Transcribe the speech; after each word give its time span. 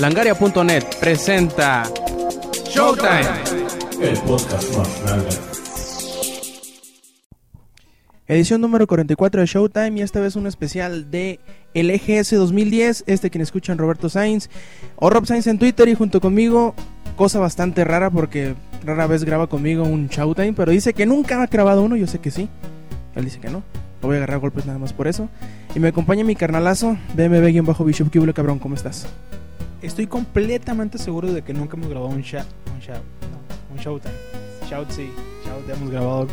Langaria.net 0.00 0.82
presenta 0.98 1.82
Showtime. 2.70 3.20
El 4.00 4.16
podcast 4.20 4.74
más 4.74 5.02
grande. 5.02 5.28
Edición 8.26 8.62
número 8.62 8.86
44 8.86 9.42
de 9.42 9.46
Showtime 9.46 9.98
y 9.98 10.00
esta 10.00 10.20
vez 10.20 10.36
un 10.36 10.46
especial 10.46 11.10
de 11.10 11.38
el 11.74 11.90
EGS 11.90 12.30
2010. 12.30 13.04
Este 13.08 13.28
quien 13.28 13.42
escuchan 13.42 13.76
Roberto 13.76 14.08
Sainz 14.08 14.48
o 14.96 15.10
Rob 15.10 15.26
Sainz 15.26 15.46
en 15.48 15.58
Twitter 15.58 15.86
y 15.86 15.94
junto 15.94 16.22
conmigo, 16.22 16.74
cosa 17.16 17.38
bastante 17.38 17.84
rara 17.84 18.08
porque 18.08 18.54
rara 18.82 19.06
vez 19.06 19.24
graba 19.24 19.48
conmigo 19.48 19.84
un 19.84 20.08
Showtime, 20.08 20.54
pero 20.54 20.72
dice 20.72 20.94
que 20.94 21.04
nunca 21.04 21.42
ha 21.42 21.46
grabado 21.46 21.82
uno, 21.82 21.96
yo 21.96 22.06
sé 22.06 22.20
que 22.20 22.30
sí. 22.30 22.48
Él 23.14 23.26
dice 23.26 23.38
que 23.38 23.50
no. 23.50 23.62
Lo 24.00 24.08
voy 24.08 24.14
a 24.14 24.20
agarrar 24.20 24.36
a 24.36 24.40
golpes 24.40 24.64
nada 24.64 24.78
más 24.78 24.94
por 24.94 25.08
eso. 25.08 25.28
Y 25.74 25.78
me 25.78 25.88
acompaña 25.88 26.24
mi 26.24 26.36
carnalazo, 26.36 26.96
BMB-Bishop 27.14 28.10
Cublo 28.10 28.32
Cabrón, 28.32 28.58
¿cómo 28.58 28.76
estás? 28.76 29.06
Estoy 29.82 30.06
completamente 30.06 30.98
seguro 30.98 31.32
de 31.32 31.40
que 31.42 31.54
nunca 31.54 31.76
hemos 31.76 31.88
grabado 31.88 32.12
un 32.12 32.20
shout, 32.20 32.44
un 32.74 32.80
shout, 32.80 32.98
no, 32.98 33.74
un 33.74 33.78
showtime. 33.78 34.14
Shout 34.68 34.90
sí, 34.90 35.10
shout 35.44 35.68
hemos 35.74 35.90
grabado. 35.90 36.26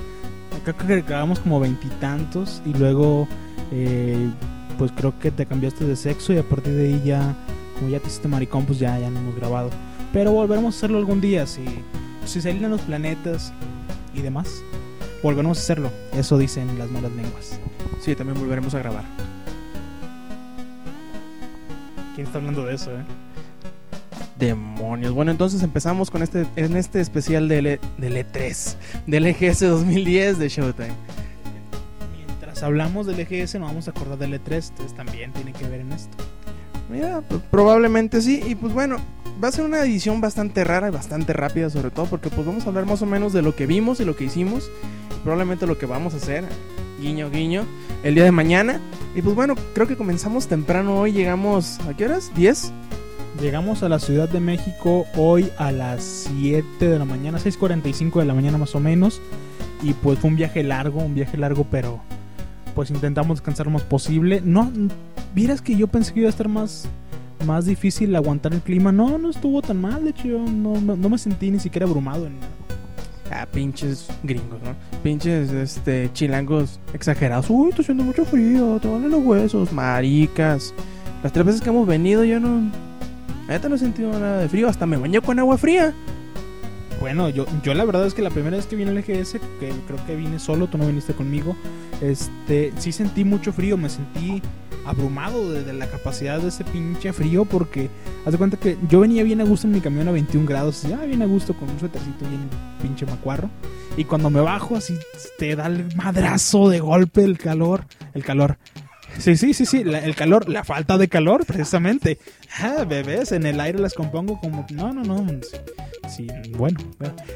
Creo 0.63 0.77
que 0.77 1.01
grabamos 1.01 1.39
como 1.39 1.61
veintitantos 1.61 2.61
y, 2.65 2.73
luego, 2.73 3.25
eh, 3.71 4.29
pues 4.77 4.91
creo 4.91 5.17
que 5.19 5.31
te 5.31 5.45
cambiaste 5.45 5.85
de 5.85 5.95
sexo 5.95 6.33
y 6.33 6.37
a 6.39 6.43
partir 6.43 6.73
de 6.73 6.87
ahí 6.87 7.01
ya, 7.05 7.35
como 7.75 7.89
ya 7.89 7.99
te 7.99 8.07
hiciste 8.07 8.27
maricón, 8.27 8.65
pues 8.65 8.79
ya, 8.79 8.99
ya 8.99 9.09
no 9.09 9.19
hemos 9.19 9.35
grabado. 9.37 9.69
Pero 10.11 10.33
volveremos 10.33 10.75
a 10.75 10.77
hacerlo 10.77 10.97
algún 10.97 11.21
día 11.21 11.47
si, 11.47 11.63
si 12.25 12.41
se 12.41 12.49
alinean 12.49 12.71
los 12.71 12.81
planetas 12.81 13.53
y 14.13 14.21
demás. 14.21 14.61
Volveremos 15.23 15.57
a 15.57 15.61
hacerlo, 15.61 15.89
eso 16.11 16.37
dicen 16.37 16.77
las 16.77 16.91
malas 16.91 17.13
lenguas. 17.13 17.57
Sí, 18.01 18.13
también 18.13 18.37
volveremos 18.37 18.73
a 18.75 18.79
grabar. 18.79 19.05
¿Quién 22.13 22.27
está 22.27 22.39
hablando 22.39 22.65
de 22.65 22.75
eso, 22.75 22.91
eh? 22.91 23.05
Demonios. 24.39 25.13
Bueno, 25.13 25.31
entonces 25.31 25.63
empezamos 25.63 26.11
con 26.11 26.21
este 26.21 26.45
en 26.55 26.75
este 26.77 27.01
especial 27.01 27.47
del, 27.47 27.65
E- 27.65 27.79
del 27.97 28.15
E3, 28.17 28.75
del 29.07 29.25
EGS 29.25 29.61
2010 29.61 30.37
de 30.37 30.49
Showtime. 30.49 30.91
Mientras 32.15 32.61
hablamos 32.61 33.07
del 33.07 33.19
EGS 33.19 33.55
nos 33.55 33.69
vamos 33.69 33.87
a 33.87 33.91
acordar 33.91 34.17
del 34.19 34.33
E3, 34.33 34.69
entonces 34.69 34.93
también 34.95 35.31
tiene 35.33 35.53
que 35.53 35.67
ver 35.67 35.81
en 35.81 35.91
esto. 35.91 36.15
Mira, 36.89 37.21
pues, 37.27 37.41
probablemente 37.49 38.21
sí. 38.21 38.41
Y 38.47 38.55
pues 38.55 38.73
bueno, 38.73 38.97
va 39.43 39.47
a 39.47 39.51
ser 39.51 39.65
una 39.65 39.79
edición 39.81 40.21
bastante 40.21 40.63
rara 40.63 40.87
y 40.89 40.91
bastante 40.91 41.33
rápida, 41.33 41.69
sobre 41.69 41.89
todo 41.89 42.05
porque 42.05 42.29
pues 42.29 42.45
vamos 42.45 42.65
a 42.65 42.69
hablar 42.69 42.85
más 42.85 43.01
o 43.01 43.05
menos 43.07 43.33
de 43.33 43.41
lo 43.41 43.55
que 43.55 43.65
vimos 43.65 43.99
y 43.99 44.05
lo 44.05 44.15
que 44.15 44.25
hicimos. 44.25 44.69
Y 45.15 45.19
probablemente 45.23 45.65
lo 45.65 45.77
que 45.79 45.85
vamos 45.87 46.13
a 46.13 46.17
hacer, 46.17 46.45
guiño, 47.01 47.31
guiño, 47.31 47.65
el 48.03 48.13
día 48.13 48.23
de 48.23 48.31
mañana. 48.31 48.79
Y 49.15 49.21
pues 49.23 49.35
bueno, 49.35 49.55
creo 49.73 49.87
que 49.87 49.97
comenzamos 49.97 50.47
temprano 50.47 50.95
hoy. 50.99 51.11
Llegamos, 51.11 51.79
¿a 51.89 51.95
qué 51.95 52.05
horas? 52.05 52.31
¿10? 52.35 52.71
Llegamos 53.41 53.83
a 53.83 53.89
la 53.89 53.99
Ciudad 53.99 54.27
de 54.27 54.39
México 54.39 55.05
hoy 55.15 55.51
a 55.59 55.71
las 55.71 56.03
7 56.03 56.87
de 56.87 56.97
la 56.97 57.05
mañana, 57.05 57.37
6.45 57.37 58.19
de 58.19 58.25
la 58.25 58.33
mañana 58.33 58.57
más 58.57 58.73
o 58.73 58.79
menos. 58.79 59.21
Y 59.83 59.93
pues 59.93 60.17
fue 60.17 60.31
un 60.31 60.35
viaje 60.35 60.63
largo, 60.63 61.01
un 61.01 61.13
viaje 61.13 61.37
largo, 61.37 61.63
pero 61.69 61.99
pues 62.73 62.89
intentamos 62.89 63.37
descansar 63.37 63.67
lo 63.67 63.73
más 63.73 63.83
posible. 63.83 64.41
No, 64.43 64.71
vieras 65.35 65.61
que 65.61 65.75
yo 65.75 65.87
pensé 65.87 66.13
que 66.13 66.21
iba 66.21 66.29
a 66.29 66.31
estar 66.31 66.47
más, 66.47 66.87
más 67.45 67.65
difícil 67.65 68.15
aguantar 68.15 68.53
el 68.53 68.61
clima. 68.61 68.91
No, 68.91 69.19
no 69.19 69.29
estuvo 69.29 69.61
tan 69.61 69.81
mal, 69.81 70.03
de 70.03 70.09
hecho 70.09 70.27
yo 70.27 70.39
no, 70.39 70.81
no, 70.81 71.09
me 71.09 71.17
sentí 71.19 71.51
ni 71.51 71.59
siquiera 71.59 71.85
abrumado. 71.85 72.25
En 72.25 72.39
nada. 72.39 72.51
Ah, 73.29 73.45
pinches 73.45 74.07
gringos, 74.23 74.59
¿no? 74.63 74.73
Pinches, 75.03 75.51
este, 75.51 76.09
chilangos 76.11 76.79
exagerados. 76.91 77.51
Uy, 77.51 77.69
está 77.69 77.83
haciendo 77.83 78.03
mucho 78.03 78.25
frío, 78.25 78.79
te 78.81 78.87
van 78.87 79.11
los 79.11 79.23
huesos, 79.23 79.71
maricas. 79.71 80.73
Las 81.21 81.31
tres 81.31 81.45
veces 81.45 81.61
que 81.61 81.69
hemos 81.69 81.85
venido 81.85 82.23
yo 82.23 82.39
no... 82.39 82.86
Neta 83.47 83.69
no 83.69 83.75
he 83.75 83.79
sentido 83.79 84.11
nada 84.11 84.39
de 84.39 84.49
frío, 84.49 84.67
hasta 84.67 84.85
me 84.85 84.97
bañé 84.97 85.21
con 85.21 85.39
agua 85.39 85.57
fría. 85.57 85.93
Bueno, 86.99 87.29
yo, 87.29 87.45
yo 87.63 87.73
la 87.73 87.85
verdad 87.85 88.07
es 88.07 88.13
que 88.13 88.21
la 88.21 88.29
primera 88.29 88.57
vez 88.57 88.65
que 88.65 88.75
vine 88.75 88.91
al 88.91 88.97
EGS, 88.97 89.33
que 89.59 89.71
creo 89.85 90.05
que 90.05 90.15
vine 90.15 90.39
solo, 90.39 90.67
tú 90.67 90.77
no 90.77 90.87
viniste 90.87 91.13
conmigo, 91.13 91.55
este, 92.01 92.73
sí 92.77 92.91
sentí 92.91 93.23
mucho 93.23 93.53
frío, 93.53 93.77
me 93.77 93.89
sentí 93.89 94.41
abrumado 94.87 95.51
de, 95.51 95.73
la 95.73 95.87
capacidad 95.87 96.39
de 96.39 96.47
ese 96.47 96.63
pinche 96.63 97.11
frío 97.11 97.45
porque 97.45 97.89
haz 98.25 98.31
de 98.31 98.37
cuenta 98.37 98.57
que 98.57 98.77
yo 98.87 99.01
venía 99.01 99.23
bien 99.23 99.41
a 99.41 99.43
gusto 99.43 99.67
en 99.67 99.73
mi 99.73 99.81
camión 99.81 100.07
a 100.07 100.11
21 100.11 100.47
grados, 100.47 100.83
ya 100.83 100.97
bien 101.01 101.21
a 101.21 101.25
gusto 101.25 101.53
con 101.53 101.69
un 101.69 101.79
suétercito 101.79 102.27
bien 102.27 102.49
pinche 102.81 103.05
macuarro 103.05 103.49
y 103.97 104.05
cuando 104.05 104.29
me 104.29 104.39
bajo 104.39 104.77
así 104.77 104.97
te 105.37 105.55
da 105.55 105.67
el 105.67 105.93
madrazo 105.95 106.69
de 106.69 106.79
golpe 106.79 107.23
el 107.23 107.37
calor, 107.37 107.83
el 108.13 108.23
calor. 108.23 108.57
Sí, 109.19 109.35
sí, 109.35 109.53
sí, 109.53 109.65
sí, 109.65 109.83
la- 109.83 109.99
el 109.99 110.15
calor, 110.15 110.47
la 110.47 110.63
falta 110.63 110.97
de 110.97 111.07
calor 111.07 111.45
precisamente. 111.45 112.19
Ah, 112.59 112.83
bebés, 112.87 113.31
en 113.31 113.45
el 113.45 113.59
aire 113.59 113.79
las 113.79 113.93
compongo 113.93 114.39
como 114.39 114.65
no, 114.71 114.93
no, 114.93 115.03
no. 115.03 115.25
sí. 116.09 116.27
Bueno, 116.57 116.79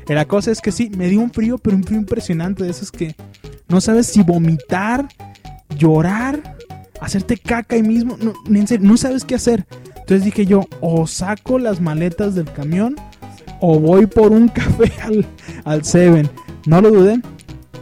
La 0.08 0.26
cosa 0.26 0.52
es 0.52 0.62
que 0.62 0.72
sí, 0.72 0.90
me 0.96 1.08
dio 1.10 1.20
un 1.20 1.32
frío, 1.32 1.58
pero 1.58 1.76
un 1.76 1.84
frío 1.84 2.00
impresionante. 2.00 2.64
De 2.64 2.70
esos 2.70 2.92
que 2.92 3.16
no 3.68 3.82
sabes 3.82 4.08
si 4.08 4.22
vomitar, 4.24 5.08
llorar, 5.78 6.58
hacerte 7.00 7.38
caca 7.38 7.76
ahí 7.76 7.84
mismo. 7.84 8.18
No, 8.22 8.34
no 8.80 8.98
sabes 8.98 9.26
qué 9.26 9.36
hacer. 9.36 9.66
Entonces 9.96 10.24
dije 10.26 10.46
yo, 10.46 10.66
o 10.82 11.08
saco 11.08 11.58
las 11.60 11.80
maletas 11.82 12.36
del 12.36 12.52
camión 12.52 12.96
o 13.60 13.80
voy 13.80 14.06
por 14.08 14.32
un 14.32 14.48
café 14.50 14.92
al, 15.02 15.26
al 15.66 15.84
Seven. 15.86 16.30
No 16.66 16.82
lo 16.82 16.92
dudé, 16.92 17.22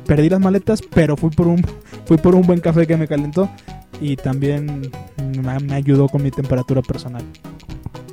perdí 0.06 0.30
las 0.30 0.40
maletas, 0.40 0.82
pero 0.82 1.18
fui 1.18 1.30
por 1.32 1.48
un, 1.48 1.66
fui 2.06 2.18
por 2.18 2.36
un 2.36 2.44
buen 2.44 2.60
café 2.60 2.86
que 2.88 2.98
me 2.98 3.08
calentó 3.08 3.50
y 4.02 4.16
también 4.16 4.92
me, 5.44 5.74
ayudó 5.74 6.08
con 6.08 6.24
mi 6.24 6.32
temperatura 6.32 6.82
personal. 6.82 7.24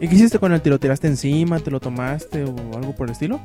¿Y 0.01 0.09
qué 0.09 0.15
hiciste 0.15 0.39
con 0.39 0.53
el 0.53 0.61
tiro? 0.61 0.79
¿Tiraste 0.79 1.07
encima? 1.07 1.59
¿Te 1.61 1.71
lo 1.71 1.81
tomaste 1.81 2.45
o 2.45 2.77
algo 2.77 2.95
por 2.95 3.09
el 3.09 3.13
estilo? 3.13 3.41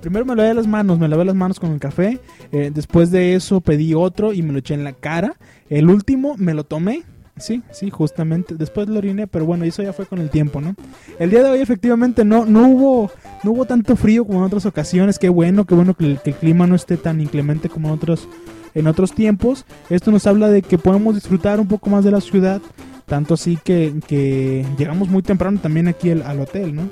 Primero 0.00 0.24
me 0.24 0.34
lavé 0.34 0.52
las 0.52 0.66
manos, 0.66 0.98
me 0.98 1.06
lavé 1.06 1.24
las 1.24 1.34
manos 1.34 1.60
con 1.60 1.72
el 1.72 1.78
café. 1.78 2.18
eh, 2.50 2.70
después 2.74 3.10
de 3.10 3.34
eso 3.34 3.60
pedí 3.60 3.94
otro 3.94 4.32
y 4.32 4.42
me 4.42 4.52
lo 4.52 4.58
eché 4.58 4.74
en 4.74 4.84
la 4.84 4.92
cara. 4.92 5.36
El 5.70 5.88
último 5.88 6.34
me 6.38 6.54
lo 6.54 6.64
tomé. 6.64 7.04
Sí, 7.36 7.62
sí, 7.70 7.88
justamente. 7.88 8.56
Después 8.56 8.88
lo 8.88 8.98
oriné, 8.98 9.26
pero 9.26 9.46
bueno, 9.46 9.64
eso 9.64 9.82
ya 9.82 9.92
fue 9.92 10.06
con 10.06 10.18
el 10.18 10.28
tiempo, 10.28 10.60
¿no? 10.60 10.74
El 11.18 11.30
día 11.30 11.42
de 11.42 11.50
hoy 11.50 11.60
efectivamente 11.60 12.24
no, 12.24 12.44
no 12.44 12.68
hubo 12.68 13.10
no 13.42 13.52
hubo 13.52 13.64
tanto 13.64 13.96
frío 13.96 14.24
como 14.24 14.40
en 14.40 14.44
otras 14.44 14.66
ocasiones. 14.66 15.18
Qué 15.18 15.28
bueno, 15.28 15.64
qué 15.64 15.74
bueno 15.74 15.94
que 15.94 16.04
el, 16.04 16.20
que 16.20 16.30
el 16.30 16.36
clima 16.36 16.66
no 16.66 16.74
esté 16.74 16.96
tan 16.96 17.20
inclemente 17.20 17.68
como 17.68 17.88
en 17.88 17.94
otros, 17.94 18.28
en 18.74 18.86
otros 18.86 19.12
tiempos. 19.12 19.64
Esto 19.90 20.10
nos 20.10 20.26
habla 20.26 20.48
de 20.48 20.62
que 20.62 20.78
podemos 20.78 21.14
disfrutar 21.14 21.60
un 21.60 21.68
poco 21.68 21.90
más 21.90 22.04
de 22.04 22.10
la 22.10 22.20
ciudad. 22.20 22.60
Tanto 23.06 23.34
así 23.34 23.58
que, 23.62 23.94
que 24.06 24.64
llegamos 24.78 25.08
muy 25.08 25.22
temprano 25.22 25.58
también 25.60 25.88
aquí 25.88 26.10
al, 26.10 26.22
al 26.22 26.40
hotel, 26.40 26.74
¿no? 26.74 26.88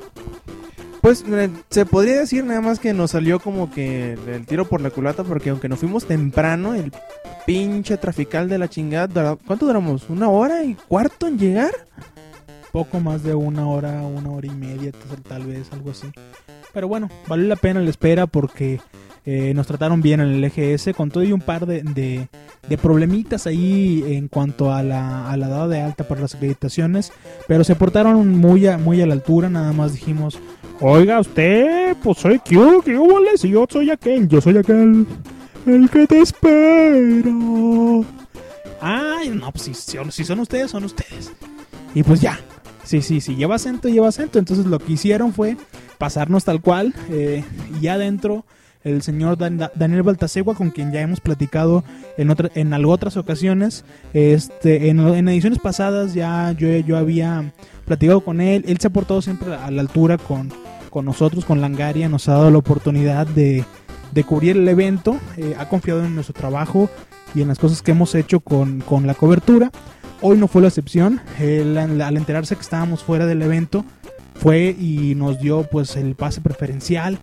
Pues 1.01 1.25
se 1.71 1.87
podría 1.87 2.21
decir 2.21 2.45
nada 2.45 2.61
más 2.61 2.79
que 2.79 2.93
nos 2.93 3.13
salió 3.13 3.41
como 3.41 3.71
que 3.71 4.19
el 4.27 4.45
tiro 4.45 4.69
por 4.69 4.83
la 4.83 4.91
culata 4.91 5.25
porque 5.25 5.49
aunque 5.49 5.69
nos 5.69 5.79
fuimos 5.79 6.05
temprano, 6.05 6.75
el 6.75 6.93
pinche 7.47 7.97
trafical 7.97 8.51
de 8.51 8.59
la 8.59 8.69
chingada, 8.69 9.37
¿cuánto 9.47 9.65
duramos? 9.65 10.11
¿Una 10.11 10.29
hora 10.29 10.63
y 10.63 10.75
cuarto 10.75 11.27
en 11.27 11.39
llegar? 11.39 11.73
poco 12.71 13.01
más 13.01 13.23
de 13.23 13.35
una 13.35 13.67
hora, 13.67 14.03
una 14.03 14.31
hora 14.31 14.47
y 14.47 14.51
media, 14.51 14.93
tal 15.29 15.45
vez, 15.45 15.73
algo 15.73 15.91
así. 15.91 16.09
Pero 16.73 16.89
bueno, 16.89 17.09
valió 17.29 17.47
la 17.47 17.57
pena 17.57 17.81
la 17.81 17.91
espera 17.91 18.27
porque 18.27 18.81
eh, 19.27 19.53
nos 19.55 19.67
trataron 19.67 20.01
bien 20.01 20.21
en 20.21 20.29
el 20.29 20.45
EGS, 20.45 20.95
con 20.97 21.11
todo 21.11 21.23
y 21.25 21.33
un 21.33 21.41
par 21.41 21.67
de, 21.67 21.83
de, 21.83 22.29
problemitas 22.79 23.47
ahí 23.47 24.05
en 24.07 24.29
cuanto 24.29 24.73
a 24.73 24.83
la, 24.83 25.31
a 25.31 25.37
la 25.37 25.69
de 25.69 25.81
alta 25.81 26.09
para 26.09 26.23
las 26.23 26.35
acreditaciones, 26.35 27.13
pero 27.47 27.65
se 27.65 27.75
portaron 27.75 28.39
muy 28.39 28.67
a, 28.67 28.79
muy 28.79 29.03
a 29.03 29.07
la 29.07 29.13
altura, 29.15 29.49
nada 29.51 29.73
más 29.73 29.93
dijimos, 29.93 30.39
oiga 30.81 31.21
usted, 31.21 31.97
pues 32.03 32.19
soy 32.19 32.39
Q, 32.39 32.83
¿qué 32.85 32.97
hubo, 32.97 33.19
Si 33.37 33.51
yo 33.51 33.67
soy 33.69 33.91
aquel, 33.91 34.29
yo 34.29 34.41
soy 34.41 34.57
aquel, 34.59 35.07
el 35.67 35.91
que 35.91 36.07
te 36.07 36.21
espero. 36.21 38.05
Ay, 38.81 39.29
no, 39.31 39.53
pues 39.53 39.65
si- 39.65 39.75
si 39.75 40.25
son 40.25 40.39
ustedes, 40.41 40.71
son 40.71 40.85
ustedes. 40.85 41.33
Y 41.95 42.03
pues 42.03 42.21
ya, 42.21 42.39
Sí, 42.91 43.03
sí, 43.03 43.21
sí, 43.21 43.37
lleva 43.37 43.55
acento, 43.55 43.89
lleva 43.89 44.09
acento. 44.09 44.41
Entonces 44.41 44.67
lo 44.67 44.81
que 44.81 44.95
hicieron 44.95 45.33
fue 45.33 45.57
pasarnos 46.01 46.45
tal 46.45 46.61
cual. 46.61 46.93
eh, 47.11 47.45
y 47.81 47.87
adentro, 47.87 48.45
el 48.83 49.03
señor 49.03 49.37
Dan- 49.37 49.71
Daniel 49.75 50.03
Baltasegua, 50.03 50.55
con 50.55 50.71
quien 50.71 50.91
ya 50.91 51.03
hemos 51.03 51.21
platicado 51.21 51.85
en, 52.17 52.31
otra, 52.31 52.51
en 52.55 52.73
algo 52.73 52.91
otras 52.91 53.17
ocasiones. 53.19 53.85
Este, 54.15 54.89
en, 54.89 54.99
en 55.01 55.29
ediciones 55.29 55.59
pasadas 55.59 56.15
ya 56.15 56.53
yo, 56.53 56.69
yo 56.79 56.97
había 56.97 57.53
platicado 57.85 58.23
con 58.23 58.41
él. 58.41 58.65
Él 58.67 58.79
se 58.81 58.87
ha 58.87 58.91
portado 58.91 59.21
siempre 59.21 59.55
a 59.55 59.71
la 59.71 59.83
altura 59.83 60.17
con, 60.17 60.51
con 60.89 61.05
nosotros, 61.05 61.45
con 61.45 61.61
Langaria. 61.61 62.09
Nos 62.09 62.29
ha 62.29 62.33
dado 62.33 62.51
la 62.51 62.59
oportunidad 62.59 63.27
de, 63.27 63.65
de 64.13 64.25
cubrir 64.25 64.57
el 64.57 64.67
evento. 64.67 65.19
eh, 65.37 65.55
ha 65.59 65.69
confiado 65.69 66.03
en 66.05 66.15
nuestro 66.15 66.35
trabajo 66.35 66.89
y 67.35 67.43
en 67.43 67.49
las 67.49 67.59
cosas 67.59 67.83
que 67.83 67.91
hemos 67.91 68.15
hecho 68.15 68.41
con, 68.41 68.81
con 68.81 69.07
la 69.07 69.13
cobertura. 69.15 69.71
Hoy 70.23 70.39
no 70.39 70.49
fue 70.49 70.63
la 70.63 70.69
excepción. 70.69 71.21
Al 71.39 72.17
enterarse 72.17 72.55
que 72.57 72.63
estábamos 72.63 73.05
fuera 73.05 73.27
del 73.27 73.43
evento, 73.43 73.85
fue 74.41 74.75
y 74.79 75.15
nos 75.15 75.39
dio 75.39 75.65
pues 75.65 75.97
el 75.97 76.15
pase 76.15 76.41
preferencial. 76.41 77.19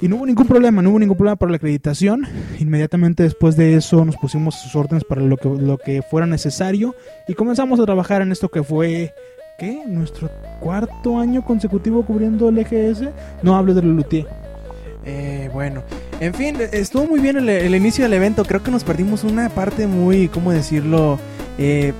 Y 0.00 0.08
no 0.08 0.16
hubo 0.16 0.26
ningún 0.26 0.46
problema, 0.46 0.80
no 0.80 0.90
hubo 0.90 0.98
ningún 0.98 1.16
problema 1.16 1.36
para 1.36 1.50
la 1.50 1.56
acreditación. 1.56 2.26
Inmediatamente 2.58 3.22
después 3.22 3.56
de 3.56 3.74
eso 3.74 4.04
nos 4.04 4.16
pusimos 4.16 4.54
sus 4.54 4.74
órdenes 4.74 5.04
para 5.04 5.20
lo 5.20 5.36
que, 5.36 5.48
lo 5.48 5.76
que 5.76 6.02
fuera 6.02 6.26
necesario 6.26 6.94
y 7.26 7.34
comenzamos 7.34 7.80
a 7.80 7.84
trabajar 7.84 8.22
en 8.22 8.32
esto 8.32 8.48
que 8.48 8.62
fue 8.62 9.12
¿qué? 9.58 9.82
Nuestro 9.86 10.30
cuarto 10.60 11.18
año 11.18 11.44
consecutivo 11.44 12.04
cubriendo 12.06 12.48
el 12.48 12.58
EGS. 12.58 13.10
No 13.42 13.56
hablo 13.56 13.74
de 13.74 13.82
Lelutier. 13.82 14.26
Eh, 15.04 15.50
bueno, 15.52 15.82
en 16.20 16.32
fin, 16.34 16.56
estuvo 16.72 17.06
muy 17.06 17.20
bien 17.20 17.36
el, 17.36 17.48
el 17.48 17.74
inicio 17.74 18.04
del 18.04 18.14
evento. 18.14 18.44
Creo 18.44 18.62
que 18.62 18.70
nos 18.70 18.84
perdimos 18.84 19.24
una 19.24 19.48
parte 19.48 19.86
muy, 19.86 20.28
¿cómo 20.28 20.52
decirlo? 20.52 21.18
Eh, 21.58 21.92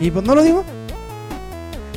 y 0.00 0.10
pues 0.10 0.24
no 0.24 0.34
lo 0.34 0.42
digo. 0.42 0.64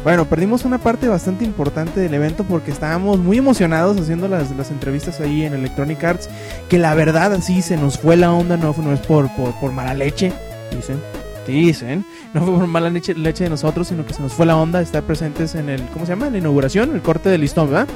Bueno, 0.06 0.26
perdimos 0.26 0.66
una 0.66 0.78
parte 0.78 1.08
bastante 1.08 1.46
importante 1.46 2.00
del 2.00 2.14
evento 2.14 2.44
porque 2.44 2.70
estábamos 2.70 3.18
muy 3.18 3.40
emocionados 3.40 4.00
haciendo 4.00 4.28
las, 4.28 4.52
entrevistas 4.70 5.20
ahí 5.20 5.44
en 5.44 5.56
Electronic 5.56 6.04
Arts. 6.04 6.30
Que 6.70 6.78
la 6.78 6.94
verdad 6.94 7.34
así 7.34 7.64
se 7.64 7.76
nos 7.76 7.98
fue 7.98 8.16
la 8.16 8.32
onda, 8.32 8.56
no, 8.56 8.76
no 8.78 8.94
es 8.94 9.00
por, 9.00 9.36
por, 9.36 9.60
por 9.60 9.72
mala 9.72 9.96
leche, 9.96 10.32
dicen. 10.72 11.02
Dicen, 11.48 12.06
no 12.36 12.44
fue 12.44 12.54
por 12.54 12.68
mala 12.68 12.92
leche, 12.92 13.16
leche 13.16 13.46
de 13.46 13.50
nosotros, 13.50 13.88
sino 13.88 14.06
que 14.06 14.14
se 14.14 14.22
nos 14.22 14.34
fue 14.34 14.46
la 14.46 14.56
onda 14.56 14.80
estar 14.80 15.02
presentes 15.02 15.56
en 15.56 15.70
el, 15.70 15.82
¿cómo 15.88 16.06
se 16.06 16.12
llama? 16.12 16.30
La 16.30 16.38
inauguración, 16.38 16.94
el 16.94 17.02
corte 17.02 17.30
de 17.30 17.40
listón, 17.40 17.72
¿verdad? 17.72 17.88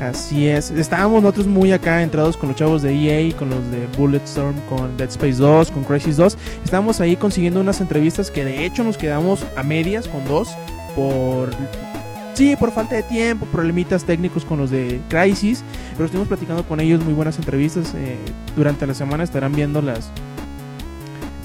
Así 0.00 0.48
es, 0.48 0.72
estábamos 0.72 1.22
nosotros 1.22 1.46
muy 1.46 1.70
acá 1.70 2.02
entrados 2.02 2.36
con 2.36 2.48
los 2.48 2.58
chavos 2.58 2.82
de 2.82 2.92
EA, 2.92 3.36
con 3.36 3.50
los 3.50 3.70
de 3.70 3.86
Bulletstorm, 3.96 4.56
con 4.68 4.96
Dead 4.96 5.08
Space 5.10 5.36
2, 5.36 5.70
con 5.70 5.84
Crisis 5.84 6.16
2. 6.16 6.36
Estábamos 6.64 7.00
ahí 7.00 7.14
consiguiendo 7.14 7.60
unas 7.60 7.80
entrevistas 7.80 8.32
que 8.32 8.44
de 8.44 8.66
hecho 8.66 8.82
nos 8.82 8.96
quedamos 8.98 9.46
a 9.56 9.62
medias 9.62 10.08
con 10.08 10.24
dos 10.26 10.48
por 10.96 11.50
sí, 12.34 12.56
por 12.56 12.72
falta 12.72 12.96
de 12.96 13.02
tiempo, 13.04 13.46
problemitas 13.46 14.04
técnicos 14.04 14.44
con 14.44 14.58
los 14.58 14.70
de 14.70 15.00
Crisis, 15.08 15.62
pero 15.92 16.06
estuvimos 16.06 16.26
platicando 16.26 16.64
con 16.64 16.80
ellos 16.80 17.04
muy 17.04 17.14
buenas 17.14 17.38
entrevistas. 17.38 17.94
eh, 17.94 18.16
durante 18.56 18.86
la 18.86 18.94
semana 18.94 19.22
estarán 19.22 19.52
viendo 19.52 19.80
las 19.82 20.10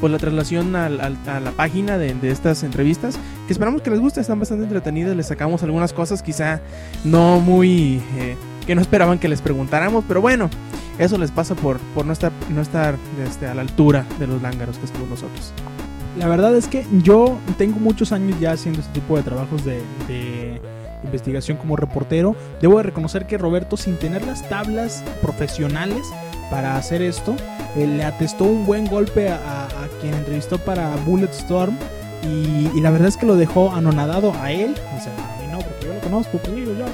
pues 0.02 0.12
la 0.12 0.18
traslación 0.18 0.76
a 0.76 0.90
la 0.90 1.52
página 1.56 2.00
de, 2.00 2.18
estas 2.24 2.64
entrevistas 2.64 3.20
que 3.46 3.54
esperamos 3.54 3.84
que 3.84 3.92
les 3.92 4.00
guste, 4.00 4.20
están 4.20 4.40
bastante 4.40 4.64
entretenidas, 4.64 5.16
les 5.16 5.28
sacamos 5.28 5.62
algunas 5.62 5.94
cosas 5.94 6.24
quizá 6.24 6.60
no 7.04 7.40
muy 7.40 8.02
eh, 8.18 8.36
que 8.66 8.74
no 8.74 8.82
esperaban 8.82 9.20
que 9.20 9.30
les 9.30 9.42
preguntáramos, 9.42 10.04
pero 10.08 10.20
bueno, 10.20 10.50
eso 10.98 11.20
les 11.20 11.30
pasa 11.30 11.54
por, 11.54 11.80
no 12.04 12.14
estar, 12.14 12.96
este, 13.28 13.48
a 13.48 13.54
la 13.54 13.62
altura 13.62 14.06
de 14.18 14.26
los 14.26 14.42
lángaros 14.42 14.80
que 14.80 14.86
estamos 14.86 15.08
nosotros. 15.08 15.54
La 16.18 16.28
verdad 16.28 16.56
es 16.56 16.68
que 16.68 16.86
yo 17.04 17.38
tengo 17.58 17.80
muchos 17.80 18.12
años 18.12 18.40
ya 18.40 18.52
haciendo 18.52 18.82
este 18.82 18.94
tipo 18.94 19.16
de 19.16 19.24
trabajos 19.24 19.64
de, 19.64 19.82
investigación 21.04 21.58
como 21.58 21.76
reportero. 21.76 22.36
Debo 22.62 22.78
de 22.78 22.84
reconocer 22.84 23.26
que 23.26 23.38
Roberto, 23.38 23.76
sin 23.78 23.98
tener 23.98 24.26
las 24.26 24.48
tablas 24.48 25.04
profesionales 25.22 26.06
para 26.52 26.78
hacer 26.78 27.02
esto, 27.02 27.36
eh, 27.76 27.88
le 27.88 28.04
atestó 28.04 28.44
un 28.44 28.66
buen 28.66 28.86
golpe 28.86 29.30
a, 29.30 29.68
quien 30.00 30.14
entrevistó 30.14 30.58
para 30.60 30.96
Bulletstorm. 31.06 31.76
Y, 32.24 32.70
y 32.78 32.82
la 32.82 32.92
verdad 32.92 33.08
es 33.08 33.18
que 33.18 33.26
lo 33.26 33.36
dejó 33.36 33.72
anonadado 33.72 34.34
a 34.42 34.52
él. 34.52 34.76
O 34.96 35.02
sea, 35.02 35.14
a 35.14 35.42
mí 35.42 35.48
no, 35.52 35.60
porque 35.60 35.88
yo 35.88 35.94
lo 35.94 36.00
conozco. 36.02 36.40
yo, 36.46 36.78
ya. 36.78 36.86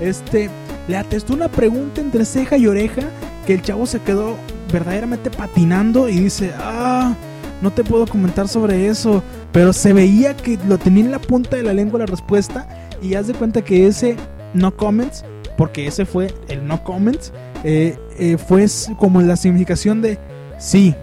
Este, 0.00 0.50
le 0.88 0.96
atestó 0.96 1.34
una 1.34 1.48
pregunta 1.48 2.00
entre 2.00 2.24
ceja 2.24 2.56
y 2.56 2.66
oreja 2.66 3.02
que 3.46 3.54
el 3.54 3.62
chavo 3.62 3.86
se 3.86 4.00
quedó 4.00 4.36
verdaderamente 4.72 5.30
patinando 5.30 6.08
y 6.08 6.18
dice, 6.20 6.52
ah, 6.58 7.14
no 7.62 7.70
te 7.72 7.84
puedo 7.84 8.06
comentar 8.06 8.48
sobre 8.48 8.86
eso, 8.88 9.22
pero 9.52 9.72
se 9.72 9.92
veía 9.92 10.36
que 10.36 10.58
lo 10.68 10.78
tenía 10.78 11.04
en 11.04 11.10
la 11.12 11.18
punta 11.18 11.56
de 11.56 11.62
la 11.62 11.72
lengua 11.72 11.98
la 12.00 12.06
respuesta 12.06 12.66
y 13.02 13.14
haz 13.14 13.26
de 13.28 13.34
cuenta 13.34 13.62
que 13.62 13.86
ese 13.86 14.16
no 14.54 14.76
comments, 14.76 15.24
porque 15.56 15.86
ese 15.86 16.04
fue 16.04 16.34
el 16.48 16.66
no 16.66 16.82
comments, 16.84 17.32
eh, 17.64 17.98
eh, 18.18 18.36
fue 18.38 18.66
como 18.98 19.22
la 19.22 19.36
significación 19.36 20.02
de 20.02 20.18
sí, 20.58 20.94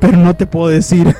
pero 0.00 0.16
no 0.18 0.34
te 0.34 0.46
puedo 0.46 0.68
decir. 0.68 1.14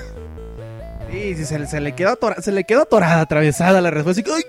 Sí, 1.11 1.35
sí, 1.35 1.45
se, 1.45 1.81
le- 1.81 1.93
quedó 1.95 2.11
atora- 2.13 2.41
se 2.41 2.53
le 2.53 2.63
quedó 2.65 2.83
atorada, 2.83 3.21
atravesada 3.21 3.81
la 3.81 3.91
respuesta. 3.91 4.23
y 4.23 4.33
"Ay, 4.33 4.43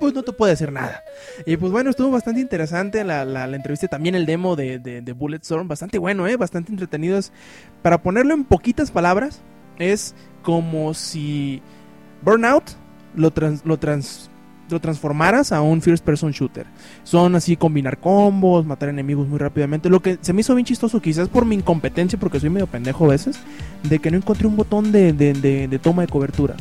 pues 0.00 0.14
no 0.14 0.22
te 0.22 0.32
puede 0.32 0.52
decir 0.52 0.72
nada. 0.72 1.02
Y 1.46 1.56
pues 1.56 1.72
bueno, 1.72 1.90
estuvo 1.90 2.10
bastante 2.10 2.40
interesante 2.40 3.04
la, 3.04 3.24
la, 3.24 3.46
la 3.46 3.56
entrevista, 3.56 3.88
también 3.88 4.14
el 4.14 4.26
demo 4.26 4.56
de, 4.56 4.78
de, 4.78 5.00
de 5.02 5.12
Bulletstorm, 5.12 5.68
bastante 5.68 5.98
bueno, 5.98 6.26
¿eh? 6.26 6.36
bastante 6.36 6.70
entretenido. 6.72 7.18
Es- 7.18 7.32
Para 7.82 7.98
ponerlo 8.02 8.34
en 8.34 8.44
poquitas 8.44 8.90
palabras, 8.90 9.40
es 9.78 10.14
como 10.42 10.94
si 10.94 11.62
Burnout 12.22 12.64
lo, 13.14 13.30
trans- 13.32 13.64
lo, 13.64 13.78
trans- 13.78 14.30
lo 14.70 14.80
transformaras 14.80 15.50
a 15.52 15.60
un 15.62 15.80
first 15.82 16.04
person 16.04 16.30
shooter. 16.32 16.66
Son 17.04 17.34
así 17.34 17.56
combinar 17.56 17.98
combos, 17.98 18.66
matar 18.66 18.88
enemigos 18.90 19.26
muy 19.28 19.38
rápidamente. 19.38 19.88
Lo 19.88 20.00
que 20.00 20.18
se 20.20 20.32
me 20.32 20.40
hizo 20.42 20.54
bien 20.54 20.66
chistoso, 20.66 21.00
quizás 21.00 21.28
por 21.28 21.44
mi 21.44 21.54
incompetencia, 21.54 22.18
porque 22.18 22.38
soy 22.40 22.50
medio 22.50 22.66
pendejo 22.66 23.04
a 23.06 23.08
veces, 23.08 23.38
de 23.88 23.98
que 23.98 24.10
no 24.10 24.16
encontré 24.18 24.46
un 24.46 24.56
botón 24.56 24.92
de- 24.92 25.12
de- 25.12 25.32
de 25.68 25.78
toma 25.78 26.02
de 26.02 26.08
cobertura. 26.08 26.54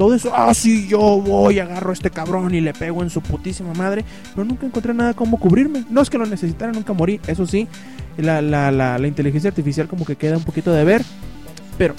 Todo 0.00 0.14
eso, 0.14 0.32
ah, 0.34 0.54
sí, 0.54 0.88
yo 0.88 0.98
voy, 0.98 1.58
agarro 1.58 1.90
a 1.90 1.92
este 1.92 2.08
cabrón 2.08 2.54
y 2.54 2.62
le 2.62 2.72
pego 2.72 3.02
en 3.02 3.10
su 3.10 3.20
putísima 3.20 3.74
madre. 3.74 4.02
Pero 4.34 4.46
nunca 4.46 4.64
encontré 4.64 4.94
nada 4.94 5.12
como 5.12 5.38
cubrirme. 5.38 5.84
No 5.90 6.00
es 6.00 6.08
que 6.08 6.16
lo 6.16 6.24
necesitara, 6.24 6.72
nunca 6.72 6.94
morí. 6.94 7.20
Eso 7.26 7.46
sí, 7.46 7.68
la, 8.16 8.40
la, 8.40 8.70
la, 8.72 8.96
la 8.96 9.06
inteligencia 9.06 9.48
artificial 9.48 9.88
como 9.88 10.06
que 10.06 10.16
queda 10.16 10.38
un 10.38 10.42
poquito 10.44 10.72
de 10.72 10.84
ver. 10.84 11.02
Pero 11.76 11.94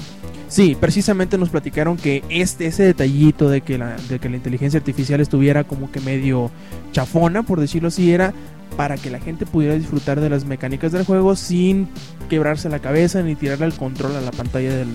sí, 0.47 0.75
precisamente 0.81 1.37
nos 1.37 1.49
platicaron 1.49 1.95
que 1.95 2.23
este, 2.29 2.65
ese 2.65 2.81
detallito 2.81 3.51
de 3.51 3.61
que, 3.61 3.77
la, 3.77 3.95
de 4.09 4.17
que 4.17 4.29
la 4.29 4.37
inteligencia 4.37 4.79
artificial 4.79 5.21
estuviera 5.21 5.63
como 5.63 5.91
que 5.91 5.99
medio 5.99 6.49
chafona, 6.93 7.43
por 7.43 7.59
decirlo 7.59 7.89
así, 7.89 8.11
era 8.11 8.33
para 8.77 8.97
que 8.97 9.11
la 9.11 9.19
gente 9.19 9.45
pudiera 9.45 9.75
disfrutar 9.75 10.21
de 10.21 10.29
las 10.31 10.43
mecánicas 10.45 10.91
del 10.91 11.05
juego 11.05 11.35
sin 11.35 11.87
quebrarse 12.31 12.67
la 12.67 12.79
cabeza 12.79 13.21
ni 13.21 13.35
tirarle 13.35 13.67
el 13.67 13.73
control 13.73 14.15
a 14.15 14.21
la 14.21 14.31
pantalla 14.31 14.75
del, 14.75 14.89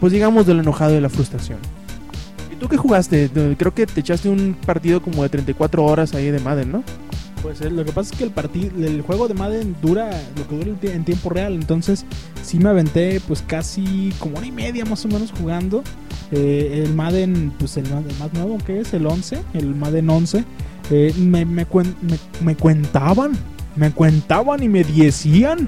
pues 0.00 0.12
digamos, 0.12 0.46
del 0.46 0.58
enojado 0.58 0.90
y 0.90 0.96
de 0.96 1.00
la 1.00 1.08
frustración. 1.08 1.79
¿Y 2.60 2.64
tú 2.64 2.68
qué 2.68 2.76
jugaste? 2.76 3.30
Creo 3.56 3.72
que 3.72 3.86
te 3.86 4.00
echaste 4.00 4.28
un 4.28 4.54
partido 4.66 5.00
como 5.00 5.22
de 5.22 5.30
34 5.30 5.82
horas 5.82 6.12
ahí 6.14 6.30
de 6.30 6.40
Madden, 6.40 6.70
¿no? 6.72 6.84
Pues 7.40 7.62
eh, 7.62 7.70
lo 7.70 7.86
que 7.86 7.92
pasa 7.92 8.12
es 8.12 8.18
que 8.18 8.24
el 8.24 8.32
partido, 8.32 8.70
el 8.86 9.00
juego 9.00 9.28
de 9.28 9.32
Madden 9.32 9.74
dura 9.80 10.10
lo 10.36 10.46
que 10.46 10.56
dura 10.56 10.68
en 10.68 10.78
tie- 10.78 10.90
en 10.94 11.04
tiempo 11.06 11.30
real, 11.30 11.54
entonces 11.54 12.04
sí 12.42 12.58
me 12.58 12.68
aventé 12.68 13.18
pues 13.26 13.40
casi 13.40 14.12
como 14.18 14.36
hora 14.36 14.46
y 14.46 14.52
media 14.52 14.84
más 14.84 15.02
o 15.06 15.08
menos 15.08 15.32
jugando. 15.32 15.82
Eh, 16.32 16.82
el 16.84 16.92
Madden, 16.94 17.50
pues 17.58 17.78
el, 17.78 17.86
el 17.86 18.18
más 18.18 18.30
nuevo 18.34 18.58
que 18.58 18.80
es 18.80 18.92
el 18.92 19.06
11, 19.06 19.38
el 19.54 19.74
Madden 19.74 20.10
11, 20.10 20.44
eh, 20.90 21.14
me, 21.16 21.46
me, 21.46 21.64
me, 21.64 22.18
me 22.44 22.56
cuentaban, 22.56 23.32
me 23.74 23.90
cuentaban 23.90 24.62
y 24.62 24.68
me 24.68 24.84
decían, 24.84 25.66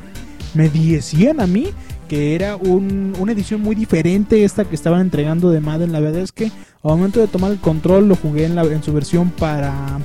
me 0.53 0.69
decían 0.69 1.41
a 1.41 1.47
mí 1.47 1.69
que 2.13 2.35
era 2.35 2.57
un- 2.57 3.15
una 3.19 3.33
edición 3.33 3.63
muy 3.63 3.75
diferente 3.75 4.45
esta 4.45 4.67
que 4.67 4.75
estaban 4.75 5.01
entregando 5.01 5.49
de 5.49 5.61
Madden. 5.61 5.93
La 5.93 6.01
verdad 6.01 6.21
es 6.21 6.31
que 6.31 6.45
al 6.83 6.91
momento 6.99 7.21
de 7.21 7.27
tomar 7.27 7.51
el 7.53 7.59
control 7.59 8.07
lo 8.07 8.17
jugué 8.17 8.45
en, 8.45 8.59
en 8.59 8.83
su 8.83 8.93
versión 8.93 9.31
para 9.31 9.99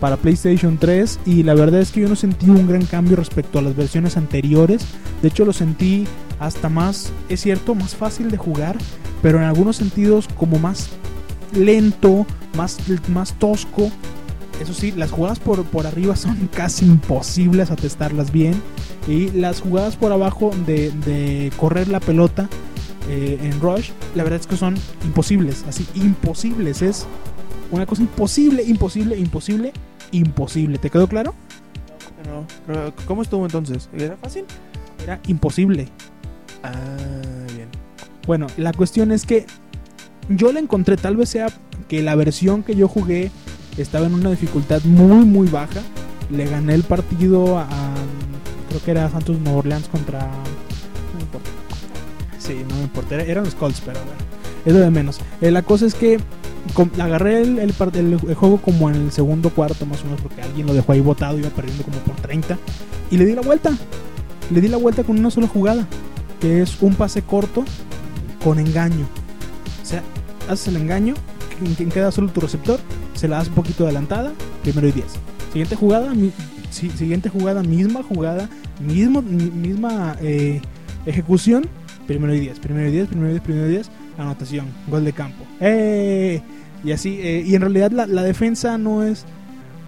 para 0.00 0.18
PlayStation 0.18 0.76
3 0.76 1.18
y 1.24 1.44
la 1.44 1.54
verdad 1.54 1.80
es 1.80 1.92
que 1.92 2.02
yo 2.02 2.08
no 2.10 2.16
sentí 2.16 2.50
un 2.50 2.68
gran 2.68 2.84
cambio 2.84 3.16
respecto 3.16 3.58
a 3.58 3.62
las 3.62 3.74
versiones 3.74 4.18
anteriores. 4.18 4.84
De 5.22 5.28
hecho 5.28 5.46
lo 5.46 5.54
sentí 5.54 6.04
hasta 6.38 6.68
más, 6.68 7.10
es 7.30 7.40
cierto, 7.40 7.74
más 7.74 7.94
fácil 7.96 8.30
de 8.30 8.36
jugar, 8.36 8.76
pero 9.22 9.38
en 9.38 9.44
algunos 9.44 9.76
sentidos 9.76 10.28
como 10.36 10.58
más 10.58 10.90
lento, 11.54 12.26
más, 12.54 12.76
más 13.08 13.32
tosco. 13.38 13.90
Eso 14.60 14.72
sí, 14.72 14.92
las 14.92 15.10
jugadas 15.10 15.38
por, 15.38 15.64
por 15.64 15.86
arriba 15.86 16.16
son 16.16 16.48
casi 16.52 16.86
imposibles 16.86 17.70
atestarlas 17.70 18.32
bien. 18.32 18.60
Y 19.08 19.30
las 19.30 19.60
jugadas 19.60 19.96
por 19.96 20.12
abajo 20.12 20.50
de, 20.66 20.90
de 20.90 21.52
correr 21.56 21.88
la 21.88 22.00
pelota 22.00 22.48
eh, 23.08 23.38
en 23.40 23.60
Rush, 23.60 23.90
la 24.14 24.24
verdad 24.24 24.40
es 24.40 24.46
que 24.46 24.56
son 24.56 24.74
imposibles. 25.04 25.64
Así, 25.68 25.86
imposibles. 25.94 26.82
Es 26.82 27.06
una 27.70 27.86
cosa 27.86 28.02
imposible, 28.02 28.62
imposible, 28.64 29.16
imposible, 29.16 29.72
imposible. 30.10 30.78
¿Te 30.78 30.90
quedó 30.90 31.06
claro? 31.06 31.34
No, 32.26 32.46
pero 32.66 32.92
¿Cómo 33.06 33.22
estuvo 33.22 33.44
entonces? 33.44 33.88
¿Era 33.96 34.16
fácil? 34.16 34.44
Era 35.02 35.20
imposible. 35.28 35.88
Ah, 36.62 36.72
bien. 37.54 37.68
Bueno, 38.26 38.48
la 38.56 38.72
cuestión 38.72 39.12
es 39.12 39.24
que 39.24 39.46
yo 40.28 40.52
la 40.52 40.58
encontré, 40.58 40.96
tal 40.96 41.16
vez 41.16 41.28
sea 41.28 41.46
que 41.88 42.02
la 42.02 42.16
versión 42.16 42.64
que 42.64 42.74
yo 42.74 42.88
jugué 42.88 43.30
estaba 43.82 44.06
en 44.06 44.14
una 44.14 44.30
dificultad 44.30 44.82
muy, 44.84 45.24
muy 45.24 45.48
baja. 45.48 45.80
Le 46.30 46.46
gané 46.46 46.74
el 46.74 46.82
partido 46.82 47.58
a, 47.58 47.66
creo 48.68 48.82
que 48.84 48.90
era 48.90 49.08
Santos 49.10 49.38
Nueva 49.38 49.58
Orleans 49.58 49.88
contra... 49.88 50.20
No 50.20 51.16
me 51.16 51.22
importa. 51.22 51.50
Sí, 52.38 52.62
no 52.68 52.76
me 52.76 52.82
importa, 52.82 53.14
era- 53.14 53.24
eran 53.24 53.44
los 53.44 53.54
Colts, 53.54 53.80
pero 53.84 53.98
bueno, 54.00 54.20
es 54.64 54.74
de 54.74 54.90
menos. 54.90 55.20
Eh, 55.40 55.50
la 55.50 55.62
cosa 55.62 55.86
es 55.86 55.94
que 55.94 56.18
agarré 57.00 57.42
el, 57.42 57.58
el 57.58 57.72
el- 57.94 58.34
juego 58.34 58.58
como 58.60 58.90
en 58.90 58.96
el 58.96 59.12
segundo 59.12 59.50
cuarto 59.50 59.86
más 59.86 60.02
o 60.02 60.04
menos 60.06 60.20
porque 60.20 60.42
alguien 60.42 60.66
lo 60.66 60.74
dejó 60.74 60.92
ahí 60.92 61.00
botado, 61.00 61.38
iba 61.38 61.48
perdiendo 61.50 61.84
como 61.84 61.98
por 61.98 62.16
30 62.16 62.58
y 63.10 63.18
le 63.18 63.24
di 63.24 63.34
la 63.34 63.42
vuelta. 63.42 63.70
Le 64.50 64.60
di 64.60 64.68
la 64.68 64.76
vuelta 64.76 65.02
con 65.04 65.18
una 65.18 65.30
sola 65.30 65.48
jugada, 65.48 65.86
que 66.40 66.62
es 66.62 66.76
un 66.80 66.94
pase 66.94 67.22
corto 67.22 67.64
con 68.44 68.58
engaño. 68.58 69.06
O 69.82 69.86
sea, 69.86 70.02
haces 70.48 70.68
el 70.68 70.76
engaño, 70.76 71.14
quien 71.76 71.90
queda 71.90 72.10
solo 72.12 72.30
tu 72.30 72.40
receptor, 72.40 72.78
se 73.16 73.28
la 73.28 73.38
das 73.38 73.48
un 73.48 73.54
poquito 73.54 73.84
adelantada, 73.84 74.32
primero 74.62 74.86
y 74.88 74.92
10. 74.92 75.06
Siguiente 75.52 75.74
jugada, 75.76 76.14
mi- 76.14 76.32
si- 76.70 76.90
siguiente 76.90 77.28
jugada, 77.28 77.62
misma 77.62 78.02
jugada, 78.02 78.48
mismo, 78.80 79.22
mi- 79.22 79.50
misma 79.50 80.16
eh, 80.20 80.60
ejecución, 81.06 81.66
primero 82.06 82.34
y 82.34 82.40
10, 82.40 82.58
primero 82.60 82.88
y 82.88 82.92
10, 82.92 83.08
primero 83.08 83.28
y 83.28 83.32
10, 83.32 83.42
primero 83.42 83.66
y 83.66 83.70
10. 83.70 83.90
anotación, 84.18 84.66
gol 84.88 85.04
de 85.04 85.12
campo. 85.12 85.44
¡Eh! 85.60 86.40
Y 86.84 86.92
así, 86.92 87.18
eh, 87.20 87.42
y 87.46 87.54
en 87.54 87.60
realidad 87.62 87.90
la, 87.90 88.06
la 88.06 88.22
defensa 88.22 88.78
no 88.78 89.02
es, 89.02 89.24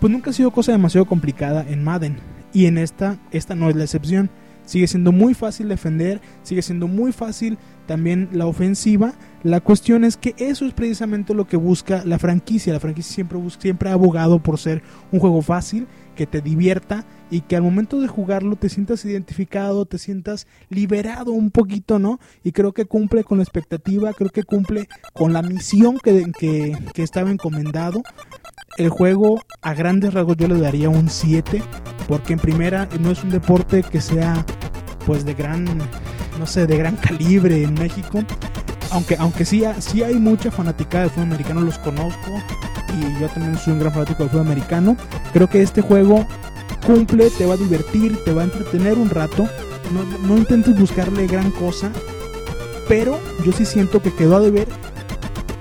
pues 0.00 0.12
nunca 0.12 0.30
ha 0.30 0.32
sido 0.34 0.50
cosa 0.50 0.72
demasiado 0.72 1.06
complicada 1.06 1.64
en 1.66 1.82
Madden. 1.82 2.16
Y 2.52 2.66
en 2.66 2.76
esta, 2.78 3.16
esta 3.30 3.54
no 3.54 3.70
es 3.70 3.76
la 3.76 3.84
excepción. 3.84 4.28
Sigue 4.68 4.86
siendo 4.86 5.12
muy 5.12 5.32
fácil 5.32 5.70
defender, 5.70 6.20
sigue 6.42 6.60
siendo 6.60 6.88
muy 6.88 7.10
fácil 7.10 7.56
también 7.86 8.28
la 8.32 8.44
ofensiva. 8.44 9.14
La 9.42 9.62
cuestión 9.62 10.04
es 10.04 10.18
que 10.18 10.34
eso 10.36 10.66
es 10.66 10.74
precisamente 10.74 11.32
lo 11.32 11.46
que 11.46 11.56
busca 11.56 12.04
la 12.04 12.18
franquicia. 12.18 12.74
La 12.74 12.78
franquicia 12.78 13.14
siempre, 13.14 13.38
siempre 13.58 13.88
ha 13.88 13.94
abogado 13.94 14.42
por 14.42 14.58
ser 14.58 14.82
un 15.10 15.20
juego 15.20 15.40
fácil, 15.40 15.86
que 16.14 16.26
te 16.26 16.42
divierta 16.42 17.06
y 17.30 17.40
que 17.40 17.56
al 17.56 17.62
momento 17.62 17.98
de 17.98 18.08
jugarlo 18.08 18.56
te 18.56 18.68
sientas 18.68 19.06
identificado, 19.06 19.86
te 19.86 19.96
sientas 19.96 20.46
liberado 20.68 21.32
un 21.32 21.50
poquito, 21.50 21.98
¿no? 21.98 22.20
Y 22.44 22.52
creo 22.52 22.74
que 22.74 22.84
cumple 22.84 23.24
con 23.24 23.38
la 23.38 23.44
expectativa, 23.44 24.12
creo 24.12 24.28
que 24.28 24.42
cumple 24.42 24.86
con 25.14 25.32
la 25.32 25.40
misión 25.40 25.96
que, 25.96 26.30
que, 26.38 26.76
que 26.92 27.02
estaba 27.02 27.30
encomendado. 27.30 28.02
El 28.78 28.90
juego 28.90 29.42
a 29.60 29.74
grandes 29.74 30.14
rasgos 30.14 30.36
yo 30.36 30.46
le 30.46 30.60
daría 30.60 30.88
un 30.88 31.10
7, 31.10 31.60
porque 32.06 32.34
en 32.34 32.38
primera 32.38 32.88
no 33.00 33.10
es 33.10 33.24
un 33.24 33.30
deporte 33.30 33.82
que 33.82 34.00
sea 34.00 34.46
pues 35.04 35.24
de 35.24 35.34
gran, 35.34 35.64
no 36.38 36.46
sé, 36.46 36.64
de 36.68 36.76
gran 36.76 36.94
calibre 36.94 37.64
en 37.64 37.74
México. 37.74 38.22
Aunque, 38.92 39.16
aunque 39.16 39.44
sí, 39.44 39.64
sí 39.80 40.04
hay 40.04 40.14
mucha 40.14 40.52
fanaticada 40.52 41.02
del 41.02 41.10
fútbol 41.10 41.26
americano, 41.26 41.60
los 41.62 41.76
conozco 41.78 42.30
y 42.96 43.20
yo 43.20 43.28
también 43.30 43.58
soy 43.58 43.72
un 43.72 43.80
gran 43.80 43.92
fanático 43.92 44.22
del 44.22 44.30
fútbol 44.30 44.46
americano. 44.46 44.96
Creo 45.32 45.48
que 45.50 45.60
este 45.60 45.82
juego 45.82 46.24
cumple, 46.86 47.30
te 47.30 47.46
va 47.46 47.54
a 47.54 47.56
divertir, 47.56 48.22
te 48.24 48.32
va 48.32 48.42
a 48.42 48.44
entretener 48.44 48.96
un 48.96 49.10
rato. 49.10 49.48
No, 49.92 50.04
no 50.24 50.38
intentes 50.38 50.78
buscarle 50.78 51.26
gran 51.26 51.50
cosa, 51.50 51.90
pero 52.86 53.18
yo 53.44 53.50
sí 53.50 53.64
siento 53.64 54.00
que 54.00 54.14
quedó 54.14 54.36
a 54.36 54.40
deber 54.40 54.68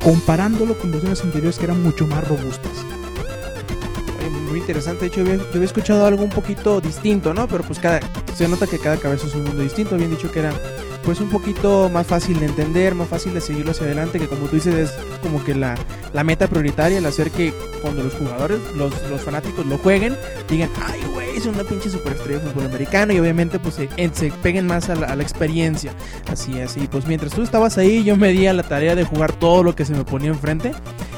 comparándolo 0.03 0.77
con 0.77 0.91
versiones 0.91 1.23
anteriores 1.23 1.57
que 1.57 1.65
eran 1.65 1.81
mucho 1.81 2.05
más 2.05 2.27
robustas. 2.27 2.86
Muy 4.57 4.61
interesante, 4.63 5.01
de 5.01 5.07
hecho 5.09 5.17
yo 5.17 5.31
había, 5.31 5.37
yo 5.37 5.51
había 5.53 5.65
escuchado 5.65 6.03
algo 6.07 6.23
un 6.23 6.31
poquito 6.31 6.81
distinto, 6.81 7.31
¿no? 7.31 7.47
Pero 7.47 7.63
pues 7.63 7.77
cada, 7.77 7.99
se 8.33 8.47
nota 8.47 8.65
que 8.65 8.79
cada 8.79 8.97
cabeza 8.97 9.27
es 9.27 9.35
un 9.35 9.43
mundo 9.43 9.61
distinto. 9.61 9.93
Habían 9.93 10.09
dicho 10.09 10.31
que 10.31 10.39
era 10.39 10.51
pues 11.03 11.21
un 11.21 11.29
poquito 11.29 11.91
más 11.93 12.07
fácil 12.07 12.39
de 12.39 12.47
entender, 12.47 12.95
más 12.95 13.07
fácil 13.07 13.35
de 13.35 13.41
seguirlo 13.41 13.69
hacia 13.69 13.85
adelante, 13.85 14.17
que 14.17 14.27
como 14.27 14.47
tú 14.47 14.55
dices 14.55 14.73
es 14.73 14.91
como 15.21 15.43
que 15.43 15.53
la, 15.53 15.75
la 16.11 16.23
meta 16.23 16.47
prioritaria, 16.47 16.97
el 16.97 17.05
hacer 17.05 17.29
que 17.29 17.53
cuando 17.83 18.01
los 18.01 18.15
jugadores, 18.15 18.59
los, 18.75 18.91
los 19.11 19.21
fanáticos 19.21 19.63
lo 19.67 19.77
jueguen, 19.77 20.17
digan, 20.49 20.71
ay 20.83 21.01
güey, 21.13 21.37
es 21.37 21.45
una 21.45 21.63
pinche 21.63 21.91
superestrella 21.91 22.39
de 22.39 22.49
fútbol 22.49 22.65
americano 22.65 23.13
y 23.13 23.19
obviamente 23.19 23.59
pues 23.59 23.75
se, 23.75 23.89
se 24.11 24.31
peguen 24.41 24.65
más 24.65 24.89
a 24.89 24.95
la, 24.95 25.05
a 25.05 25.15
la 25.15 25.21
experiencia. 25.21 25.93
Así 26.31 26.59
y 26.75 26.87
pues 26.87 27.05
mientras 27.05 27.31
tú 27.31 27.43
estabas 27.43 27.77
ahí 27.77 28.03
yo 28.03 28.17
me 28.17 28.29
di 28.29 28.47
a 28.47 28.53
la 28.53 28.63
tarea 28.63 28.95
de 28.95 29.03
jugar 29.03 29.33
todo 29.33 29.61
lo 29.61 29.75
que 29.75 29.85
se 29.85 29.93
me 29.93 30.03
ponía 30.03 30.29
enfrente. 30.29 30.73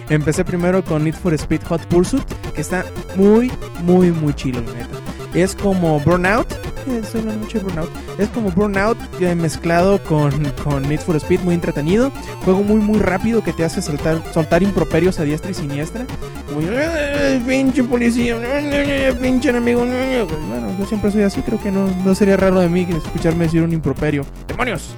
Empecé 0.10 0.44
primero 0.44 0.84
con 0.84 1.04
Need 1.04 1.16
for 1.16 1.34
Speed 1.36 1.62
Hot 1.70 1.86
Pursuit, 1.86 2.24
que 2.56 2.62
está 2.62 2.84
muy, 3.16 3.52
muy, 3.84 4.12
muy 4.12 4.34
chilo, 4.34 4.60
la 4.62 4.74
neta. 4.74 4.88
Es 5.36 5.54
como 5.54 6.00
Burnout. 6.00 6.52
eh, 6.88 7.02
Estoy 7.04 7.22
hablando 7.22 7.42
mucho 7.44 7.60
de 7.60 7.64
Burnout. 7.66 7.90
Es 8.18 8.28
como 8.30 8.50
Burnout 8.50 8.98
eh, 9.22 9.36
mezclado 9.36 10.04
con, 10.04 10.32
con 10.64 10.82
Need 10.90 11.02
for 11.02 11.16
Speed, 11.18 11.42
muy 11.42 11.54
entretenido. 11.54 12.12
Juego 12.44 12.64
muy, 12.64 12.78
muy 12.82 12.98
rápido 12.98 13.44
que 13.44 13.54
te 13.54 13.64
hace 13.64 13.84
saltar, 13.84 14.24
soltar 14.34 14.64
improperios 14.64 15.20
a 15.20 15.24
diestra 15.24 15.52
y 15.52 15.54
siniestra. 15.54 16.08
Como 16.48 16.62
yo, 16.62 16.70
"Eh, 16.74 17.40
pinche 17.48 17.84
policía, 17.84 18.36
eh, 18.44 19.14
pinche 19.22 19.50
enemigo. 19.50 19.84
eh". 19.86 20.26
Bueno, 20.50 20.76
yo 20.80 20.86
siempre 20.88 21.12
soy 21.12 21.22
así, 21.22 21.42
creo 21.44 21.62
que 21.62 21.70
no, 21.72 21.88
no 22.04 22.16
sería 22.16 22.36
raro 22.36 22.60
de 22.60 22.70
mí 22.70 22.88
escucharme 22.90 23.44
decir 23.46 23.62
un 23.62 23.74
improperio. 23.74 24.26
¡Demonios! 24.48 24.96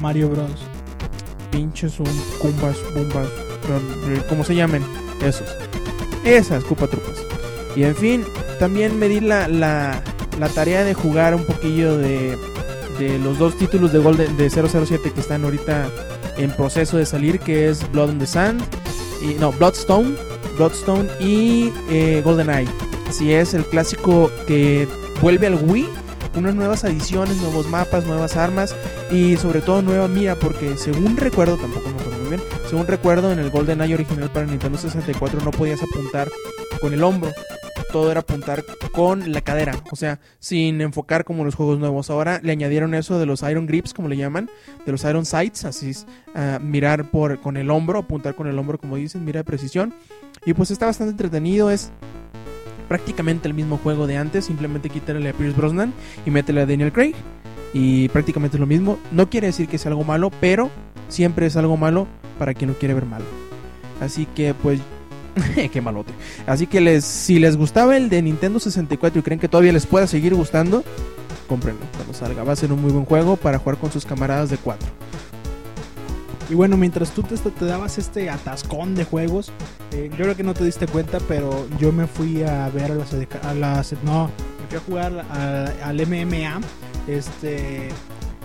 Mario 0.00 0.30
Bros. 0.30 0.50
pinches 1.52 2.00
un 2.00 2.06
cumbas, 2.40 2.76
bombas, 2.94 3.26
eh, 3.26 3.49
como 4.28 4.44
se 4.44 4.54
llamen, 4.54 4.82
esos. 5.22 5.48
Esas 6.24 6.64
cupatrupas. 6.64 7.24
Y 7.76 7.84
en 7.84 7.96
fin, 7.96 8.24
también 8.58 8.98
me 8.98 9.08
di 9.08 9.20
la, 9.20 9.48
la, 9.48 10.02
la 10.38 10.48
tarea 10.48 10.84
de 10.84 10.94
jugar 10.94 11.34
un 11.34 11.44
poquillo 11.44 11.96
de, 11.96 12.36
de 12.98 13.18
los 13.18 13.38
dos 13.38 13.56
títulos 13.56 13.92
de 13.92 13.98
Golden 13.98 14.36
de 14.36 14.50
007 14.50 15.12
que 15.12 15.20
están 15.20 15.44
ahorita 15.44 15.88
en 16.36 16.50
proceso 16.50 16.96
de 16.96 17.06
salir, 17.06 17.38
que 17.40 17.68
es 17.68 17.90
Blood 17.92 18.10
on 18.10 18.18
the 18.18 18.26
Sand, 18.26 18.62
y, 19.22 19.34
no, 19.34 19.52
Bloodstone, 19.52 20.16
Bloodstone 20.56 21.08
y 21.20 21.72
eh, 21.90 22.22
GoldenEye. 22.24 22.68
Así 23.08 23.32
es, 23.32 23.54
el 23.54 23.64
clásico 23.64 24.30
que 24.46 24.86
vuelve 25.20 25.46
al 25.46 25.54
Wii, 25.54 25.88
unas 26.36 26.54
nuevas 26.54 26.84
adiciones, 26.84 27.36
nuevos 27.38 27.68
mapas, 27.68 28.06
nuevas 28.06 28.36
armas 28.36 28.74
y 29.10 29.36
sobre 29.36 29.60
todo 29.60 29.82
nueva 29.82 30.06
mira 30.06 30.36
porque 30.36 30.76
según 30.76 31.16
recuerdo, 31.16 31.56
tampoco 31.56 31.90
según 32.68 32.86
recuerdo 32.86 33.32
en 33.32 33.38
el 33.38 33.50
GoldenEye 33.50 33.94
original 33.94 34.30
para 34.30 34.46
Nintendo 34.46 34.78
64 34.78 35.40
no 35.42 35.50
podías 35.50 35.80
apuntar 35.82 36.28
con 36.80 36.92
el 36.92 37.02
hombro, 37.02 37.30
todo 37.92 38.10
era 38.10 38.20
apuntar 38.20 38.64
con 38.92 39.32
la 39.32 39.40
cadera, 39.40 39.74
o 39.90 39.96
sea, 39.96 40.20
sin 40.38 40.80
enfocar 40.80 41.24
como 41.24 41.44
los 41.44 41.54
juegos 41.54 41.78
nuevos. 41.78 42.10
Ahora 42.10 42.40
le 42.42 42.52
añadieron 42.52 42.94
eso 42.94 43.18
de 43.18 43.26
los 43.26 43.42
Iron 43.42 43.66
Grips, 43.66 43.92
como 43.92 44.08
le 44.08 44.16
llaman, 44.16 44.48
de 44.86 44.92
los 44.92 45.04
Iron 45.04 45.26
Sights, 45.26 45.64
así 45.64 45.90
es, 45.90 46.06
mirar 46.60 47.10
por 47.10 47.40
con 47.40 47.56
el 47.56 47.70
hombro, 47.70 47.98
apuntar 47.98 48.34
con 48.34 48.46
el 48.46 48.58
hombro 48.58 48.78
como 48.78 48.96
dicen, 48.96 49.24
mira 49.24 49.40
de 49.40 49.44
precisión. 49.44 49.92
Y 50.46 50.54
pues 50.54 50.70
está 50.70 50.86
bastante 50.86 51.10
entretenido, 51.10 51.70
es 51.70 51.90
prácticamente 52.88 53.46
el 53.46 53.54
mismo 53.54 53.78
juego 53.78 54.06
de 54.06 54.16
antes, 54.16 54.46
simplemente 54.46 54.88
quítale 54.88 55.28
a 55.28 55.32
Pierce 55.32 55.56
Brosnan 55.56 55.92
y 56.26 56.30
métele 56.30 56.62
a 56.62 56.66
Daniel 56.66 56.92
Craig 56.92 57.14
y 57.72 58.08
prácticamente 58.08 58.56
es 58.56 58.60
lo 58.60 58.66
mismo. 58.66 58.98
No 59.12 59.28
quiere 59.30 59.48
decir 59.48 59.68
que 59.68 59.78
sea 59.78 59.90
algo 59.90 60.04
malo, 60.04 60.30
pero 60.40 60.70
siempre 61.08 61.46
es 61.46 61.56
algo 61.56 61.76
malo 61.76 62.06
para 62.38 62.54
quien 62.54 62.70
no 62.70 62.76
quiere 62.76 62.94
ver 62.94 63.06
malo. 63.06 63.24
Así 64.00 64.26
que 64.26 64.54
pues 64.54 64.80
qué 65.72 65.80
malote. 65.80 66.12
Así 66.46 66.66
que 66.66 66.80
les 66.80 67.04
si 67.04 67.38
les 67.38 67.56
gustaba 67.56 67.96
el 67.96 68.08
de 68.08 68.22
Nintendo 68.22 68.58
64 68.60 69.20
y 69.20 69.22
creen 69.22 69.40
que 69.40 69.48
todavía 69.48 69.72
les 69.72 69.86
pueda 69.86 70.06
seguir 70.06 70.34
gustando, 70.34 70.82
cómprenlo 71.48 71.82
cuando 71.94 72.14
salga. 72.14 72.42
Va 72.44 72.52
a 72.52 72.56
ser 72.56 72.72
un 72.72 72.80
muy 72.82 72.90
buen 72.92 73.04
juego 73.04 73.36
para 73.36 73.58
jugar 73.58 73.78
con 73.78 73.90
sus 73.92 74.04
camaradas 74.06 74.50
de 74.50 74.56
4. 74.56 74.88
Y 76.48 76.54
bueno, 76.54 76.76
mientras 76.76 77.12
tú 77.12 77.22
te, 77.22 77.36
te 77.36 77.64
dabas 77.64 77.96
este 77.98 78.28
atascón 78.28 78.96
de 78.96 79.04
juegos, 79.04 79.52
eh, 79.92 80.08
yo 80.10 80.24
creo 80.24 80.36
que 80.36 80.42
no 80.42 80.52
te 80.52 80.64
diste 80.64 80.88
cuenta, 80.88 81.18
pero 81.28 81.68
yo 81.78 81.92
me 81.92 82.08
fui 82.08 82.42
a 82.42 82.68
ver 82.70 82.90
a 82.90 82.94
las... 82.96 83.14
A 83.44 83.54
las 83.54 83.92
no, 84.02 84.24
me 84.60 84.66
fui 84.68 84.78
a 84.78 84.80
jugar 84.80 85.26
a- 85.30 85.88
al 85.88 86.04
MMA. 86.04 86.60
Este, 87.10 87.88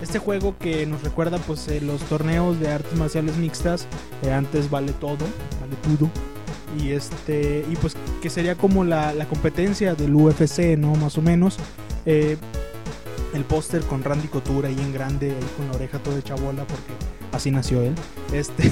este 0.01 0.19
juego 0.19 0.55
que 0.57 0.85
nos 0.85 1.03
recuerda 1.03 1.37
pues 1.37 1.67
eh, 1.67 1.81
los 1.81 2.01
torneos 2.01 2.59
de 2.59 2.69
artes 2.71 2.97
marciales 2.97 3.37
mixtas. 3.37 3.87
eh, 4.23 4.31
antes 4.31 4.69
vale 4.69 4.91
todo, 4.93 5.25
vale 5.61 5.75
todo. 5.83 6.09
Y 6.79 6.91
este 6.91 7.63
y 7.69 7.75
pues 7.75 7.95
que 8.21 8.29
sería 8.29 8.55
como 8.55 8.83
la, 8.83 9.13
la 9.13 9.25
competencia 9.27 9.95
del 9.95 10.15
UFC, 10.15 10.77
¿no? 10.77 10.95
Más 10.95 11.17
o 11.17 11.21
menos. 11.21 11.57
Eh, 12.05 12.37
el 13.33 13.43
póster 13.43 13.81
con 13.83 14.03
Randy 14.03 14.27
Couture 14.29 14.69
ahí 14.69 14.79
en 14.79 14.93
grande, 14.93 15.31
ahí 15.31 15.47
con 15.57 15.67
la 15.67 15.73
oreja 15.73 15.99
toda 15.99 16.15
de 16.15 16.23
chabola, 16.23 16.65
porque 16.65 16.93
así 17.33 17.51
nació 17.51 17.81
él. 17.81 17.93
Este, 18.33 18.63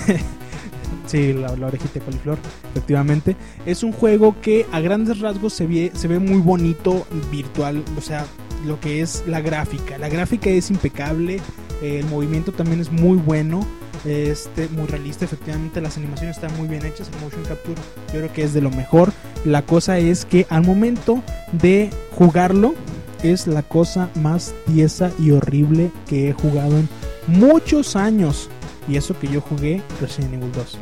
sí, 1.05 1.33
la, 1.33 1.55
la 1.55 1.67
orejita 1.67 1.95
de 1.95 2.05
coliflor, 2.05 2.37
efectivamente. 2.71 3.35
Es 3.65 3.83
un 3.83 3.91
juego 3.91 4.35
que 4.41 4.65
a 4.71 4.79
grandes 4.79 5.19
rasgos 5.19 5.53
se 5.53 5.67
ve, 5.67 5.91
se 5.93 6.07
ve 6.07 6.19
muy 6.19 6.39
bonito 6.39 7.05
virtual, 7.29 7.83
o 7.97 8.01
sea, 8.01 8.25
lo 8.63 8.79
que 8.79 9.01
es 9.01 9.23
la 9.27 9.41
gráfica. 9.41 9.97
La 9.97 10.09
gráfica 10.09 10.49
es 10.49 10.69
impecable, 10.69 11.39
eh, 11.81 11.99
el 11.99 12.05
movimiento 12.07 12.51
también 12.51 12.79
es 12.79 12.91
muy 12.91 13.17
bueno. 13.17 13.65
Este, 14.05 14.67
muy 14.67 14.85
realista, 14.85 15.23
efectivamente, 15.23 15.79
las 15.79 15.95
animaciones 15.95 16.35
están 16.35 16.53
muy 16.57 16.67
bien 16.67 16.85
hechas, 16.85 17.09
el 17.13 17.21
motion 17.21 17.41
capture 17.43 17.81
yo 18.07 18.19
creo 18.19 18.33
que 18.33 18.43
es 18.43 18.53
de 18.53 18.59
lo 18.59 18.69
mejor. 18.69 19.13
La 19.45 19.61
cosa 19.61 19.97
es 19.97 20.25
que 20.25 20.45
al 20.49 20.65
momento 20.65 21.23
de 21.53 21.89
jugarlo, 22.11 22.75
es 23.23 23.47
la 23.47 23.63
cosa 23.63 24.09
más 24.15 24.53
tiesa 24.67 25.11
y 25.17 25.31
horrible 25.31 25.91
que 26.07 26.29
he 26.29 26.33
jugado 26.33 26.77
en 26.77 26.89
muchos 27.27 27.95
años. 27.95 28.49
Y 28.87 28.97
eso 28.97 29.17
que 29.17 29.27
yo 29.27 29.41
jugué 29.41 29.81
Resident 30.01 30.33
Evil 30.33 30.51
2. 30.51 30.77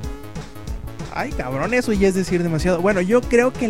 Ay, 1.14 1.32
cabrón, 1.32 1.74
eso 1.74 1.92
ya 1.92 2.08
es 2.08 2.16
decir 2.16 2.42
demasiado. 2.42 2.80
Bueno, 2.82 3.02
yo 3.02 3.20
creo 3.22 3.52
que 3.52 3.66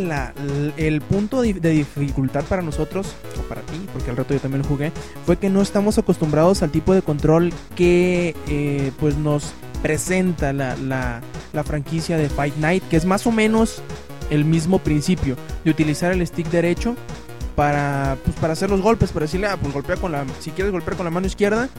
el 0.78 1.02
punto 1.02 1.42
de 1.42 1.54
dificultad 1.72 2.44
para 2.46 2.62
nosotros, 2.62 3.16
o 3.40 3.42
para 3.50 3.62
ti, 3.62 3.80
porque 3.94 4.12
al 4.12 4.18
rato 4.18 4.34
yo 4.36 4.40
también 4.40 4.62
lo 4.62 4.68
jugué, 4.68 4.92
fue 5.26 5.38
que 5.38 5.50
no 5.50 5.62
estamos 5.62 5.98
acostumbrados 5.98 6.62
al 6.62 6.70
tipo 6.70 6.94
de 6.94 7.02
control 7.02 7.52
que 7.76 8.36
eh, 8.48 8.92
pues 9.00 9.18
nos 9.18 9.54
presenta 9.82 10.54
la, 10.54 10.76
la- 10.78 11.22
franquicia 11.64 12.16
de 12.18 12.30
Fight 12.30 12.56
Night, 12.58 12.84
que 12.90 12.98
es 12.98 13.06
más 13.06 13.26
o 13.28 13.32
menos 13.32 13.82
el 14.30 14.46
mismo 14.46 14.80
principio, 14.80 15.36
de 15.66 15.72
utilizar 15.72 16.12
el 16.12 16.26
stick 16.26 16.48
derecho 16.50 16.96
para, 17.56 18.18
pues, 18.24 18.36
para 18.38 18.54
hacer 18.54 18.70
los 18.70 18.82
golpes, 18.82 19.12
para 19.12 19.26
decirle, 19.26 19.48
ah, 19.48 19.58
pues 19.60 19.74
golpea 19.74 19.98
con 19.98 20.12
la, 20.12 20.26
si 20.40 20.52
quieres 20.52 20.72
golpear 20.72 20.96
con 20.96 21.06
la 21.06 21.10
mano 21.12 21.28
izquierda, 21.28 21.70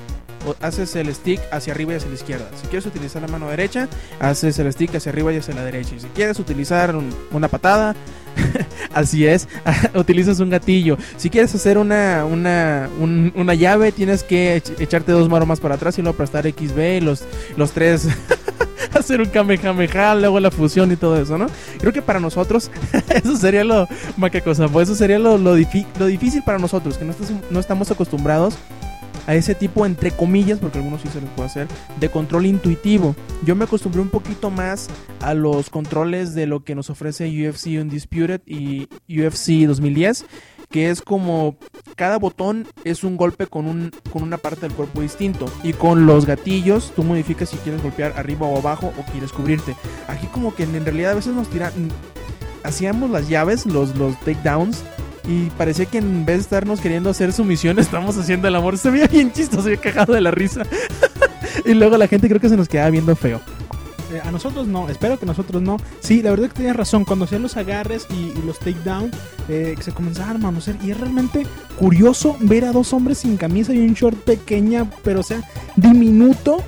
haces 0.61 0.95
el 0.97 1.15
stick 1.15 1.41
hacia 1.51 1.73
arriba 1.73 1.93
y 1.93 1.97
hacia 1.97 2.09
la 2.09 2.15
izquierda. 2.15 2.47
Si 2.61 2.67
quieres 2.69 2.87
utilizar 2.87 3.23
la 3.23 3.29
mano 3.29 3.49
derecha, 3.49 3.89
haces 4.21 4.59
el 4.59 4.73
stick 4.73 4.95
hacia 4.95 5.11
arriba 5.13 5.33
y 5.33 5.37
hacia 5.39 5.55
la 5.55 5.65
derecha. 5.65 5.95
Y 5.95 6.01
si 6.01 6.07
quieres 6.09 6.39
utilizar 6.39 6.95
un- 6.97 7.15
una 7.33 7.49
patada, 7.49 7.95
así 8.95 9.27
es, 9.27 9.49
utilizas 9.95 10.41
un 10.41 10.51
gatillo. 10.51 10.97
Si 11.17 11.31
quieres 11.31 11.55
hacer 11.55 11.79
una, 11.79 12.25
una, 12.25 12.89
un- 13.01 13.33
una 13.37 13.55
llave, 13.55 13.93
tienes 13.93 14.23
que 14.23 14.63
ech- 14.63 14.81
echarte 14.81 15.13
dos 15.13 15.29
maromas 15.29 15.61
para 15.61 15.75
atrás 15.77 15.99
y 15.99 16.03
luego 16.03 16.15
aplastar 16.15 16.45
XB 16.47 17.03
los, 17.03 17.25
los 17.57 17.73
tres 17.73 18.09
hacer 18.95 19.21
un 19.21 19.29
Kamehameha, 19.29 20.15
luego 20.17 20.39
la 20.41 20.51
fusión 20.51 20.93
y 20.93 20.97
todo 20.97 21.21
eso, 21.21 21.39
¿no? 21.39 21.47
Creo 21.79 21.93
que 21.93 22.03
para 22.03 22.21
nosotros 22.21 22.71
eso 23.15 23.37
sería 23.37 23.65
lo 23.65 23.89
cosa, 24.43 24.69
pues 24.69 24.89
eso 24.89 24.97
sería 24.97 25.19
lo, 25.19 25.39
lo, 25.39 25.55
difícil 26.07 26.43
para 26.43 26.59
nosotros, 26.59 26.99
que 26.99 27.05
no, 27.05 27.13
estés- 27.13 27.41
no 27.51 27.61
estamos 27.61 27.91
acostumbrados 27.91 28.55
a 29.27 29.35
ese 29.35 29.55
tipo, 29.55 29.87
entre 29.87 30.11
comillas, 30.11 30.59
porque 30.59 30.79
algunos 30.79 31.03
sí 31.03 31.09
se 31.09 31.21
les 31.21 31.31
puede 31.31 31.47
hacer, 31.47 31.69
de 32.01 32.11
control 32.11 32.47
intuitivo. 32.47 33.15
Yo 33.45 33.55
me 33.55 33.65
acostumbré 33.65 34.01
un 34.01 34.09
poquito 34.09 34.51
más 34.51 34.89
a 35.21 35.35
los 35.35 35.71
controles 35.71 36.35
de 36.35 36.47
lo 36.47 36.65
que 36.65 36.75
nos 36.75 36.91
ofrece 36.91 37.27
UFC 37.27 37.81
Undisputed 37.81 38.41
y 38.47 38.89
UFC 39.09 39.67
2010, 39.67 40.27
que 40.73 40.91
es 40.91 41.03
como 41.03 41.57
cada 41.95 42.19
botón 42.19 42.67
es 42.83 43.05
un 43.05 43.17
golpe 43.17 43.47
con, 43.47 43.67
un, 43.67 43.93
con 44.11 44.23
una 44.23 44.39
parte 44.39 44.63
del 44.63 44.73
cuerpo 44.73 45.03
distinto. 45.03 45.47
Y 45.63 45.75
con 45.75 46.07
los 46.07 46.27
gatillos 46.27 46.93
tú 46.97 47.05
modificas 47.05 47.51
si 47.51 47.57
quieres 47.59 47.83
golpear 47.83 48.15
arriba 48.17 48.47
o 48.47 48.59
abajo 48.59 48.93
o 48.99 49.13
quieres 49.13 49.31
cubrirte. 49.31 49.77
Aquí 50.09 50.27
como 50.27 50.55
que 50.55 50.65
en 50.65 50.85
realidad 50.85 51.13
a 51.13 51.17
veces 51.17 51.35
nos 51.35 51.49
tiran... 51.49 51.73
Hacíamos 52.65 53.11
las 53.11 53.29
llaves, 53.29 53.67
los, 53.67 53.97
los 53.97 54.19
takedowns. 54.21 54.83
Y 55.27 55.51
parecía 55.51 55.87
que 55.87 55.99
en 55.99 56.25
vez 56.25 56.37
de 56.37 56.43
estarnos 56.43 56.81
queriendo 56.81 57.11
hacer 57.11 57.33
sumisión, 57.33 57.79
estamos 57.79 58.17
haciendo 58.17 58.49
el 58.49 58.57
amor. 58.57 58.79
Se 58.79 58.91
veía 58.91 59.07
bien 59.07 59.33
chistoso, 59.33 59.69
yo 59.69 59.81
cagado 59.81 60.13
de 60.13 60.21
la 60.21 60.31
risa. 60.31 60.63
y 61.65 61.75
luego 61.75 61.97
la 61.97 62.09
gente 62.09 62.29
creo 62.29 62.41
que 62.41 62.49
se 62.49 62.57
nos 62.57 62.69
quedaba 62.69 62.91
viendo 62.91 63.15
feo. 63.17 63.41
Eh, 64.13 64.21
a 64.23 64.31
nosotros 64.31 64.67
no, 64.67 64.91
espero 64.91 65.19
que 65.19 65.25
nosotros 65.25 65.63
no. 65.63 65.79
Sí, 66.01 66.23
la 66.23 66.31
verdad 66.31 66.49
que 66.49 66.55
tenías 66.55 66.77
razón. 66.77 67.05
Cuando 67.05 67.25
hacían 67.25 67.43
los 67.43 67.57
agarres 67.57 68.07
y, 68.11 68.39
y 68.39 68.43
los 68.45 68.59
takedown, 68.59 69.11
eh, 69.49 69.75
se 69.81 69.93
comenzaban 69.93 70.37
a 70.37 70.39
manosear. 70.39 70.77
Y 70.83 70.91
es 70.91 71.01
realmente 71.01 71.47
curioso 71.79 72.37
ver 72.41 72.65
a 72.65 72.73
dos 72.73 72.93
hombres 72.93 73.19
sin 73.19 73.37
camisa 73.37 73.73
y 73.73 73.79
un 73.79 73.95
short 73.95 74.19
pequeña, 74.19 74.91
pero 75.03 75.23
sea, 75.23 75.43
diminuto, 75.77 76.63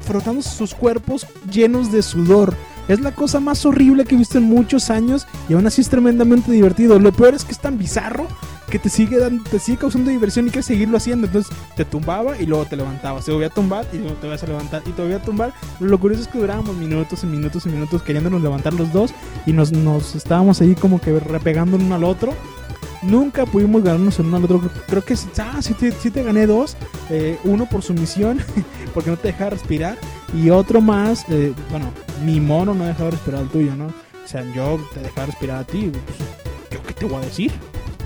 frotando 0.00 0.42
sus 0.42 0.74
cuerpos 0.74 1.26
llenos 1.50 1.92
de 1.92 2.02
sudor. 2.02 2.54
Es 2.88 3.00
la 3.00 3.12
cosa 3.12 3.40
más 3.40 3.64
horrible 3.66 4.04
que 4.04 4.14
he 4.14 4.18
visto 4.18 4.38
en 4.38 4.44
muchos 4.44 4.90
años 4.90 5.26
y 5.48 5.54
aún 5.54 5.66
así 5.66 5.80
es 5.80 5.88
tremendamente 5.88 6.52
divertido. 6.52 6.98
Lo 6.98 7.12
peor 7.12 7.34
es 7.34 7.44
que 7.44 7.52
es 7.52 7.58
tan 7.58 7.78
bizarro 7.78 8.26
que 8.70 8.78
te 8.78 8.88
sigue 8.88 9.18
dando, 9.18 9.42
te 9.48 9.58
sigue 9.58 9.78
causando 9.78 10.10
diversión 10.10 10.46
y 10.46 10.50
quieres 10.50 10.66
seguirlo 10.66 10.96
haciendo. 10.96 11.26
Entonces 11.26 11.54
te 11.76 11.84
tumbaba 11.84 12.38
y 12.40 12.46
luego 12.46 12.64
te 12.64 12.76
levantaba. 12.76 13.22
Se 13.22 13.32
volvía 13.32 13.48
a 13.48 13.50
tumbar 13.50 13.86
y 13.92 13.98
luego 13.98 14.14
te 14.14 14.28
vas 14.28 14.42
a 14.42 14.46
levantar 14.46 14.82
y 14.86 14.90
te 14.90 15.02
volvía 15.02 15.16
a 15.16 15.22
tumbar. 15.22 15.52
Lo 15.80 15.98
curioso 15.98 16.22
es 16.22 16.28
que 16.28 16.38
durábamos 16.38 16.76
minutos 16.76 17.24
y 17.24 17.26
minutos 17.26 17.66
y 17.66 17.70
minutos 17.70 18.02
queriéndonos 18.02 18.40
levantar 18.40 18.72
los 18.74 18.92
dos 18.92 19.12
y 19.46 19.52
nos, 19.52 19.72
nos 19.72 20.14
estábamos 20.14 20.60
ahí 20.60 20.74
como 20.74 21.00
que 21.00 21.18
repegando 21.18 21.76
uno 21.76 21.94
al 21.94 22.04
otro. 22.04 22.34
Nunca 23.02 23.46
pudimos 23.46 23.82
ganarnos 23.82 24.18
en 24.18 24.26
uno 24.26 24.36
al 24.36 24.44
otro. 24.44 24.60
Creo 24.88 25.04
que 25.04 25.14
ah, 25.38 25.60
sí, 25.60 25.74
te, 25.74 25.90
te 25.92 26.22
gané 26.22 26.46
dos. 26.46 26.76
Eh, 27.10 27.38
uno 27.44 27.66
por 27.66 27.82
sumisión, 27.82 28.38
porque 28.94 29.10
no 29.10 29.16
te 29.16 29.28
dejaba 29.28 29.50
respirar. 29.50 29.98
Y 30.34 30.50
otro 30.50 30.80
más, 30.80 31.24
eh, 31.28 31.52
bueno, 31.70 31.90
mi 32.24 32.40
mono 32.40 32.74
no 32.74 32.84
dejaba 32.84 33.10
respirar 33.10 33.42
al 33.42 33.48
tuyo, 33.48 33.74
¿no? 33.74 33.86
O 33.86 34.28
sea, 34.28 34.42
yo 34.54 34.80
te 34.92 35.00
dejaba 35.00 35.26
respirar 35.26 35.58
a 35.58 35.64
ti. 35.64 35.90
Pues, 35.92 36.18
¿Yo 36.70 36.82
qué 36.82 36.94
te 36.94 37.04
voy 37.06 37.16
a 37.16 37.26
decir? 37.26 37.52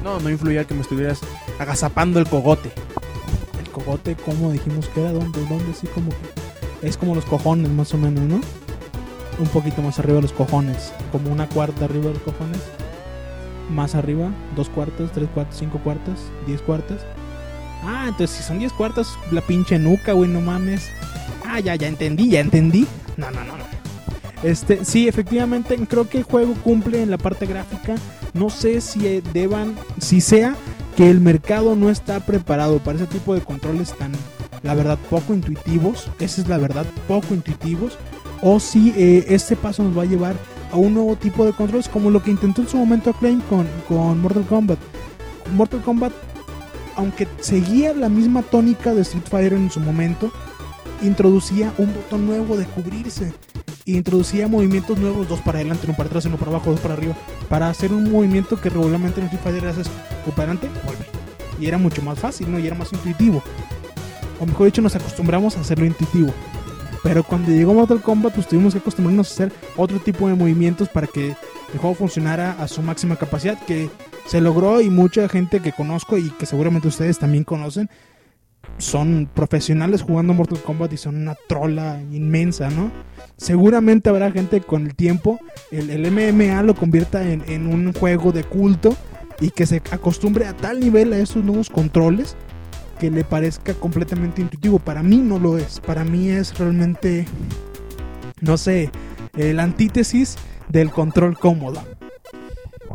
No, 0.05 0.19
no 0.21 0.31
influía 0.31 0.65
que 0.65 0.75
me 0.75 0.81
estuvieras 0.81 1.21
agazapando 1.59 2.19
el 2.21 2.27
cogote. 2.27 2.71
El 3.59 3.71
cogote, 3.71 4.17
¿cómo 4.17 4.53
dijimos 4.53 4.87
que 4.89 5.01
era? 5.01 5.13
¿Dónde? 5.13 5.41
¿Dónde? 5.47 5.75
Sí, 5.75 5.87
como 5.89 6.11
que... 6.11 6.87
Es 6.87 6.97
como 6.97 7.15
los 7.15 7.25
cojones, 7.25 7.71
más 7.71 7.93
o 7.95 7.99
menos, 7.99 8.25
¿no? 8.25 8.41
Un 9.39 9.49
poquito 9.49 9.83
más 9.83 9.99
arriba 9.99 10.17
de 10.17 10.23
los 10.23 10.33
cojones. 10.33 10.93
Como 11.13 11.31
una 11.31 11.49
cuarta 11.49 11.85
arriba 11.85 12.07
de 12.07 12.15
los 12.15 12.23
cojones. 12.23 12.61
Más 13.71 13.95
arriba, 13.95 14.31
dos 14.57 14.69
cuartas, 14.69 15.13
tres 15.13 15.29
cuartas, 15.33 15.57
cinco 15.59 15.79
cuartas, 15.79 16.19
diez 16.47 16.61
cuartas. 16.61 17.01
Ah, 17.85 18.07
entonces 18.09 18.37
si 18.37 18.43
son 18.43 18.59
diez 18.59 18.73
cuartas, 18.73 19.09
la 19.31 19.41
pinche 19.41 19.79
nuca, 19.79 20.13
güey, 20.13 20.29
no 20.29 20.41
mames. 20.41 20.91
Ah, 21.47 21.61
ya, 21.61 21.77
ya 21.77 21.89
entendí, 21.89 22.29
ya 22.31 22.41
entendí. 22.41 22.87
No, 23.17 23.31
no, 23.31 23.45
no, 23.45 23.57
no. 23.57 23.80
Este, 24.43 24.85
sí, 24.85 25.07
efectivamente, 25.07 25.77
creo 25.87 26.09
que 26.09 26.19
el 26.19 26.25
juego 26.25 26.55
cumple 26.65 27.03
en 27.03 27.11
la 27.11 27.19
parte 27.19 27.47
gráfica. 27.47 27.97
No 28.33 28.49
sé 28.49 28.81
si 28.81 29.07
eh, 29.07 29.23
deban, 29.33 29.75
si 30.01 30.21
sea 30.21 30.57
que 30.97 31.11
el 31.11 31.21
mercado 31.21 31.77
no 31.77 31.91
está 31.91 32.21
preparado 32.21 32.79
para 32.79 32.99
ese 32.99 33.07
tipo 33.07 33.35
de 33.35 33.43
controles 33.43 33.97
tan, 33.97 34.13
la 34.63 34.75
verdad, 34.75 34.99
poco 35.11 35.35
intuitivos. 35.35 36.11
Esa 36.19 36.41
es 36.43 36.49
la 36.49 36.59
verdad, 36.59 36.87
poco 37.07 37.35
intuitivos. 37.35 37.99
O 38.43 38.59
si 38.61 38.95
eh, 38.97 39.27
este 39.29 39.57
paso 39.57 39.83
nos 39.83 39.97
va 39.97 40.03
a 40.03 40.07
llevar 40.07 40.37
a 40.73 40.77
un 40.77 40.95
nuevo 40.95 41.17
tipo 41.17 41.45
de 41.45 41.53
controles, 41.53 41.89
como 41.89 42.11
lo 42.11 42.23
que 42.23 42.31
intentó 42.31 42.63
en 42.63 42.69
su 42.69 42.77
momento 42.79 43.11
Acclaim 43.11 43.41
con, 43.43 43.67
con 43.89 44.21
Mortal 44.21 44.47
Kombat. 44.47 44.79
Mortal 45.55 45.83
Kombat, 45.83 46.13
aunque 46.97 47.29
seguía 47.41 47.93
la 47.93 48.09
misma 48.09 48.43
tónica 48.43 48.95
de 48.95 49.03
Street 49.03 49.25
Fighter 49.29 49.53
en 49.55 49.71
su 49.71 49.81
momento, 49.81 50.33
introducía 51.03 51.75
un 51.77 51.93
botón 51.93 52.27
nuevo 52.27 52.57
de 52.57 52.65
cubrirse. 52.67 53.33
Introducía 53.97 54.47
movimientos 54.47 54.99
nuevos, 54.99 55.29
dos 55.29 55.41
para 55.41 55.59
adelante, 55.59 55.87
uno 55.87 55.97
para 55.97 56.09
atrás, 56.09 56.25
uno 56.27 56.37
para 56.37 56.51
abajo, 56.53 56.71
dos 56.71 56.81
para 56.81 56.95
arriba, 56.95 57.17
para 57.49 57.69
hacer 57.69 57.93
un 57.93 58.11
movimiento 58.11 58.61
que 58.61 58.71
regularmente 58.71 59.21
en 59.21 59.27
Street 59.27 59.43
Fighter 59.43 59.69
haces 59.69 59.91
o 60.27 60.31
para 60.31 60.53
adelante, 60.53 60.69
vuelve. 60.85 61.05
Y 61.59 61.67
era 61.67 61.77
mucho 61.77 62.01
más 62.03 62.19
fácil, 62.19 62.51
¿no? 62.51 62.59
Y 62.59 62.67
era 62.67 62.77
más 62.77 62.93
intuitivo. 62.93 63.43
O 64.39 64.47
mejor 64.47 64.67
dicho, 64.67 64.81
nos 64.81 64.95
acostumbramos 64.95 65.57
a 65.57 65.61
hacerlo 65.61 65.85
intuitivo. 65.85 66.33
Pero 67.03 67.25
cuando 67.25 67.51
llegó 67.51 67.75
Mortal 67.75 68.01
Kombat, 68.01 68.35
pues 68.35 68.47
tuvimos 68.47 68.75
que 68.75 68.79
acostumbrarnos 68.79 69.29
a 69.29 69.33
hacer 69.33 69.53
otro 69.77 69.99
tipo 69.99 70.29
de 70.29 70.35
movimientos 70.35 70.89
para 70.89 71.07
que 71.07 71.35
el 71.73 71.79
juego 71.79 71.95
funcionara 71.95 72.53
a 72.53 72.69
su 72.69 72.83
máxima 72.83 73.17
capacidad, 73.17 73.59
que 73.65 73.91
se 74.27 74.41
logró 74.41 74.81
y 74.81 74.91
mucha 74.91 75.29
gente 75.29 75.61
que 75.61 75.73
conozco 75.73 76.19
y 76.19 76.31
que 76.31 76.47
seguramente 76.47 76.89
ustedes 76.89 77.19
también 77.19 77.45
conocen, 77.45 77.91
son 78.79 79.29
profesionales 79.33 80.03
jugando 80.03 80.35
Mortal 80.35 80.61
Kombat 80.61 80.93
y 80.93 80.97
son 80.97 81.17
una 81.17 81.37
trola 81.49 82.01
inmensa, 82.13 82.71
¿no? 82.71 82.91
Seguramente 83.41 84.11
habrá 84.11 84.31
gente 84.31 84.61
con 84.61 84.85
el 84.85 84.95
tiempo, 84.95 85.41
el, 85.71 85.89
el 85.89 86.13
MMA 86.13 86.63
lo 86.63 86.75
convierta 86.75 87.27
en, 87.27 87.43
en 87.49 87.69
un 87.69 87.95
juego 87.95 88.33
de 88.33 88.45
culto 88.45 88.95
y 89.41 89.49
que 89.49 89.65
se 89.65 89.77
acostumbre 89.91 90.45
a 90.47 90.55
tal 90.55 90.79
nivel 90.79 91.15
a 91.15 91.19
esos 91.19 91.43
nuevos 91.43 91.71
controles 91.71 92.37
que 92.99 93.11
le 93.11 93.25
parezca 93.25 93.73
completamente 93.73 94.43
intuitivo. 94.43 94.79
Para 94.79 95.03
mí 95.03 95.17
no 95.17 95.39
lo 95.39 95.57
es. 95.57 95.81
Para 95.81 96.05
mí 96.05 96.29
es 96.29 96.59
realmente, 96.59 97.25
no 98.43 98.59
sé, 98.59 98.91
el 99.39 99.59
antítesis 99.59 100.37
del 100.69 100.91
control 100.91 101.39
cómodo. 101.39 101.83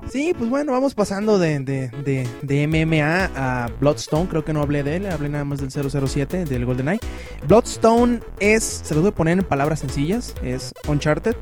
Sí, 0.10 0.34
pues 0.38 0.50
bueno, 0.50 0.72
vamos 0.72 0.94
pasando 0.94 1.39
de, 1.39 1.60
de, 1.60 1.89
de, 2.04 2.28
de 2.41 2.68
MMA 2.68 3.32
a 3.36 3.70
Bloodstone. 3.80 4.28
Creo 4.28 4.46
que 4.46 4.54
no 4.54 4.62
hablé 4.62 4.84
de 4.84 4.98
él, 4.98 5.06
hablé 5.08 5.30
nada 5.30 5.44
más 5.44 5.60
del 5.60 5.72
007, 5.72 6.46
del 6.46 6.65
GoldenEye. 6.65 7.00
Bloodstone 7.48 8.22
es, 8.39 8.63
se 8.63 8.94
lo 8.96 9.02
voy 9.02 9.10
a 9.10 9.15
poner 9.15 9.39
en 9.39 9.44
palabras 9.44 9.80
sencillas, 9.80 10.36
es 10.44 10.74
Uncharted. 10.88 11.36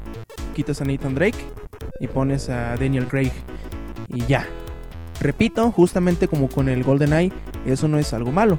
Quitas 0.55 0.81
a 0.81 0.85
Nathan 0.85 1.13
Drake 1.13 1.37
y 1.99 2.07
pones 2.07 2.49
a 2.49 2.75
Daniel 2.77 3.07
Craig 3.07 3.31
y 4.07 4.25
ya. 4.25 4.47
Repito, 5.19 5.71
justamente 5.71 6.27
como 6.27 6.49
con 6.49 6.69
el 6.69 6.83
GoldenEye, 6.83 7.31
eso 7.65 7.87
no 7.87 7.99
es 7.99 8.13
algo 8.13 8.31
malo. 8.31 8.57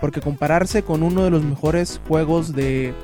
Porque 0.00 0.20
compararse 0.20 0.82
con 0.82 1.02
uno 1.02 1.24
de 1.24 1.30
los 1.30 1.42
mejores 1.42 2.00
juegos 2.06 2.54
de 2.54 2.94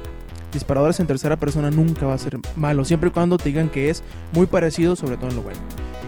disparadores 0.53 1.01
en 1.01 1.07
tercera 1.07 1.37
persona 1.37 1.71
nunca 1.71 2.07
va 2.07 2.15
a 2.15 2.19
ser 2.19 2.39
malo. 2.57 2.85
Siempre 2.85 3.09
y 3.09 3.13
cuando 3.13 3.37
te 3.39 3.49
digan 3.49 3.69
que 3.69 3.91
es 3.91 4.03
muy 4.33 4.47
parecido, 4.47 4.97
sobre 4.97 5.17
todo 5.17 5.31
en 5.31 5.37
lo 5.37 5.43
bueno. 5.43 5.61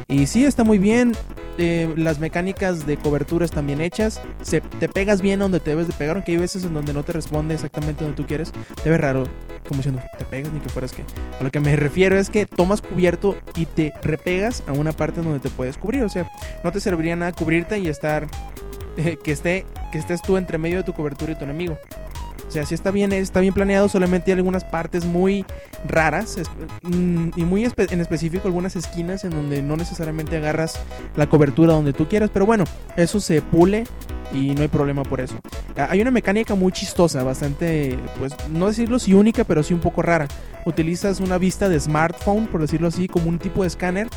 Y 0.08 0.26
sí, 0.26 0.44
está 0.44 0.64
muy 0.64 0.78
bien. 0.78 1.12
eh, 1.58 1.92
las 1.96 2.18
mecánicas 2.18 2.86
de 2.86 2.96
cobertura 2.96 3.44
están 3.44 3.66
bien 3.66 3.80
hechas. 3.80 4.20
Se, 4.42 4.60
te 4.60 4.88
pegas 4.88 5.20
bien 5.20 5.40
donde 5.40 5.60
te 5.60 5.70
debes 5.70 5.86
de 5.86 5.92
pegar, 5.92 6.16
aunque 6.16 6.32
hay 6.32 6.38
veces 6.38 6.64
en 6.64 6.72
donde 6.72 6.92
no 6.94 7.02
te 7.02 7.12
responde 7.12 7.54
exactamente 7.54 8.04
donde 8.04 8.16
tú 8.16 8.26
quieres. 8.26 8.52
Te 8.82 8.88
ve 8.88 8.96
raro, 8.96 9.24
como 9.66 9.78
diciendo, 9.78 10.00
te 10.16 10.24
pegas 10.24 10.52
ni 10.52 10.60
que 10.60 10.68
fueras 10.70 10.92
que. 10.92 11.04
A 11.38 11.44
lo 11.44 11.50
que 11.50 11.60
me 11.60 11.76
refiero 11.76 12.18
es 12.18 12.30
que 12.30 12.46
tomas 12.46 12.80
cubierto 12.80 13.36
y 13.54 13.66
te 13.66 13.92
repegas 14.02 14.62
a 14.66 14.72
una 14.72 14.92
parte 14.92 15.20
donde 15.20 15.40
te 15.40 15.50
puedes 15.50 15.76
cubrir. 15.76 16.04
O 16.04 16.08
sea, 16.08 16.30
no 16.64 16.72
te 16.72 16.80
serviría 16.80 17.14
nada 17.14 17.32
cubrirte 17.32 17.78
y 17.78 17.88
estar. 17.88 18.28
eh, 18.98 19.16
que, 19.22 19.32
esté, 19.32 19.64
que 19.92 19.98
estés 19.98 20.22
tú 20.22 20.36
entre 20.36 20.58
medio 20.58 20.78
de 20.78 20.82
tu 20.84 20.92
cobertura 20.92 21.32
y 21.32 21.36
tu 21.36 21.44
enemigo. 21.44 21.78
O 22.48 22.50
sea, 22.50 22.64
sí 22.64 22.74
está 22.74 22.90
bien, 22.90 23.12
está 23.12 23.40
bien 23.40 23.52
planeado, 23.52 23.90
solamente 23.90 24.32
hay 24.32 24.38
algunas 24.38 24.64
partes 24.64 25.04
muy 25.04 25.44
raras 25.86 26.38
mm, 26.82 27.30
y 27.36 27.44
muy 27.44 27.64
en 27.64 28.00
específico 28.00 28.48
algunas 28.48 28.74
esquinas 28.74 29.24
en 29.24 29.30
donde 29.30 29.60
no 29.62 29.76
necesariamente 29.76 30.38
agarras 30.38 30.80
la 31.14 31.28
cobertura 31.28 31.74
donde 31.74 31.92
tú 31.92 32.08
quieras, 32.08 32.30
pero 32.32 32.46
bueno, 32.46 32.64
eso 32.96 33.20
se 33.20 33.42
pule 33.42 33.84
y 34.32 34.54
no 34.54 34.62
hay 34.62 34.68
problema 34.68 35.02
por 35.02 35.20
eso. 35.20 35.38
Ah, 35.76 35.88
Hay 35.90 36.00
una 36.00 36.10
mecánica 36.10 36.54
muy 36.54 36.72
chistosa, 36.72 37.22
bastante, 37.22 37.98
pues 38.18 38.34
no 38.50 38.68
decirlo 38.68 38.98
si 38.98 39.12
única, 39.12 39.44
pero 39.44 39.62
sí 39.62 39.74
un 39.74 39.80
poco 39.80 40.00
rara. 40.00 40.26
Utilizas 40.64 41.20
una 41.20 41.36
vista 41.38 41.68
de 41.68 41.78
smartphone, 41.78 42.46
por 42.46 42.62
decirlo 42.62 42.88
así, 42.88 43.08
como 43.08 43.28
un 43.28 43.38
tipo 43.38 43.62
de 43.62 43.68
escáner 43.68 44.08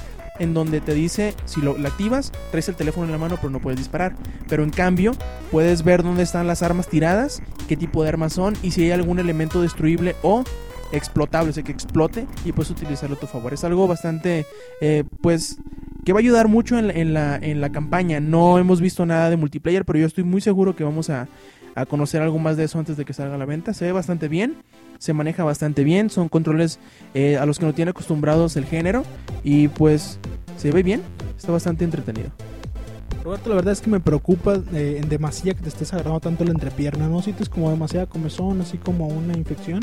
en 0.41 0.53
donde 0.53 0.81
te 0.81 0.93
dice, 0.93 1.35
si 1.45 1.61
lo 1.61 1.71
activas, 1.85 2.31
traes 2.49 2.67
el 2.67 2.75
teléfono 2.75 3.05
en 3.05 3.11
la 3.11 3.17
mano 3.17 3.35
pero 3.37 3.51
no 3.51 3.59
puedes 3.59 3.79
disparar. 3.79 4.15
Pero 4.49 4.63
en 4.63 4.71
cambio, 4.71 5.13
puedes 5.51 5.83
ver 5.83 6.03
dónde 6.03 6.23
están 6.23 6.47
las 6.47 6.63
armas 6.63 6.87
tiradas, 6.87 7.41
qué 7.67 7.77
tipo 7.77 8.01
de 8.03 8.09
armas 8.09 8.33
son 8.33 8.55
y 8.63 8.71
si 8.71 8.83
hay 8.83 8.91
algún 8.91 9.19
elemento 9.19 9.61
destruible 9.61 10.15
o 10.23 10.43
explotable, 10.91 11.51
o 11.51 11.53
sea, 11.53 11.63
que 11.63 11.71
explote 11.71 12.25
y 12.43 12.51
puedes 12.51 12.71
utilizarlo 12.71 13.15
a 13.15 13.19
tu 13.19 13.27
favor. 13.27 13.53
Es 13.53 13.63
algo 13.63 13.87
bastante, 13.87 14.45
eh, 14.81 15.03
pues, 15.21 15.57
que 16.03 16.13
va 16.13 16.19
a 16.19 16.21
ayudar 16.21 16.47
mucho 16.47 16.77
en 16.77 16.87
la, 16.87 16.93
en, 16.93 17.13
la, 17.13 17.35
en 17.37 17.61
la 17.61 17.71
campaña. 17.71 18.19
No 18.19 18.57
hemos 18.57 18.81
visto 18.81 19.05
nada 19.05 19.29
de 19.29 19.37
multiplayer, 19.37 19.85
pero 19.85 19.99
yo 19.99 20.07
estoy 20.07 20.23
muy 20.23 20.41
seguro 20.41 20.75
que 20.75 20.83
vamos 20.83 21.09
a, 21.09 21.27
a 21.75 21.85
conocer 21.85 22.21
algo 22.21 22.39
más 22.39 22.57
de 22.57 22.65
eso 22.65 22.79
antes 22.79 22.97
de 22.97 23.05
que 23.05 23.13
salga 23.13 23.35
a 23.35 23.37
la 23.37 23.45
venta. 23.45 23.73
Se 23.73 23.85
ve 23.85 23.91
bastante 23.91 24.27
bien, 24.27 24.57
se 24.97 25.13
maneja 25.13 25.43
bastante 25.43 25.83
bien, 25.83 26.09
son 26.09 26.29
controles 26.29 26.79
eh, 27.13 27.37
a 27.37 27.45
los 27.45 27.59
que 27.59 27.65
no 27.65 27.73
tiene 27.73 27.91
acostumbrados 27.91 28.55
el 28.55 28.65
género 28.65 29.03
y 29.43 29.67
pues 29.69 30.19
se 30.61 30.69
ve 30.69 30.83
bien, 30.83 31.01
está 31.35 31.51
bastante 31.51 31.83
entretenido. 31.83 32.29
Roberto, 33.23 33.49
la 33.49 33.55
verdad 33.55 33.73
es 33.73 33.81
que 33.81 33.89
me 33.89 33.99
preocupa 33.99 34.61
eh, 34.73 34.99
en 35.01 35.09
demasía 35.09 35.55
que 35.55 35.61
te 35.61 35.69
estés 35.69 35.91
agarrando 35.91 36.19
tanto 36.19 36.45
la 36.45 36.51
entrepierna, 36.51 37.07
¿no? 37.07 37.19
Sientes 37.23 37.49
como 37.49 37.71
demasiada 37.71 38.05
comezón, 38.05 38.61
así 38.61 38.77
como 38.77 39.07
una 39.07 39.35
infección. 39.35 39.79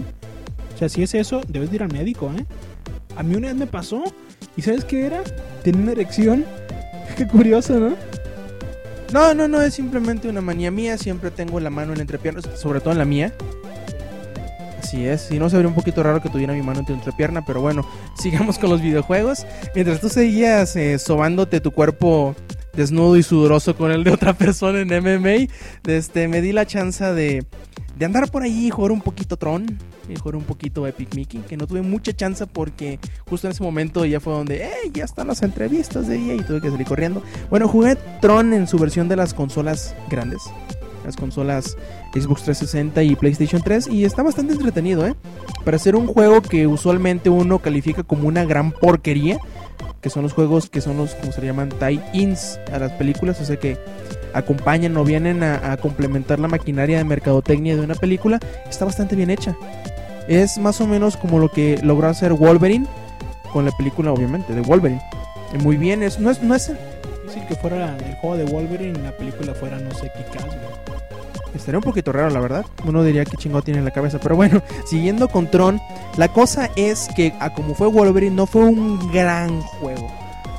O 0.75 0.79
sea, 0.79 0.89
si 0.89 1.03
es 1.03 1.15
eso, 1.15 1.41
debes 1.49 1.71
de 1.71 1.77
ir 1.77 1.83
al 1.83 1.93
médico, 1.93 2.31
¿eh? 2.39 2.47
A 3.17 3.25
mí 3.25 3.35
una 3.35 3.49
vez 3.49 3.57
me 3.57 3.67
pasó 3.67 4.05
y 4.57 4.63
¿sabes 4.63 4.85
qué 4.85 5.05
era? 5.05 5.25
Tenía 5.65 5.83
una 5.83 5.93
erección. 5.93 6.45
Qué 7.17 7.27
curioso, 7.27 7.81
¿no? 7.81 7.97
No, 9.13 9.35
no, 9.35 9.49
no, 9.49 9.61
es 9.61 9.75
simplemente 9.75 10.29
una 10.29 10.41
manía 10.41 10.71
mía. 10.71 10.97
Siempre 10.97 11.33
tengo 11.33 11.59
la 11.59 11.71
mano 11.71 11.91
en 11.91 11.99
la 11.99 12.03
entrepierna, 12.03 12.41
sobre 12.55 12.79
todo 12.79 12.93
en 12.93 12.99
la 12.99 13.05
mía. 13.05 13.35
Así 14.89 15.05
es, 15.05 15.21
si 15.21 15.39
no, 15.39 15.51
se 15.51 15.57
vería 15.57 15.69
un 15.69 15.75
poquito 15.75 16.03
raro 16.03 16.23
que 16.23 16.31
tuviera 16.31 16.55
mi 16.55 16.63
mano 16.63 16.81
en 16.81 16.87
tu 16.87 16.95
entrepierna, 16.95 17.45
pero 17.45 17.61
bueno, 17.61 17.87
sigamos 18.19 18.59
con 18.59 18.71
los 18.71 18.81
videojuegos. 18.81 19.45
Mientras 19.75 20.01
tú 20.01 20.09
seguías 20.09 20.75
eh, 20.77 20.99
sobándote 20.99 21.61
tu 21.61 21.73
cuerpo 21.73 22.35
desnudo 22.73 23.19
y 23.19 23.23
sudoroso 23.23 23.77
con 23.77 23.91
el 23.91 24.03
de 24.03 24.13
otra 24.13 24.33
persona 24.39 24.81
en 24.81 24.89
MMA, 24.89 25.53
este, 25.87 26.27
me 26.27 26.41
di 26.41 26.53
la 26.53 26.65
chance 26.65 27.05
de, 27.05 27.45
de 27.99 28.05
andar 28.07 28.31
por 28.31 28.45
allí 28.45 28.69
y 28.69 28.71
jugar 28.71 28.93
un 28.93 29.03
poquito 29.03 29.37
Tron 29.37 29.67
y 30.09 30.17
jugar 30.17 30.37
un 30.37 30.45
poquito 30.45 30.87
Epic 30.87 31.15
Mickey, 31.15 31.43
que 31.43 31.59
no 31.59 31.67
tuve 31.67 31.83
mucha 31.83 32.15
chance 32.15 32.47
porque 32.47 32.99
justo 33.29 33.47
en 33.47 33.51
ese 33.51 33.63
momento 33.63 34.07
ya 34.07 34.21
fue 34.21 34.33
donde, 34.33 34.65
¡eh! 34.65 34.91
Ya 34.95 35.05
están 35.05 35.27
las 35.27 35.43
entrevistas 35.43 36.09
de 36.09 36.17
ella 36.17 36.33
y 36.33 36.41
tuve 36.41 36.63
que 36.63 36.71
salir 36.71 36.87
corriendo. 36.87 37.23
Bueno, 37.51 37.69
jugué 37.69 37.99
Tron 38.23 38.55
en 38.55 38.67
su 38.67 38.79
versión 38.79 39.07
de 39.07 39.17
las 39.17 39.35
consolas 39.35 39.95
grandes, 40.09 40.41
las 41.09 41.17
consolas 41.17 41.77
Xbox 42.13 42.43
360 42.43 43.03
y 43.03 43.17
PlayStation 43.17 43.63
3 43.63 43.89
y 43.89 44.05
está 44.05 44.23
bastante 44.23 44.53
entretenido, 44.53 45.07
¿eh? 45.07 45.15
Para 45.65 45.79
ser 45.79 45.97
un 45.97 46.07
juego 46.07 46.43
que 46.43 46.67
usualmente 46.67 47.31
uno 47.31 47.59
califica 47.61 48.03
como 48.03 48.29
una 48.29 48.45
gran 48.45 48.73
porquería, 48.73 49.39
que 50.03 50.11
son 50.11 50.23
los 50.23 50.35
juegos 50.35 50.69
que 50.69 50.83
son 50.83 50.99
los, 50.99 51.15
como 51.15 51.33
se 51.33 51.41
llaman, 51.41 51.71
tie-ins 51.71 52.61
a 52.73 52.79
las 52.79 52.93
películas, 52.93 53.41
o 53.41 53.45
sea 53.45 53.57
que 53.57 53.79
acompañan 54.35 54.97
o 54.99 55.05
vienen 55.05 55.43
a, 55.43 55.73
a, 55.73 55.77
complementar 55.79 56.39
la 56.39 56.49
maquinaria 56.49 56.99
de 56.99 57.05
mercadotecnia 57.05 57.75
de 57.75 57.81
una 57.81 57.95
película, 57.95 58.39
está 58.69 58.85
bastante 58.85 59.17
bien 59.17 59.31
hecha. 59.31 59.57
Es 60.29 60.59
más 60.59 60.81
o 60.83 60.87
menos 60.87 61.17
como 61.17 61.39
lo 61.39 61.51
que 61.51 61.79
logró 61.83 62.09
hacer 62.09 62.35
Wolverine 62.35 62.87
con 63.51 63.65
la 63.65 63.73
película, 63.73 64.13
obviamente, 64.13 64.55
de 64.55 64.61
Wolverine. 64.61 65.01
Muy 65.63 65.79
bien, 65.79 66.03
es, 66.03 66.21
no 66.21 66.31
es... 66.31 66.43
No 66.43 66.55
es 66.55 66.71
difícil 67.29 67.47
que 67.47 67.55
fuera 67.57 67.97
el 67.97 68.15
juego 68.17 68.37
de 68.37 68.45
Wolverine 68.45 68.99
y 68.99 69.03
la 69.03 69.17
película 69.17 69.55
fuera 69.55 69.79
no 69.79 69.91
sé 69.93 70.11
qué 70.17 70.25
caso. 70.37 70.57
Estaría 71.55 71.79
un 71.79 71.85
poquito 71.85 72.13
raro, 72.13 72.31
la 72.31 72.41
verdad. 72.41 72.65
Uno 72.85 73.03
diría 73.03 73.25
que 73.25 73.37
chingado 73.37 73.63
tiene 73.63 73.79
en 73.79 73.85
la 73.85 73.91
cabeza. 73.91 74.19
Pero 74.21 74.37
bueno, 74.37 74.63
siguiendo 74.87 75.29
con 75.29 75.51
Tron, 75.51 75.81
la 76.17 76.29
cosa 76.29 76.71
es 76.77 77.09
que, 77.17 77.33
a 77.41 77.53
como 77.53 77.75
fue 77.75 77.89
Wolverine, 77.89 78.35
no 78.35 78.47
fue 78.47 78.65
un 78.65 79.13
gran 79.13 79.61
juego. 79.61 80.11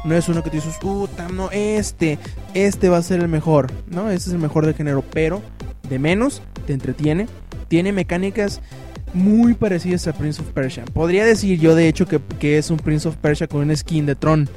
No 0.05 0.15
es 0.15 0.29
uno 0.29 0.43
que 0.43 0.49
te 0.49 0.57
dices, 0.57 0.77
puta, 0.79 1.27
no, 1.27 1.49
este, 1.51 2.17
este 2.53 2.89
va 2.89 2.97
a 2.97 3.01
ser 3.01 3.19
el 3.19 3.27
mejor. 3.27 3.71
No, 3.87 4.09
este 4.09 4.29
es 4.29 4.33
el 4.33 4.39
mejor 4.39 4.65
del 4.65 4.75
género. 4.75 5.03
Pero, 5.11 5.41
de 5.89 5.99
menos, 5.99 6.41
te 6.65 6.73
entretiene. 6.73 7.27
Tiene 7.67 7.91
mecánicas 7.91 8.61
muy 9.13 9.53
parecidas 9.53 10.07
a 10.07 10.13
Prince 10.13 10.41
of 10.41 10.49
Persia. 10.49 10.85
Podría 10.85 11.25
decir 11.25 11.59
yo, 11.59 11.75
de 11.75 11.87
hecho, 11.87 12.07
que, 12.07 12.19
que 12.39 12.57
es 12.57 12.69
un 12.71 12.77
Prince 12.77 13.07
of 13.07 13.15
Persia 13.17 13.47
con 13.47 13.61
una 13.61 13.75
skin 13.75 14.05
de 14.05 14.15
Tron. 14.15 14.49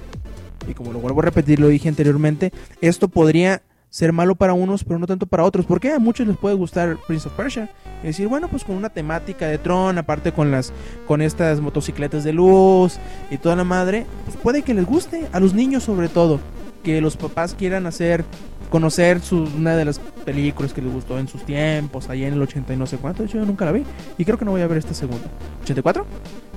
Y 0.68 0.74
como 0.74 0.92
lo 0.92 1.00
vuelvo 1.00 1.20
a 1.20 1.24
repetir, 1.24 1.60
lo 1.60 1.68
dije 1.68 1.88
anteriormente, 1.88 2.52
esto 2.80 3.08
podría 3.08 3.62
ser 3.92 4.10
malo 4.12 4.34
para 4.34 4.54
unos, 4.54 4.84
pero 4.84 4.98
no 4.98 5.06
tanto 5.06 5.26
para 5.26 5.44
otros. 5.44 5.66
Porque 5.66 5.92
a 5.92 5.98
muchos 5.98 6.26
les 6.26 6.36
puede 6.36 6.54
gustar 6.54 6.96
Prince 7.06 7.28
of 7.28 7.34
Persia. 7.34 7.70
Es 7.98 8.16
decir, 8.16 8.26
bueno, 8.26 8.48
pues 8.48 8.64
con 8.64 8.74
una 8.76 8.88
temática 8.88 9.46
de 9.46 9.58
Tron, 9.58 9.98
aparte 9.98 10.32
con 10.32 10.50
las 10.50 10.72
con 11.06 11.20
estas 11.20 11.60
motocicletas 11.60 12.24
de 12.24 12.32
luz 12.32 12.98
y 13.30 13.36
toda 13.36 13.54
la 13.54 13.64
madre, 13.64 14.06
pues 14.24 14.36
puede 14.38 14.62
que 14.62 14.74
les 14.74 14.86
guste, 14.86 15.28
a 15.32 15.40
los 15.40 15.52
niños 15.52 15.82
sobre 15.82 16.08
todo, 16.08 16.40
que 16.82 17.00
los 17.00 17.16
papás 17.16 17.54
quieran 17.54 17.86
hacer 17.86 18.24
conocer 18.70 19.20
una 19.30 19.76
de 19.76 19.84
las 19.84 19.98
películas 20.24 20.72
que 20.72 20.80
les 20.80 20.90
gustó 20.90 21.18
en 21.18 21.28
sus 21.28 21.44
tiempos, 21.44 22.08
allá 22.08 22.26
en 22.26 22.32
el 22.32 22.40
80 22.40 22.72
y 22.72 22.76
no 22.78 22.86
sé 22.86 22.96
cuánto, 22.96 23.22
de 23.22 23.28
hecho 23.28 23.36
yo 23.36 23.44
nunca 23.44 23.66
la 23.66 23.72
vi 23.72 23.84
y 24.16 24.24
creo 24.24 24.38
que 24.38 24.46
no 24.46 24.52
voy 24.52 24.62
a 24.62 24.66
ver 24.66 24.78
esta 24.78 24.94
segunda. 24.94 25.26
¿84? 25.66 26.04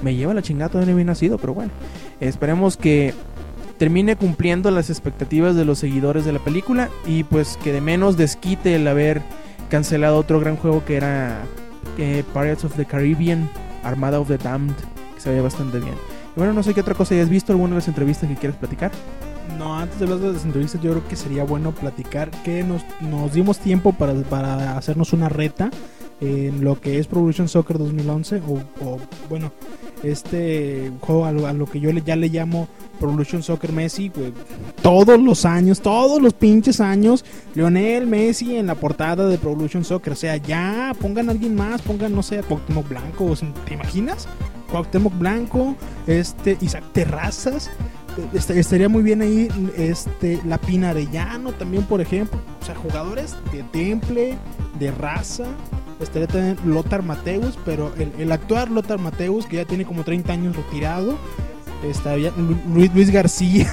Me 0.02 0.16
lleva 0.16 0.34
la 0.34 0.42
chingada, 0.42 0.70
todavía 0.70 0.94
no 0.94 0.96
había 0.96 1.06
nacido, 1.06 1.38
pero 1.38 1.54
bueno, 1.54 1.72
esperemos 2.22 2.78
que 2.78 3.14
termine 3.78 4.16
cumpliendo 4.16 4.72
las 4.72 4.90
expectativas 4.90 5.56
de 5.56 5.66
los 5.66 5.80
seguidores 5.80 6.26
de 6.26 6.34
la 6.34 6.40
película 6.40 6.90
y 7.06 7.24
pues 7.24 7.58
que 7.64 7.72
de 7.74 7.82
menos 7.82 8.18
desquite 8.18 8.76
el 8.76 8.88
haber 8.88 9.22
cancelado 9.70 10.18
otro 10.18 10.40
gran 10.40 10.56
juego 10.56 10.86
que 10.86 10.96
era 10.98 11.44
eh, 11.98 12.24
Pirates 12.34 12.64
of 12.66 12.76
the 12.76 12.86
Caribbean, 12.86 13.50
Armada 13.84 14.20
of 14.20 14.28
the 14.28 14.38
Damned, 14.38 14.76
que 15.14 15.22
se 15.22 15.30
veía 15.30 15.42
bastante 15.42 15.80
bien. 15.80 15.96
Y 16.36 16.40
bueno, 16.40 16.54
no 16.54 16.64
sé 16.64 16.74
qué 16.74 16.82
otra 16.82 16.94
cosa 16.94 17.16
hayas 17.16 17.30
visto, 17.30 17.52
alguna 17.52 17.72
de 17.72 17.76
las 17.76 17.88
entrevistas 17.88 18.30
que 18.30 18.36
quieras 18.36 18.58
platicar. 18.58 18.92
No, 19.58 19.78
antes 19.78 20.00
de 20.00 20.06
hablar 20.06 20.20
de 20.20 20.34
las 20.34 20.44
entrevistas, 20.44 20.82
yo 20.82 20.92
creo 20.92 21.08
que 21.08 21.16
sería 21.16 21.44
bueno 21.44 21.72
platicar 21.72 22.30
que 22.44 22.64
nos, 22.64 22.84
nos 23.02 23.34
dimos 23.34 23.60
tiempo 23.60 23.94
para, 23.94 24.14
para 24.14 24.78
hacernos 24.78 25.14
una 25.14 25.30
reta 25.30 25.70
en 26.20 26.64
lo 26.64 26.80
que 26.80 27.00
es 27.00 27.08
Pro 27.08 27.20
Evolution 27.20 27.48
Soccer 27.48 27.78
2011 27.78 28.42
o, 28.48 28.86
o 28.86 29.00
bueno, 29.30 29.52
este 30.04 30.92
juego 31.02 31.26
a 31.26 31.32
lo, 31.32 31.48
a 31.48 31.54
lo, 31.54 31.66
que 31.66 31.80
yo 31.80 31.92
le, 31.92 32.02
ya 32.02 32.16
le 32.16 32.30
llamo 32.30 32.68
Pro 33.00 33.10
Evolution 33.10 33.44
Soccer 33.44 33.72
Messi. 33.72 34.12
Todos 34.82 35.20
los 35.20 35.46
años, 35.46 35.82
todos 35.82 36.22
los 36.22 36.34
pinches 36.34 36.80
años, 36.80 37.26
Lionel 37.54 38.08
Messi 38.08 38.56
en 38.58 38.68
la 38.68 38.76
portada 38.76 39.28
de 39.28 39.38
Pro 39.38 39.52
Evolution 39.52 39.84
Soccer. 39.84 40.14
O 40.14 40.16
sea, 40.16 40.38
ya 40.38 40.96
pongan 41.00 41.30
a 41.30 41.32
alguien 41.32 41.56
más, 41.56 41.82
pongan, 41.82 42.14
no 42.14 42.24
sé, 42.24 42.42
Cuauhtémoc 42.44 42.88
Blanco, 42.88 43.34
¿te 43.66 43.74
imaginas? 43.74 44.28
Cuauhtémoc 44.72 45.18
Blanco, 45.18 45.76
este, 46.08 46.58
Isaac 46.62 46.84
Terrazas. 46.94 47.70
Estaría 48.34 48.88
muy 48.88 49.04
bien 49.04 49.22
ahí 49.22 49.50
este, 49.76 50.40
la 50.46 50.58
Pina 50.58 50.92
Arellano 50.92 51.52
también, 51.52 51.84
por 51.84 52.00
ejemplo. 52.00 52.40
O 52.62 52.66
sea, 52.66 52.76
jugadores 52.76 53.36
de 53.52 53.64
temple, 53.64 54.38
de 54.80 54.92
raza, 54.92 55.48
estaría 56.00 56.28
también 56.28 56.58
Lothar 56.66 57.04
Mateus, 57.04 57.58
pero 57.66 57.94
el, 57.98 58.12
el, 58.18 58.32
actual 58.32 58.74
Lothar 58.74 59.00
Mateus, 59.00 59.46
que 59.46 59.58
ya 59.58 59.66
tiene 59.66 59.86
como 59.86 60.04
30 60.04 60.34
años 60.34 60.56
retirado, 60.56 61.18
estaría 61.84 62.32
Luis, 62.74 62.94
Luis 62.94 63.12
García, 63.12 63.72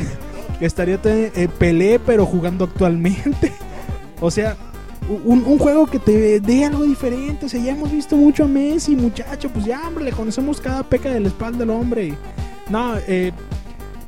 estaría 0.60 1.00
también 1.00 1.32
eh, 1.34 1.48
Pelé, 1.48 1.98
pero 1.98 2.26
jugando 2.26 2.64
actualmente. 2.64 3.52
o 4.20 4.30
sea, 4.30 4.56
un, 5.24 5.44
un, 5.44 5.58
juego 5.58 5.86
que 5.86 5.98
te 5.98 6.40
dé 6.40 6.64
algo 6.64 6.84
diferente. 6.84 7.46
O 7.46 7.48
sea, 7.48 7.60
ya 7.60 7.72
hemos 7.72 7.90
visto 7.90 8.16
mucho 8.16 8.44
a 8.44 8.48
Messi, 8.48 8.96
muchacho, 8.96 9.50
pues 9.50 9.64
ya, 9.64 9.86
hombre, 9.86 10.04
le 10.04 10.12
conocemos 10.12 10.60
cada 10.60 10.82
peca 10.82 11.10
de 11.10 11.20
la 11.20 11.28
espalda 11.28 11.64
al 11.64 11.70
hombre. 11.70 12.14
No, 12.68 12.94
eh, 13.06 13.32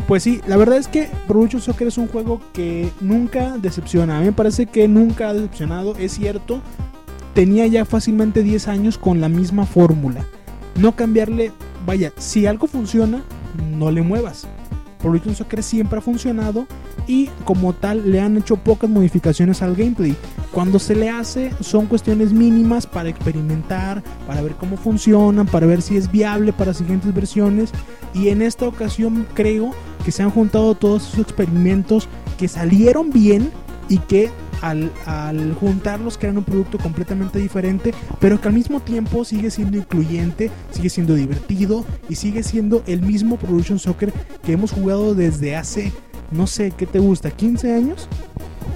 pues 0.07 0.23
sí, 0.23 0.41
la 0.47 0.57
verdad 0.57 0.79
es 0.79 0.89
que 0.89 1.09
Pro 1.27 1.47
Soccer 1.49 1.87
es 1.87 1.99
un 1.99 2.09
juego 2.09 2.41
que 2.53 2.91
nunca 3.01 3.57
decepciona. 3.59 4.17
A 4.17 4.21
mí 4.21 4.27
me 4.27 4.33
parece 4.33 4.67
que 4.67 4.89
nunca 4.89 5.29
ha 5.29 5.35
decepcionado, 5.35 5.95
es 5.97 6.13
cierto 6.13 6.63
tenía 7.39 7.69
ya 7.69 7.85
fácilmente 7.85 8.43
10 8.43 8.67
años 8.67 8.99
con 8.99 9.21
la 9.21 9.29
misma 9.29 9.65
fórmula. 9.65 10.25
No 10.75 10.97
cambiarle, 10.97 11.53
vaya, 11.87 12.13
si 12.19 12.47
algo 12.47 12.67
funciona, 12.67 13.23
no 13.77 13.93
le 13.93 14.03
muevas. 14.03 14.49
Pro 14.99 15.11
Evolution 15.11 15.37
Soccer 15.37 15.63
siempre 15.63 16.01
ha 16.01 16.03
funcionado 16.03 16.67
y 17.07 17.31
como 17.45 17.75
tal 17.75 18.11
le 18.11 18.21
han 18.21 18.39
hecho 18.39 18.57
pocas 18.57 18.91
modificaciones 18.91 19.63
al 19.63 19.77
gameplay. 19.77 20.17
Cuando 20.51 20.81
se 20.81 20.97
le 20.97 21.11
hace 21.11 21.53
son 21.61 21.87
cuestiones 21.87 22.33
mínimas 22.33 22.89
para 22.89 23.09
experimentar, 23.09 24.03
para 24.27 24.43
ver 24.43 24.57
cómo 24.57 24.77
funcionan, 24.77 25.47
para 25.47 25.69
ver 25.69 25.81
si 25.81 25.97
es 25.97 26.11
viable 26.11 26.53
para 26.53 26.75
siguientes 26.75 27.15
versiones. 27.15 27.71
Y 28.15 28.31
en 28.31 28.43
esta 28.43 28.67
ocasión 28.67 29.29
creo 29.35 29.71
que 30.05 30.11
se 30.11 30.25
han 30.25 30.31
juntado 30.31 30.75
todos 30.75 31.07
esos 31.07 31.21
experimentos 31.21 32.09
que 32.37 32.49
salieron 32.49 33.13
bien 33.13 33.53
y 33.89 33.99
que 33.99 34.31
al, 34.61 34.93
al, 35.07 35.55
juntarlos 35.55 36.19
crean 36.19 36.39
un 36.39 36.45
producto 36.45 36.79
completamente 36.79 37.39
diferente, 37.39 37.95
pero 38.21 38.41
que 38.41 38.49
al 38.49 38.55
mismo 38.55 38.81
tiempo 38.81 39.25
sigue 39.25 39.51
siendo 39.51 39.77
incluyente, 39.77 40.51
sigue 40.71 40.91
siendo 40.91 41.15
divertido 41.15 41.85
y 42.09 42.17
sigue 42.17 42.43
siendo 42.43 42.83
el 42.87 43.03
mismo 43.03 43.37
Pro 43.37 43.49
Evolution 43.49 43.79
Soccer 43.79 44.13
que 44.43 44.53
hemos 44.53 44.73
jugado 44.73 45.15
desde 45.15 45.57
hace, 45.57 45.93
no 46.31 46.47
sé, 46.47 46.73
¿qué 46.77 46.87
te 46.87 46.99
gusta? 46.99 47.31
¿15 47.31 47.75
años? 47.75 48.09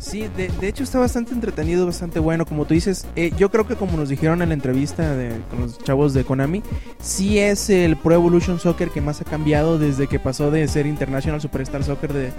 Sí, 0.01 0.29
de, 0.37 0.49
de 0.49 0.69
hecho 0.69 0.83
está 0.83 0.99
bastante 0.99 1.33
entretenido, 1.33 1.87
bastante 1.87 2.19
bueno. 2.19 2.45
Como 2.45 2.65
tú 2.65 2.75
dices, 2.75 3.07
eh, 3.15 3.31
yo 3.39 3.51
creo 3.51 3.69
que 3.69 3.77
como 3.77 3.97
nos 3.97 4.09
dijeron 4.09 4.43
en 4.43 4.49
la 4.49 4.55
entrevista 4.55 5.15
de, 5.15 5.31
con 5.49 5.61
los 5.61 5.79
chavos 5.79 6.13
de 6.13 6.25
Konami, 6.25 6.63
sí 7.01 7.39
es 7.39 7.71
el 7.71 7.97
Pro 7.97 8.15
Evolution 8.15 8.59
Soccer 8.59 8.91
que 8.91 9.01
más 9.01 9.21
ha 9.21 9.25
cambiado 9.25 9.79
desde 9.79 10.09
que 10.09 10.19
pasó 10.19 10.51
de 10.51 10.67
ser 10.67 10.87
International 10.87 11.41
Superstar 11.41 11.85
Soccer 11.85 12.13
de, 12.13 12.33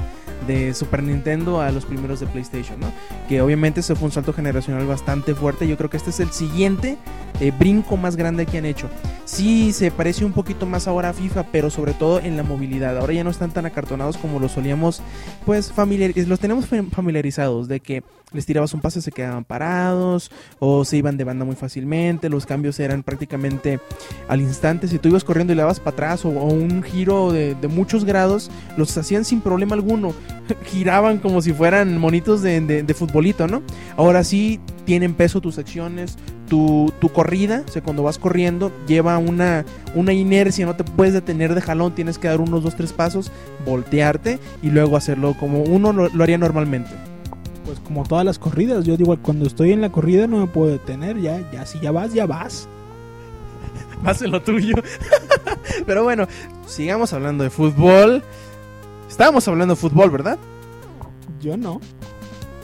de 0.44 0.74
Super 0.74 1.04
Nintendo 1.04 1.62
a 1.62 1.72
los 1.72 1.86
primeros 1.86 2.20
de 2.20 2.28
PlayStation, 2.28 2.80
¿no? 2.80 2.88
Que 3.28 3.42
obviamente 3.42 3.82
se 3.82 3.96
fue 3.96 4.06
un 4.06 4.12
salto 4.12 4.34
generacional 4.34 4.86
bastante 4.86 5.36
fuerte. 5.36 5.68
Yo 5.68 5.78
creo 5.78 5.90
que 5.90 5.98
este 5.98 6.10
es 6.10 6.20
el 6.20 6.32
siguiente 6.32 6.98
eh, 7.40 7.52
brinco 7.58 7.98
más 7.98 8.16
grande 8.16 8.46
que 8.46 8.58
han 8.58 8.66
hecho. 8.66 8.90
Sí, 9.26 9.72
se 9.74 9.90
parece 9.92 10.26
un 10.26 10.34
poquito 10.34 10.66
más 10.66 10.88
ahora 10.88 11.10
a 11.10 11.14
FIFA, 11.14 11.44
pero 11.52 11.70
sobre 11.70 11.94
todo 11.94 12.20
en 12.20 12.38
la 12.38 12.44
movilidad. 12.44 12.98
Ahora 12.98 13.14
ya 13.14 13.24
no 13.24 13.30
están 13.30 13.52
tan 13.52 13.66
acartonados 13.66 14.18
como 14.18 14.40
los 14.40 14.52
solíamos, 14.52 15.02
pues 15.46 15.72
familiar, 15.72 16.12
los 16.28 16.40
tenemos 16.40 16.70
fam- 16.70 16.90
familiarizados 16.92 17.68
de 17.68 17.80
que 17.80 18.04
les 18.34 18.48
tirabas 18.48 18.74
un 18.74 18.82
pase 18.82 19.00
se 19.00 19.12
quedaban 19.12 19.44
parados 19.44 20.32
o 20.58 20.84
se 20.86 20.98
iban 20.98 21.18
de 21.18 21.24
banda 21.24 21.46
muy 21.46 21.56
fácilmente. 21.56 22.30
Los 22.30 22.48
cambios 22.48 22.80
eran 22.80 23.04
prácticamente 23.04 23.80
al 24.28 24.42
instante. 24.42 24.88
Si 24.88 24.98
tú 24.98 25.10
ibas 25.10 25.24
corriendo 25.24 25.54
y 25.54 25.56
le 25.56 25.62
dabas 25.62 25.80
para 25.80 25.94
atrás 25.94 26.26
o, 26.26 26.30
o 26.30 26.46
un 26.46 26.82
giro 26.82 27.32
de, 27.32 27.54
de 27.54 27.68
muchos 27.68 28.06
grados, 28.06 28.50
los 28.76 28.98
hacían 28.98 29.24
sin 29.24 29.40
problema 29.42 29.76
alguno. 29.76 30.14
Giraban 30.66 31.18
como 31.20 31.42
si 31.42 31.54
fueran 31.54 31.98
monitos 31.98 32.42
de, 32.42 32.60
de- 32.62 32.84
de 32.84 32.94
futbolito, 32.94 33.48
¿no? 33.48 33.62
Ahora 33.98 34.24
sí 34.24 34.60
tienen 34.86 35.14
peso 35.14 35.40
tus 35.42 35.58
acciones, 35.58 36.18
tu, 36.50 36.92
tu 37.00 37.10
corrida, 37.10 37.64
o 37.68 37.72
sea, 37.72 37.82
cuando 37.82 38.04
vas 38.04 38.18
corriendo, 38.18 38.72
lleva 38.88 39.18
una, 39.18 39.66
una 39.96 40.12
inercia, 40.14 40.66
no 40.66 40.76
te 40.76 40.84
puedes 40.84 41.14
detener 41.14 41.56
de 41.56 41.62
jalón, 41.62 41.96
tienes 41.96 42.18
que 42.18 42.28
dar 42.28 42.42
unos 42.42 42.64
dos, 42.64 42.76
tres 42.76 42.92
pasos, 42.94 43.32
voltearte 43.66 44.40
y 44.62 44.70
luego 44.70 44.98
hacerlo 44.98 45.36
como 45.40 45.62
uno 45.64 45.94
lo, 45.94 46.10
lo 46.10 46.24
haría 46.24 46.38
normalmente. 46.38 46.92
Pues 47.66 47.80
como 47.80 48.04
todas 48.04 48.26
las 48.26 48.40
corridas, 48.40 48.84
yo 48.84 48.98
digo, 48.98 49.18
cuando 49.22 49.48
estoy 49.48 49.72
en 49.72 49.80
la 49.80 49.90
corrida 49.90 50.28
no 50.28 50.38
me 50.40 50.48
puedo 50.48 50.70
detener, 50.72 51.22
ya, 51.22 51.40
ya 51.54 51.66
si 51.66 51.80
ya 51.80 51.92
vas, 51.92 52.14
ya 52.14 52.26
vas. 52.26 52.68
Haz 54.04 54.22
lo 54.24 54.42
tuyo. 54.42 54.76
Pero 55.86 56.04
bueno, 56.04 56.28
sigamos 56.68 57.14
hablando 57.14 57.46
de 57.46 57.50
fútbol. 57.50 58.22
Estábamos 59.14 59.48
hablando 59.48 59.76
de 59.76 59.80
fútbol, 59.80 60.10
¿verdad? 60.10 60.40
Yo 61.40 61.56
no. 61.56 61.80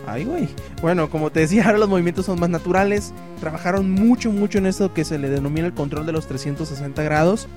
Ay, 0.07 0.25
güey. 0.25 0.49
Bueno, 0.81 1.07
como 1.11 1.31
te 1.31 1.41
decía, 1.41 1.63
ahora 1.65 1.77
los 1.77 1.87
movimientos 1.87 2.25
son 2.25 2.39
más 2.39 2.49
naturales. 2.49 3.13
Trabajaron 3.39 3.91
mucho, 3.91 4.31
mucho 4.31 4.57
en 4.57 4.65
esto 4.65 4.91
que 4.91 5.05
se 5.05 5.19
le 5.19 5.29
denomina 5.29 5.67
el 5.67 5.75
control 5.75 6.07
de 6.07 6.11
los 6.11 6.25
360 6.25 7.03
grados. 7.03 7.47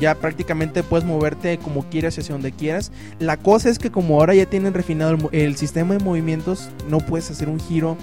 Ya 0.00 0.16
prácticamente 0.16 0.82
puedes 0.82 1.06
moverte 1.06 1.58
como 1.58 1.88
quieras 1.88 2.16
y 2.16 2.22
hacia 2.22 2.34
donde 2.34 2.50
quieras. 2.50 2.90
La 3.20 3.36
cosa 3.36 3.68
es 3.68 3.78
que 3.78 3.92
como 3.92 4.18
ahora 4.18 4.34
ya 4.34 4.46
tienen 4.46 4.74
refinado 4.74 5.12
el, 5.12 5.28
el 5.30 5.56
sistema 5.56 5.94
de 5.94 6.02
movimientos, 6.02 6.70
no 6.88 6.98
puedes 6.98 7.30
hacer 7.30 7.48
un 7.48 7.60
giro 7.60 7.96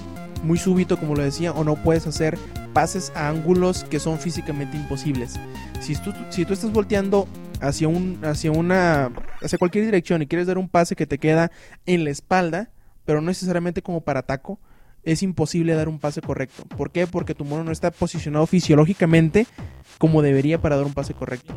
muy 0.43 0.57
súbito, 0.57 0.97
como 0.97 1.13
lo 1.13 1.23
decía, 1.23 1.51
o 1.51 1.65
no 1.65 1.75
puedes 1.75 2.07
hacer 2.07 2.39
pases 2.71 3.11
a 3.15 3.27
ángulos 3.27 3.83
que 3.83 3.99
son 3.99 4.17
físicamente 4.17 4.77
imposibles. 4.77 5.33
Si 5.81 5.93
tú, 5.97 6.13
si 6.29 6.45
tú 6.45 6.53
estás 6.53 6.71
volteando 6.71 7.27
hacia, 7.61 7.87
un, 7.87 8.19
hacia, 8.23 8.51
una, 8.51 9.11
hacia 9.41 9.57
cualquier 9.57 9.85
dirección 9.85 10.21
y 10.21 10.27
quieres 10.27 10.47
dar 10.47 10.57
un 10.57 10.67
pase 10.67 10.95
que 10.95 11.07
te 11.07 11.19
queda 11.19 11.51
en 11.85 12.03
la 12.03 12.09
espalda, 12.09 12.71
pero 13.05 13.21
no 13.21 13.27
necesariamente 13.27 13.81
como 13.81 14.01
para 14.01 14.23
taco, 14.23 14.59
es 15.03 15.23
imposible 15.23 15.73
dar 15.73 15.89
un 15.89 15.99
pase 15.99 16.21
correcto. 16.21 16.63
¿Por 16.77 16.91
qué? 16.91 17.07
Porque 17.07 17.33
tu 17.33 17.45
mono 17.45 17.63
no 17.63 17.71
está 17.71 17.91
posicionado 17.91 18.45
fisiológicamente 18.45 19.47
como 19.97 20.21
debería 20.21 20.59
para 20.59 20.75
dar 20.75 20.85
un 20.85 20.93
pase 20.93 21.13
correcto. 21.13 21.53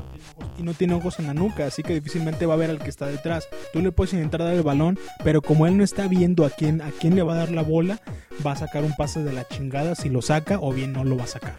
Y 0.59 0.63
no 0.63 0.75
tiene 0.75 0.95
ojos 0.95 1.19
en 1.19 1.27
la 1.27 1.35
nuca, 1.35 1.67
así 1.67 1.83
que 1.83 1.95
difícilmente 1.95 2.47
va 2.47 2.55
a 2.55 2.59
ver 2.59 2.71
al 2.71 2.79
que 2.79 2.91
está 2.91 3.07
detrás. 3.07 3.49
Tú 3.73 3.81
le 3.81 3.93
puedes 3.93 4.15
intentar 4.15 4.41
dar 4.41 4.55
el 4.55 4.63
balón, 4.63 4.99
pero 5.23 5.43
como 5.43 5.67
él 5.67 5.77
no 5.77 5.85
está 5.85 6.09
viendo 6.09 6.45
a 6.45 6.51
quién, 6.51 6.81
a 6.83 6.91
quién 6.91 7.17
le 7.17 7.23
va 7.23 7.35
a 7.35 7.37
dar 7.37 7.51
la 7.51 7.63
bola, 7.63 8.01
va 8.47 8.53
a 8.53 8.57
sacar 8.57 8.85
un 8.85 8.95
pase 8.95 9.23
de 9.23 9.33
la 9.33 9.47
chingada 9.49 9.95
si 9.95 10.09
lo 10.09 10.23
saca 10.23 10.59
o 10.61 10.73
bien 10.73 10.93
no 10.93 11.05
lo 11.05 11.17
va 11.17 11.25
a 11.25 11.29
sacar. 11.29 11.57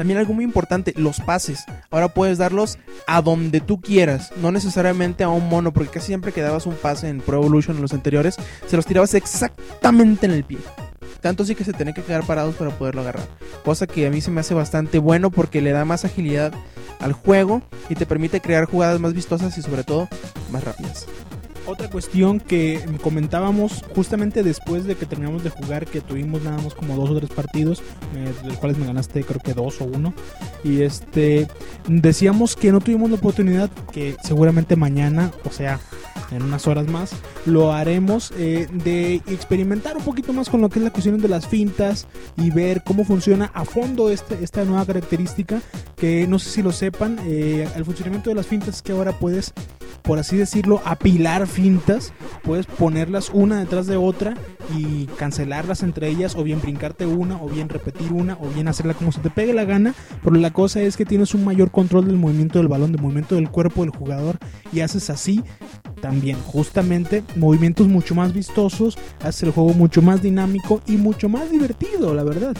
También 0.00 0.18
algo 0.18 0.32
muy 0.32 0.44
importante, 0.44 0.94
los 0.96 1.20
pases. 1.20 1.66
Ahora 1.90 2.08
puedes 2.08 2.38
darlos 2.38 2.78
a 3.06 3.20
donde 3.20 3.60
tú 3.60 3.82
quieras, 3.82 4.32
no 4.40 4.50
necesariamente 4.50 5.24
a 5.24 5.28
un 5.28 5.46
mono, 5.50 5.74
porque 5.74 5.90
casi 5.90 6.06
siempre 6.06 6.32
que 6.32 6.40
dabas 6.40 6.64
un 6.64 6.74
pase 6.74 7.10
en 7.10 7.20
Pro 7.20 7.36
Evolution 7.36 7.76
en 7.76 7.82
los 7.82 7.92
anteriores, 7.92 8.36
se 8.66 8.76
los 8.76 8.86
tirabas 8.86 9.12
exactamente 9.12 10.24
en 10.24 10.32
el 10.32 10.44
pie. 10.44 10.56
Tanto 11.20 11.44
sí 11.44 11.54
que 11.54 11.64
se 11.64 11.74
tienen 11.74 11.92
que 11.92 12.02
quedar 12.02 12.24
parados 12.24 12.54
para 12.54 12.70
poderlo 12.70 13.02
agarrar. 13.02 13.28
Cosa 13.62 13.86
que 13.86 14.06
a 14.06 14.10
mí 14.10 14.22
se 14.22 14.30
me 14.30 14.40
hace 14.40 14.54
bastante 14.54 14.98
bueno 14.98 15.30
porque 15.30 15.60
le 15.60 15.72
da 15.72 15.84
más 15.84 16.06
agilidad 16.06 16.54
al 16.98 17.12
juego 17.12 17.60
y 17.90 17.94
te 17.94 18.06
permite 18.06 18.40
crear 18.40 18.64
jugadas 18.64 19.00
más 19.00 19.12
vistosas 19.12 19.58
y 19.58 19.60
sobre 19.60 19.84
todo 19.84 20.08
más 20.50 20.64
rápidas. 20.64 21.08
Otra 21.70 21.88
cuestión 21.88 22.40
que 22.40 22.84
comentábamos 23.00 23.84
justamente 23.94 24.42
después 24.42 24.86
de 24.86 24.96
que 24.96 25.06
terminamos 25.06 25.44
de 25.44 25.50
jugar, 25.50 25.86
que 25.86 26.00
tuvimos 26.00 26.42
nada 26.42 26.60
más 26.60 26.74
como 26.74 26.96
dos 26.96 27.10
o 27.10 27.16
tres 27.16 27.30
partidos, 27.30 27.80
eh, 28.16 28.32
de 28.42 28.48
los 28.48 28.58
cuales 28.58 28.76
me 28.76 28.86
ganaste 28.86 29.22
creo 29.22 29.40
que 29.40 29.54
dos 29.54 29.80
o 29.80 29.84
uno. 29.84 30.12
Y 30.64 30.82
este 30.82 31.46
decíamos 31.86 32.56
que 32.56 32.72
no 32.72 32.80
tuvimos 32.80 33.08
la 33.08 33.16
oportunidad, 33.18 33.70
que 33.92 34.16
seguramente 34.24 34.74
mañana, 34.74 35.30
o 35.48 35.52
sea, 35.52 35.78
en 36.30 36.42
unas 36.42 36.66
horas 36.66 36.86
más, 36.86 37.12
lo 37.46 37.72
haremos 37.72 38.32
eh, 38.36 38.68
de 38.72 39.16
experimentar 39.26 39.96
un 39.96 40.04
poquito 40.04 40.32
más 40.32 40.48
con 40.48 40.60
lo 40.60 40.68
que 40.68 40.78
es 40.78 40.84
la 40.84 40.90
cuestión 40.90 41.20
de 41.20 41.28
las 41.28 41.46
fintas 41.46 42.06
y 42.36 42.50
ver 42.50 42.82
cómo 42.84 43.04
funciona 43.04 43.50
a 43.54 43.64
fondo 43.64 44.10
este, 44.10 44.42
esta 44.42 44.64
nueva 44.64 44.84
característica 44.86 45.60
que 45.96 46.26
no 46.26 46.38
sé 46.38 46.50
si 46.50 46.62
lo 46.62 46.72
sepan, 46.72 47.18
eh, 47.24 47.68
el 47.76 47.84
funcionamiento 47.84 48.30
de 48.30 48.36
las 48.36 48.46
fintas 48.46 48.76
es 48.76 48.82
que 48.82 48.92
ahora 48.92 49.18
puedes, 49.18 49.52
por 50.02 50.18
así 50.18 50.36
decirlo, 50.36 50.80
apilar 50.84 51.46
fintas, 51.46 52.12
puedes 52.42 52.66
ponerlas 52.66 53.30
una 53.32 53.58
detrás 53.58 53.86
de 53.86 53.96
otra 53.96 54.34
y 54.76 55.06
cancelarlas 55.18 55.82
entre 55.82 56.08
ellas 56.08 56.36
o 56.36 56.44
bien 56.44 56.60
brincarte 56.60 57.06
una 57.06 57.42
o 57.42 57.48
bien 57.48 57.68
repetir 57.68 58.12
una 58.12 58.38
o 58.40 58.48
bien 58.48 58.68
hacerla 58.68 58.94
como 58.94 59.12
se 59.12 59.20
te 59.20 59.30
pegue 59.30 59.52
la 59.52 59.64
gana, 59.64 59.94
pero 60.22 60.36
la 60.36 60.52
cosa 60.52 60.80
es 60.80 60.96
que 60.96 61.04
tienes 61.04 61.34
un 61.34 61.44
mayor 61.44 61.70
control 61.70 62.06
del 62.06 62.16
movimiento 62.16 62.58
del 62.58 62.68
balón, 62.68 62.92
del 62.92 63.02
movimiento 63.02 63.34
del 63.34 63.50
cuerpo 63.50 63.82
del 63.82 63.90
jugador 63.90 64.38
y 64.72 64.80
haces 64.80 65.10
así 65.10 65.42
también 66.00 66.38
justamente 66.40 67.22
movimientos 67.36 67.88
mucho 67.88 68.14
más 68.14 68.32
vistosos, 68.32 68.96
haces 69.22 69.44
el 69.44 69.50
juego 69.50 69.74
mucho 69.74 70.02
más 70.02 70.22
dinámico 70.22 70.80
y 70.86 70.96
mucho 70.96 71.28
más 71.28 71.50
divertido, 71.50 72.14
la 72.14 72.24
verdad. 72.24 72.56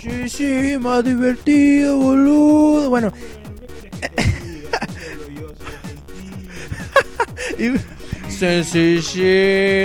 Sí, 0.00 0.28
sí, 0.28 0.76
más 0.78 1.04
divertido, 1.04 1.96
boludo. 1.96 2.90
Bueno, 2.90 3.12
sí, 8.62 9.00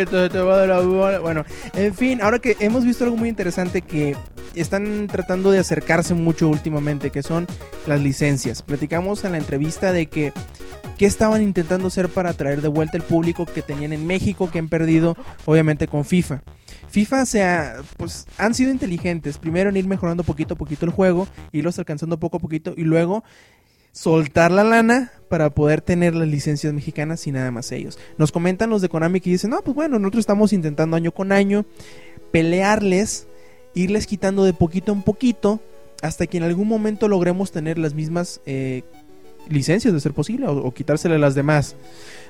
te, 0.09 0.39
va 0.39 0.57
dar 0.57 0.69
la 0.69 0.79
bola. 0.81 1.19
Bueno, 1.19 1.45
en 1.73 1.93
fin, 1.93 2.21
ahora 2.21 2.39
que 2.39 2.55
hemos 2.59 2.85
visto 2.85 3.03
algo 3.03 3.17
muy 3.17 3.29
interesante 3.29 3.81
que 3.81 4.15
están 4.55 5.07
tratando 5.07 5.51
de 5.51 5.59
acercarse 5.59 6.13
mucho 6.13 6.49
últimamente, 6.49 7.09
que 7.09 7.23
son 7.23 7.47
las 7.87 8.01
licencias. 8.01 8.61
Platicamos 8.61 9.23
en 9.23 9.31
la 9.31 9.39
entrevista 9.39 9.91
de 9.91 10.07
que 10.07 10.33
qué 10.97 11.05
estaban 11.05 11.41
intentando 11.41 11.87
hacer 11.87 12.09
para 12.09 12.31
atraer 12.31 12.61
de 12.61 12.67
vuelta 12.67 12.97
el 12.97 13.03
público 13.03 13.45
que 13.45 13.61
tenían 13.61 13.93
en 13.93 14.05
México, 14.05 14.49
que 14.51 14.59
han 14.59 14.69
perdido 14.69 15.15
obviamente 15.45 15.87
con 15.87 16.05
FIFA. 16.05 16.41
FIFA 16.89 17.25
se 17.25 17.43
ha, 17.43 17.77
pues, 17.97 18.27
han 18.37 18.53
sido 18.53 18.71
inteligentes. 18.71 19.37
Primero 19.37 19.69
en 19.69 19.77
ir 19.77 19.87
mejorando 19.87 20.23
poquito 20.23 20.53
a 20.53 20.57
poquito 20.57 20.85
el 20.85 20.91
juego, 20.91 21.27
irlos 21.51 21.79
alcanzando 21.79 22.19
poco 22.19 22.37
a 22.37 22.39
poquito 22.39 22.73
y 22.77 22.83
luego 22.83 23.23
soltar 23.91 24.51
la 24.51 24.63
lana 24.63 25.11
para 25.29 25.51
poder 25.51 25.81
tener 25.81 26.15
las 26.15 26.27
licencias 26.27 26.73
mexicanas 26.73 27.25
y 27.27 27.31
nada 27.31 27.51
más 27.51 27.71
ellos. 27.71 27.97
Nos 28.17 28.31
comentan 28.31 28.69
los 28.69 28.81
de 28.81 28.89
Konami 28.89 29.21
que 29.21 29.29
dicen, 29.29 29.51
no, 29.51 29.61
pues 29.61 29.75
bueno, 29.75 29.99
nosotros 29.99 30.21
estamos 30.21 30.51
intentando 30.51 30.97
año 30.97 31.11
con 31.11 31.31
año 31.31 31.65
pelearles, 32.31 33.27
irles 33.75 34.07
quitando 34.07 34.43
de 34.43 34.53
poquito 34.53 34.91
en 34.91 35.03
poquito, 35.03 35.61
hasta 36.01 36.27
que 36.27 36.37
en 36.37 36.43
algún 36.43 36.67
momento 36.67 37.07
logremos 37.07 37.51
tener 37.51 37.77
las 37.77 37.93
mismas 37.93 38.41
eh, 38.45 38.83
licencias 39.49 39.93
de 39.93 39.99
ser 39.99 40.13
posible 40.13 40.47
o, 40.47 40.53
o 40.53 40.73
a 40.73 41.17
las 41.17 41.35
demás. 41.35 41.75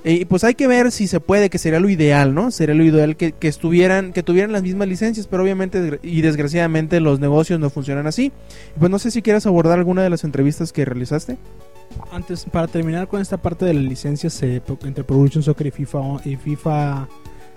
Y 0.05 0.25
pues 0.25 0.43
hay 0.43 0.55
que 0.55 0.67
ver 0.67 0.91
si 0.91 1.07
se 1.07 1.21
puede, 1.21 1.49
que 1.49 1.57
sería 1.57 1.79
lo 1.79 1.89
ideal, 1.89 2.33
¿no? 2.33 2.51
Sería 2.51 2.75
lo 2.75 2.83
ideal 2.83 3.15
que, 3.15 3.33
estuvieran, 3.41 4.11
que 4.11 4.21
tuvieran 4.21 4.51
las 4.51 4.61
mismas 4.61 4.89
licencias, 4.89 5.27
pero 5.27 5.43
obviamente 5.43 5.99
y 6.03 6.21
desgraciadamente 6.21 6.99
los 6.99 7.21
negocios 7.21 7.59
no 7.59 7.69
funcionan 7.69 8.05
así. 8.05 8.33
Pues 8.77 8.91
no 8.91 8.99
sé 8.99 9.11
si 9.11 9.21
quieres 9.21 9.45
abordar 9.45 9.79
alguna 9.79 10.03
de 10.03 10.09
las 10.09 10.25
entrevistas 10.25 10.73
que 10.73 10.83
realizaste. 10.83 11.37
Antes, 12.11 12.45
para 12.45 12.67
terminar 12.67 13.07
con 13.07 13.21
esta 13.21 13.37
parte 13.37 13.65
de 13.65 13.73
las 13.73 13.83
licencias 13.83 14.41
eh, 14.43 14.61
entre 14.83 15.03
Pro 15.03 15.15
Evolution 15.15 15.43
Soccer 15.43 15.67
y 15.67 15.71
FIFA, 15.71 15.99
y 16.25 16.35
FIFA, 16.35 17.07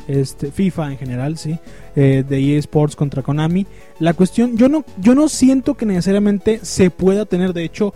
este, 0.07 0.53
FIFA 0.53 0.93
en 0.93 0.99
general, 0.99 1.39
sí, 1.39 1.59
eh, 1.97 2.23
de 2.29 2.59
eSports 2.59 2.95
contra 2.95 3.23
Konami, 3.23 3.67
la 3.99 4.13
cuestión, 4.13 4.57
yo 4.57 4.69
no, 4.69 4.85
yo 5.01 5.15
no 5.15 5.29
siento 5.29 5.75
que 5.75 5.87
necesariamente 5.87 6.61
se 6.63 6.91
pueda 6.91 7.25
tener, 7.25 7.55
de 7.55 7.65
hecho, 7.65 7.95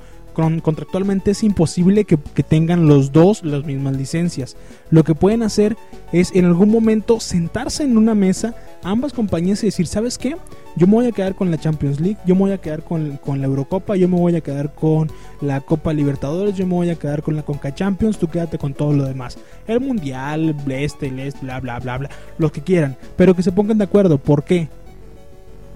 contractualmente 0.63 1.33
es 1.33 1.43
imposible 1.43 2.05
que, 2.05 2.17
tengan 2.43 2.89
los 2.89 3.13
dos 3.13 3.45
las 3.45 3.65
mismas 3.65 3.97
licencias. 3.97 4.57
Lo 4.91 5.05
que 5.05 5.15
pueden 5.15 5.43
hacer 5.43 5.77
es 6.13 6.35
en 6.35 6.47
algún 6.47 6.71
momento 6.71 7.21
sentarse 7.21 7.85
en 7.85 7.97
una 7.97 8.15
mesa 8.15 8.55
ambas 8.83 9.13
compañías 9.13 9.63
y 9.63 9.67
decir, 9.67 9.87
¿sabes 9.87 10.19
qué? 10.19 10.37
Yo 10.77 10.87
me 10.87 10.95
voy 10.95 11.07
a 11.07 11.13
quedar 11.13 11.35
con 11.35 11.51
la 11.51 11.59
Champions 11.59 12.01
League, 12.01 12.17
yo 12.25 12.35
me 12.35 12.43
voy 12.43 12.53
a 12.53 12.59
quedar 12.59 12.83
con, 12.83 13.19
con 13.19 13.41
la 13.41 13.47
Eurocopa, 13.47 13.97
yo 13.97 14.09
me 14.09 14.17
voy 14.17 14.37
a 14.37 14.41
quedar 14.41 14.75
con 14.75 15.11
la 15.41 15.61
Copa 15.61 15.93
Libertadores, 15.93 16.55
yo 16.55 16.67
me 16.67 16.75
voy 16.75 16.91
a 16.91 16.95
quedar 16.95 17.23
con 17.23 17.37
la 17.37 17.43
Conca 17.43 17.75
Champions, 17.75 18.19
tú 18.19 18.29
quédate 18.29 18.57
con 18.57 18.75
todo 18.75 18.93
lo 18.93 19.05
demás. 19.05 19.39
El 19.67 19.81
Mundial, 19.81 20.57
este, 20.69 21.09
el 21.09 21.21
este, 21.21 21.45
bla, 21.45 21.61
bla, 21.61 21.79
bla, 21.79 21.99
bla, 21.99 22.11
lo 22.39 22.51
que 22.51 22.63
quieran. 22.63 22.97
Pero 23.17 23.35
que 23.35 23.43
se 23.43 23.53
pongan 23.53 23.79
de 23.79 23.85
acuerdo. 23.85 24.19
¿Por 24.19 24.45
qué? 24.45 24.69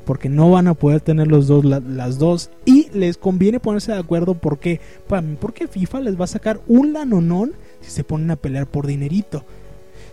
Porque 0.05 0.29
no 0.29 0.51
van 0.51 0.67
a 0.69 0.75
poder 0.75 1.01
tener 1.01 1.29
los 1.29 1.47
dos, 1.47 1.65
la- 1.65 1.81
las 1.81 2.19
dos. 2.19 2.51
Y 2.65 2.89
les 2.93 3.17
conviene 3.17 3.61
ponerse 3.61 3.93
de 3.93 3.99
acuerdo. 3.99 4.35
¿Por 4.35 4.59
qué? 4.59 4.81
Pa- 5.09 5.23
Porque 5.41 5.67
FIFA 5.69 6.01
les 6.01 6.21
va 6.21 6.25
a 6.25 6.29
sacar 6.29 6.61
un 6.67 6.93
lanonón 6.93 7.53
si 7.81 7.91
se 7.91 8.05
ponen 8.05 8.31
a 8.31 8.37
pelear 8.37 8.67
por 8.67 8.87
dinerito. 8.87 9.45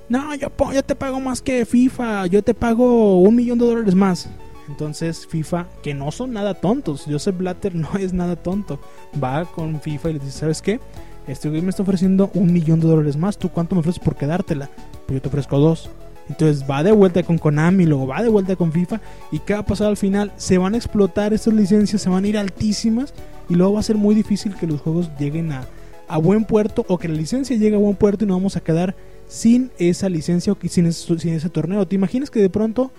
No, 0.10 0.34
yo, 0.36 0.50
yo 0.74 0.84
te 0.84 0.96
pago 0.96 1.20
más 1.20 1.42
que 1.42 1.66
FIFA. 1.66 2.28
Yo 2.28 2.44
te 2.44 2.54
pago 2.54 3.20
un 3.22 3.36
millón 3.36 3.60
de 3.60 3.66
dólares 3.66 3.96
más. 3.96 4.30
Entonces 4.70 5.28
FIFA, 5.28 5.68
que 5.84 5.94
no 5.94 6.12
son 6.12 6.32
nada 6.34 6.54
tontos. 6.54 7.06
Joseph 7.10 7.38
Blatter 7.38 7.76
no 7.76 7.90
es 8.00 8.14
nada 8.14 8.36
tonto. 8.38 8.80
Va 9.22 9.46
con 9.46 9.82
FIFA 9.82 10.10
y 10.10 10.14
le 10.14 10.20
dice, 10.20 10.32
¿sabes 10.40 10.62
qué? 10.62 10.80
Este 11.28 11.50
güey 11.50 11.62
me 11.62 11.70
está 11.70 11.84
ofreciendo 11.84 12.32
un 12.34 12.52
millón 12.52 12.80
de 12.80 12.88
dólares 12.88 13.16
más. 13.18 13.38
¿Tú 13.38 13.50
cuánto 13.50 13.76
me 13.76 13.80
ofreces 13.82 14.02
por 14.04 14.16
quedártela? 14.16 14.70
Pues 15.06 15.18
yo 15.18 15.22
te 15.22 15.28
ofrezco 15.28 15.60
dos. 15.60 15.90
Entonces 16.32 16.66
va 16.70 16.82
de 16.82 16.92
vuelta 16.92 17.24
con 17.24 17.38
Konami, 17.38 17.86
luego 17.86 18.08
va 18.08 18.24
de 18.24 18.30
vuelta 18.30 18.56
con 18.56 18.72
FIFA. 18.72 19.02
¿Y 19.32 19.40
qué 19.40 19.54
va 19.54 19.60
a 19.60 19.66
pasar 19.66 19.88
al 19.88 19.98
final? 19.98 20.32
Se 20.38 20.58
van 20.58 20.74
a 20.74 20.78
explotar 20.78 21.34
estas 21.34 21.54
licencias, 21.54 22.02
se 22.02 22.10
van 22.10 22.24
a 22.24 22.28
ir 22.28 22.38
altísimas. 22.38 23.14
Y 23.50 23.56
luego 23.56 23.74
va 23.74 23.82
a 23.82 23.84
ser 23.84 23.98
muy 23.98 24.16
difícil 24.16 24.56
que 24.56 24.66
los 24.66 24.80
juegos 24.80 25.10
lleguen 25.20 25.52
a, 25.52 25.66
a 26.08 26.18
buen 26.18 26.46
puerto 26.46 26.86
o 26.88 26.98
que 26.98 27.10
la 27.10 27.16
licencia 27.16 27.56
llegue 27.58 27.76
a 27.76 27.80
buen 27.80 27.96
puerto 27.96 28.24
y 28.24 28.28
nos 28.28 28.38
vamos 28.38 28.56
a 28.56 28.62
quedar 28.62 28.96
sin 29.28 29.72
esa 29.78 30.10
licencia 30.10 30.54
o 30.54 30.58
sin 30.68 30.86
ese, 30.86 31.50
torneo. 31.50 31.86
¿Te 31.86 31.96
imaginas 31.96 32.30
que 32.30 32.42
de 32.42 32.50
pronto 32.50 32.92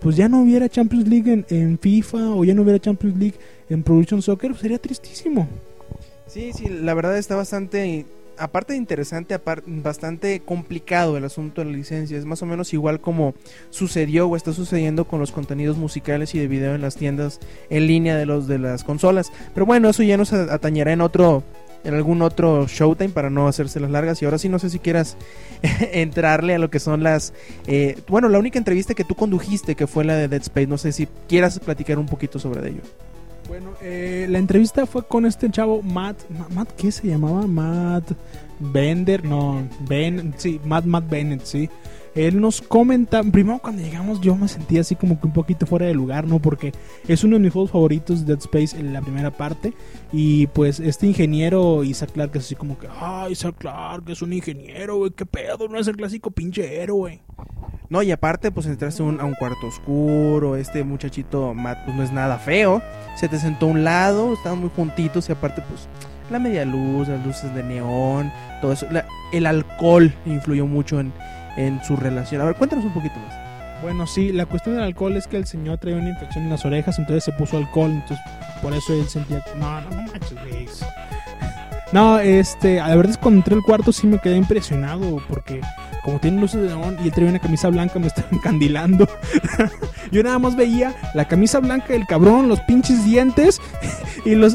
pues 0.00 0.16
ya 0.16 0.28
no 0.28 0.42
hubiera 0.42 0.68
Champions 0.68 1.08
League 1.08 1.32
en, 1.32 1.46
en 1.50 1.78
FIFA 1.78 2.30
o 2.30 2.44
ya 2.44 2.54
no 2.54 2.62
hubiera 2.62 2.78
Champions 2.78 3.18
League 3.18 3.36
en 3.68 3.82
Pro 3.82 3.94
Evolution 3.94 4.22
Soccer? 4.22 4.56
Sería 4.56 4.78
tristísimo. 4.78 5.48
Sí, 6.26 6.52
sí, 6.54 6.68
la 6.68 6.94
verdad 6.94 7.18
está 7.18 7.36
bastante, 7.36 8.06
aparte 8.40 8.72
de 8.72 8.78
interesante, 8.78 9.34
apar- 9.34 9.62
bastante 9.66 10.40
complicado 10.40 11.16
el 11.16 11.24
asunto 11.24 11.60
de 11.60 11.70
la 11.70 11.76
licencia. 11.76 12.18
Es 12.18 12.24
más 12.24 12.42
o 12.42 12.46
menos 12.46 12.72
igual 12.72 13.00
como 13.00 13.34
sucedió 13.70 14.26
o 14.28 14.36
está 14.36 14.52
sucediendo 14.52 15.04
con 15.06 15.20
los 15.20 15.30
contenidos 15.32 15.76
musicales 15.76 16.34
y 16.34 16.38
de 16.38 16.48
video 16.48 16.74
en 16.74 16.80
las 16.80 16.96
tiendas 16.96 17.38
en 17.68 17.86
línea 17.86 18.16
de 18.16 18.26
los 18.26 18.48
de 18.48 18.58
las 18.58 18.82
consolas. 18.84 19.30
Pero 19.54 19.66
bueno, 19.66 19.88
eso 19.90 20.02
ya 20.02 20.16
nos 20.16 20.32
atañerá 20.32 20.92
en 20.92 21.00
otro, 21.00 21.42
en 21.84 21.94
algún 21.94 22.22
otro 22.22 22.66
Showtime 22.66 23.10
para 23.10 23.30
no 23.30 23.46
hacerse 23.46 23.78
las 23.80 23.90
largas. 23.90 24.20
Y 24.22 24.24
ahora 24.24 24.38
sí 24.38 24.48
no 24.48 24.58
sé 24.58 24.70
si 24.70 24.78
quieras 24.78 25.16
entrarle 25.92 26.54
a 26.54 26.58
lo 26.58 26.70
que 26.70 26.80
son 26.80 27.02
las, 27.02 27.32
eh, 27.66 27.98
bueno, 28.08 28.28
la 28.28 28.38
única 28.38 28.58
entrevista 28.58 28.94
que 28.94 29.04
tú 29.04 29.14
condujiste 29.14 29.74
que 29.74 29.86
fue 29.86 30.04
la 30.04 30.14
de 30.16 30.28
Dead 30.28 30.42
Space. 30.42 30.66
No 30.66 30.78
sé 30.78 30.92
si 30.92 31.06
quieras 31.28 31.58
platicar 31.60 31.98
un 31.98 32.06
poquito 32.06 32.38
sobre 32.38 32.68
ello. 32.68 32.82
Bueno, 33.50 33.70
eh, 33.82 34.26
la 34.30 34.38
entrevista 34.38 34.86
fue 34.86 35.02
con 35.04 35.26
este 35.26 35.50
chavo 35.50 35.82
Matt, 35.82 36.18
Ma- 36.30 36.46
Matt, 36.54 36.70
¿qué 36.76 36.92
se 36.92 37.08
llamaba? 37.08 37.48
Matt 37.48 38.12
Bender, 38.60 39.24
no, 39.24 39.60
Ben, 39.88 40.32
sí, 40.36 40.60
Matt, 40.64 40.84
Matt 40.84 41.10
Bennett, 41.10 41.42
sí. 41.44 41.68
Él 42.14 42.40
nos 42.40 42.60
comenta, 42.60 43.22
primero 43.22 43.58
cuando 43.60 43.82
llegamos 43.82 44.20
yo 44.20 44.34
me 44.34 44.48
sentí 44.48 44.78
así 44.78 44.96
como 44.96 45.20
que 45.20 45.26
un 45.28 45.32
poquito 45.32 45.64
fuera 45.66 45.86
de 45.86 45.94
lugar, 45.94 46.26
¿no? 46.26 46.40
Porque 46.40 46.72
es 47.06 47.22
uno 47.22 47.36
de 47.36 47.42
mis 47.42 47.52
juegos 47.52 47.70
favoritos, 47.70 48.26
Dead 48.26 48.38
Space, 48.38 48.76
en 48.78 48.92
la 48.92 49.00
primera 49.00 49.30
parte. 49.30 49.72
Y 50.12 50.48
pues 50.48 50.80
este 50.80 51.06
ingeniero 51.06 51.84
Isaac 51.84 52.10
Clarke 52.12 52.36
es 52.38 52.46
así 52.46 52.54
como 52.56 52.78
que, 52.78 52.88
ah, 52.90 53.28
Isaac 53.30 53.54
Clarke 53.58 54.10
es 54.12 54.22
un 54.22 54.32
ingeniero, 54.32 54.96
güey, 54.96 55.12
qué 55.12 55.24
pedo, 55.24 55.68
no 55.68 55.78
es 55.78 55.86
el 55.86 55.96
clásico 55.96 56.30
pinche 56.32 56.82
héroe. 56.82 57.20
No, 57.88 58.02
y 58.02 58.12
aparte, 58.12 58.52
pues 58.52 58.66
entraste 58.66 59.02
un- 59.02 59.20
a 59.20 59.24
un 59.24 59.34
cuarto 59.34 59.66
oscuro. 59.66 60.54
Este 60.56 60.84
muchachito 60.84 61.52
pues 61.84 61.96
no 61.96 62.02
es 62.04 62.12
nada 62.12 62.38
feo. 62.38 62.80
Se 63.16 63.28
te 63.28 63.36
sentó 63.38 63.66
a 63.66 63.70
un 63.70 63.82
lado, 63.82 64.32
estaban 64.32 64.60
muy 64.60 64.70
juntitos. 64.74 65.28
Y 65.28 65.32
aparte, 65.32 65.60
pues 65.68 65.88
la 66.30 66.38
media 66.38 66.64
luz, 66.64 67.08
las 67.08 67.24
luces 67.26 67.52
de 67.52 67.64
neón, 67.64 68.30
todo 68.60 68.72
eso. 68.72 68.86
El 69.32 69.44
alcohol 69.46 70.14
influyó 70.24 70.66
mucho 70.66 71.00
en, 71.00 71.12
en 71.66 71.82
su 71.84 71.96
relación. 71.96 72.40
A 72.40 72.44
ver, 72.46 72.54
cuéntanos 72.54 72.84
un 72.84 72.94
poquito 72.94 73.18
más. 73.18 73.34
Bueno, 73.82 74.06
sí, 74.06 74.32
la 74.32 74.46
cuestión 74.46 74.74
del 74.74 74.84
alcohol 74.84 75.16
es 75.16 75.26
que 75.26 75.36
el 75.36 75.46
señor 75.46 75.78
traía 75.78 75.96
una 75.96 76.10
infección 76.10 76.44
en 76.44 76.50
las 76.50 76.64
orejas, 76.64 76.98
entonces 76.98 77.24
se 77.24 77.32
puso 77.32 77.56
alcohol, 77.56 77.90
entonces 77.90 78.18
por 78.62 78.74
eso 78.74 78.92
él 78.92 79.08
sentía... 79.08 79.42
No, 79.56 79.80
no, 79.80 79.90
no 79.90 80.02
manches. 80.02 80.84
No, 81.92 82.20
este, 82.20 82.76
la 82.76 82.94
verdad 82.94 83.10
es 83.10 83.16
que 83.16 83.22
cuando 83.22 83.38
entré 83.38 83.56
al 83.56 83.62
cuarto 83.62 83.90
sí 83.90 84.06
me 84.06 84.20
quedé 84.20 84.36
impresionado, 84.36 85.20
porque 85.28 85.60
como 86.04 86.20
tiene 86.20 86.40
luces 86.40 86.62
de 86.62 86.68
neón 86.68 86.96
y 87.02 87.08
él 87.08 87.12
traía 87.12 87.30
una 87.30 87.40
camisa 87.40 87.68
blanca 87.68 87.98
me 87.98 88.06
estaba 88.06 88.28
encandilando. 88.30 89.08
Yo 90.12 90.22
nada 90.22 90.38
más 90.38 90.54
veía 90.54 90.94
la 91.14 91.26
camisa 91.26 91.58
blanca 91.58 91.92
del 91.92 92.06
cabrón, 92.06 92.48
los 92.48 92.60
pinches 92.60 93.04
dientes 93.04 93.60
y 94.24 94.36
los... 94.36 94.54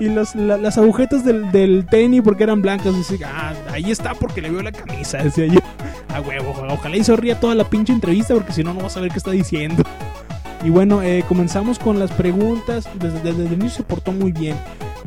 Y 0.00 0.08
los, 0.08 0.34
la- 0.34 0.56
las 0.58 0.76
agujetas 0.78 1.24
del, 1.24 1.50
del 1.52 1.86
tenis 1.88 2.22
porque 2.24 2.42
eran 2.44 2.62
blancas. 2.62 2.96
Decía, 2.96 3.30
ah, 3.32 3.52
ahí 3.72 3.90
está 3.90 4.14
porque 4.14 4.40
le 4.40 4.50
veo 4.50 4.62
la 4.62 4.72
camisa, 4.72 5.18
decía 5.18 5.46
yo. 5.46 5.60
A 6.14 6.20
huevo, 6.20 6.54
ojalá 6.68 6.96
y 6.96 7.02
se 7.04 7.16
ría 7.16 7.38
toda 7.40 7.54
la 7.54 7.64
pinche 7.64 7.92
entrevista 7.92 8.34
porque 8.34 8.52
si 8.52 8.62
no, 8.62 8.72
no 8.74 8.80
vas 8.82 8.96
a 8.96 9.00
ver 9.00 9.10
qué 9.10 9.18
está 9.18 9.30
diciendo. 9.32 9.82
Y 10.64 10.70
bueno, 10.70 11.02
eh, 11.02 11.24
comenzamos 11.28 11.78
con 11.78 11.98
las 11.98 12.10
preguntas. 12.12 12.88
Desde, 12.98 13.28
el 13.30 13.52
inicio 13.52 13.78
se 13.78 13.82
portó 13.82 14.12
muy 14.12 14.32
bien. 14.32 14.56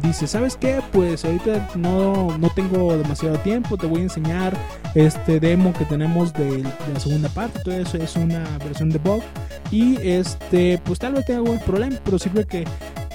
Dice, 0.04 0.28
¿sabes 0.28 0.56
qué? 0.56 0.80
Pues 0.92 1.26
ahorita 1.26 1.70
no, 1.76 2.38
no 2.38 2.50
tengo 2.52 2.96
demasiado 2.96 3.38
tiempo. 3.40 3.78
Te 3.78 3.88
voy 3.88 4.02
a 4.02 4.04
enseñar 4.04 4.56
este 4.94 5.40
demo 5.40 5.74
que 5.74 5.86
tenemos 5.86 6.32
de, 6.34 6.58
de 6.58 6.94
la 6.94 7.00
segunda 7.00 7.30
parte. 7.30 7.60
Todo 7.64 7.74
eso 7.74 7.98
es 7.98 8.16
una 8.16 8.44
versión 8.64 8.90
de 8.90 9.00
bug. 9.00 9.24
Y 9.72 9.98
este, 10.08 10.80
pues 10.84 11.00
tal 11.00 11.14
vez 11.14 11.26
tenga 11.26 11.40
algún 11.40 11.58
problema, 11.60 11.96
pero 12.06 12.20
sirve 12.20 12.46
que 12.46 12.64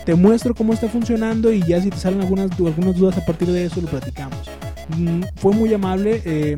te 0.04 0.14
muestro 0.14 0.54
cómo 0.54 0.72
está 0.72 0.88
funcionando 0.88 1.52
y 1.52 1.62
ya 1.62 1.80
si 1.80 1.90
te 1.90 1.96
salen 1.96 2.20
algunas, 2.20 2.50
algunas 2.58 2.96
dudas 2.96 3.16
a 3.18 3.24
partir 3.24 3.48
de 3.50 3.64
eso 3.66 3.80
lo 3.80 3.88
platicamos. 3.88 4.38
Mm, 4.96 5.22
fue 5.36 5.52
muy 5.52 5.72
amable, 5.72 6.22
eh, 6.24 6.56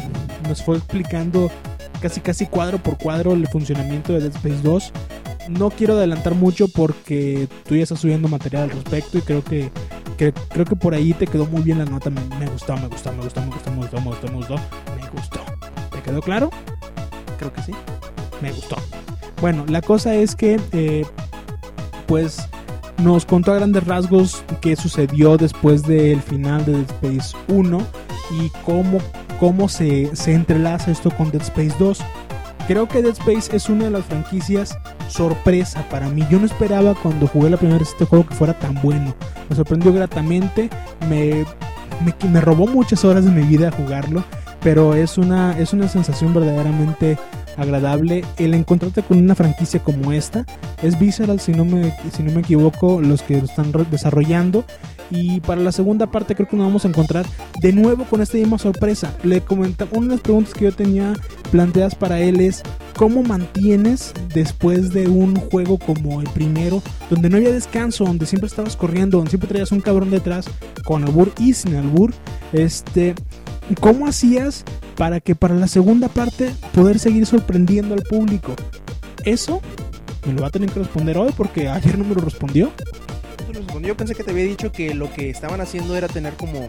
nos 0.48 0.62
fue 0.62 0.76
explicando 0.76 1.50
casi 2.00 2.20
casi 2.20 2.46
cuadro 2.46 2.78
por 2.78 2.96
cuadro 2.98 3.32
el 3.32 3.46
funcionamiento 3.48 4.12
de 4.12 4.20
Dead 4.20 4.34
Space 4.36 4.60
2. 4.62 4.92
No 5.48 5.70
quiero 5.70 5.94
adelantar 5.94 6.34
mucho 6.34 6.68
porque 6.68 7.48
tú 7.68 7.76
ya 7.76 7.82
estás 7.82 8.00
subiendo 8.00 8.28
material 8.28 8.64
al 8.64 8.70
respecto 8.70 9.18
y 9.18 9.20
creo 9.22 9.44
que, 9.44 9.70
que- 10.16 10.32
creo 10.48 10.64
que 10.64 10.74
por 10.76 10.94
ahí 10.94 11.12
te 11.12 11.26
quedó 11.26 11.44
muy 11.46 11.60
bien 11.62 11.78
la 11.78 11.84
nota. 11.84 12.08
Me, 12.10 12.20
me 12.38 12.46
gustó, 12.46 12.74
me 12.78 12.88
gustó, 12.88 13.12
me 13.12 13.22
gustó, 13.22 13.40
me 13.42 13.46
gustó, 13.48 13.70
me 13.70 13.76
gustó, 13.76 14.00
me 14.00 14.06
gustó, 14.06 14.26
me 14.28 14.36
gustó, 14.36 14.56
me 14.56 15.10
gustó. 15.10 15.40
¿Te 15.92 16.00
quedó 16.00 16.20
claro? 16.22 16.50
Creo 17.38 17.52
que 17.52 17.62
sí. 17.62 17.72
me 18.40 18.50
gustó. 18.52 18.76
Bueno, 19.42 19.66
la 19.68 19.82
cosa 19.82 20.14
es 20.14 20.34
que, 20.34 20.58
eh, 20.72 21.04
pues, 22.06 22.48
nos 22.98 23.26
contó 23.26 23.52
a 23.52 23.56
grandes 23.56 23.84
rasgos 23.84 24.44
qué 24.60 24.76
sucedió 24.76 25.36
después 25.36 25.82
del 25.82 26.20
final 26.20 26.64
de 26.64 26.72
Dead 26.72 26.90
Space 27.02 27.36
1 27.48 27.86
y 28.40 28.50
cómo, 28.64 28.98
cómo 29.38 29.68
se, 29.68 30.14
se 30.14 30.32
entrelaza 30.34 30.90
esto 30.90 31.10
con 31.10 31.30
Dead 31.30 31.42
Space 31.42 31.74
2. 31.78 32.00
Creo 32.66 32.88
que 32.88 33.02
Dead 33.02 33.12
Space 33.12 33.54
es 33.54 33.68
una 33.68 33.84
de 33.84 33.90
las 33.90 34.04
franquicias 34.04 34.78
sorpresa 35.08 35.86
para 35.90 36.08
mí. 36.08 36.26
Yo 36.30 36.38
no 36.38 36.46
esperaba 36.46 36.94
cuando 36.94 37.26
jugué 37.26 37.50
la 37.50 37.56
primera 37.56 37.78
vez 37.78 37.88
este 37.88 38.04
juego 38.04 38.26
que 38.26 38.34
fuera 38.34 38.58
tan 38.58 38.80
bueno. 38.82 39.14
Me 39.48 39.56
sorprendió 39.56 39.92
gratamente, 39.92 40.70
me, 41.08 41.44
me, 42.04 42.28
me 42.28 42.40
robó 42.40 42.66
muchas 42.66 43.04
horas 43.04 43.24
de 43.24 43.30
mi 43.30 43.42
vida 43.42 43.70
jugarlo, 43.70 44.24
pero 44.64 44.94
es 44.94 45.18
una, 45.18 45.56
es 45.58 45.74
una 45.74 45.88
sensación 45.88 46.32
verdaderamente 46.32 47.18
agradable 47.58 48.24
el 48.38 48.54
encontrarte 48.54 49.02
con 49.02 49.18
una 49.18 49.34
franquicia 49.34 49.78
como 49.78 50.10
esta. 50.10 50.46
Es 50.82 50.98
Visceral, 50.98 51.38
si 51.38 51.52
no 51.52 51.66
me, 51.66 51.94
si 52.16 52.22
no 52.22 52.32
me 52.32 52.40
equivoco, 52.40 53.00
los 53.00 53.22
que 53.22 53.38
lo 53.38 53.44
están 53.44 53.70
desarrollando. 53.90 54.64
Y 55.10 55.40
para 55.40 55.60
la 55.60 55.70
segunda 55.70 56.06
parte 56.06 56.34
creo 56.34 56.48
que 56.48 56.56
nos 56.56 56.66
vamos 56.66 56.86
a 56.86 56.88
encontrar 56.88 57.26
de 57.60 57.72
nuevo 57.74 58.04
con 58.04 58.22
esta 58.22 58.38
misma 58.38 58.58
sorpresa. 58.58 59.14
Le 59.22 59.42
comentaba, 59.42 59.90
una 59.92 60.08
de 60.08 60.14
las 60.14 60.20
preguntas 60.22 60.54
que 60.54 60.64
yo 60.64 60.72
tenía 60.72 61.12
planteadas 61.52 61.94
para 61.94 62.18
él 62.20 62.40
es 62.40 62.62
¿cómo 62.96 63.22
mantienes 63.22 64.14
después 64.32 64.94
de 64.94 65.08
un 65.08 65.36
juego 65.36 65.78
como 65.78 66.22
el 66.22 66.28
primero, 66.30 66.82
donde 67.10 67.28
no 67.28 67.36
había 67.36 67.52
descanso, 67.52 68.04
donde 68.04 68.24
siempre 68.24 68.46
estabas 68.46 68.76
corriendo, 68.76 69.18
donde 69.18 69.30
siempre 69.30 69.48
traías 69.48 69.72
un 69.72 69.82
cabrón 69.82 70.10
detrás, 70.10 70.46
con 70.84 71.04
albur 71.04 71.32
y 71.38 71.52
sin 71.52 71.76
albur? 71.76 72.14
Este, 72.52 73.14
¿cómo 73.80 74.06
hacías 74.06 74.64
para 74.96 75.20
que 75.20 75.34
para 75.34 75.54
la 75.54 75.68
segunda 75.68 76.08
parte 76.08 76.52
poder 76.72 76.98
seguir 76.98 77.26
sorprendiendo 77.26 77.94
al 77.94 78.02
público? 78.02 78.54
Eso 79.24 79.60
me 80.26 80.32
lo 80.32 80.42
va 80.42 80.48
a 80.48 80.50
tener 80.50 80.70
que 80.70 80.80
responder 80.80 81.18
hoy 81.18 81.32
porque 81.36 81.68
ayer 81.68 81.98
no 81.98 82.04
me 82.04 82.14
lo 82.14 82.20
respondió. 82.20 82.72
Yo 83.82 83.96
pensé 83.96 84.14
que 84.14 84.24
te 84.24 84.30
había 84.30 84.44
dicho 84.44 84.72
que 84.72 84.94
lo 84.94 85.12
que 85.12 85.30
estaban 85.30 85.60
haciendo 85.60 85.94
era 85.96 86.08
tener 86.08 86.34
como, 86.34 86.66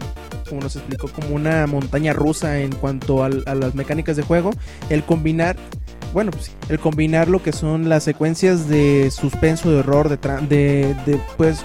como 0.48 0.60
nos 0.60 0.76
explicó, 0.76 1.08
como 1.08 1.34
una 1.34 1.66
montaña 1.66 2.12
rusa 2.12 2.60
en 2.60 2.72
cuanto 2.72 3.24
a, 3.24 3.28
las 3.28 3.74
mecánicas 3.74 4.16
de 4.16 4.22
juego. 4.22 4.50
El 4.90 5.02
combinar, 5.02 5.56
bueno, 6.12 6.30
pues 6.30 6.52
el 6.68 6.78
combinar 6.78 7.28
lo 7.28 7.42
que 7.42 7.52
son 7.52 7.88
las 7.88 8.04
secuencias 8.04 8.68
de 8.68 9.10
suspenso, 9.10 9.70
de 9.70 9.78
horror, 9.78 10.08
de, 10.10 10.16
de, 10.46 10.94
de, 11.06 11.20
pues, 11.36 11.64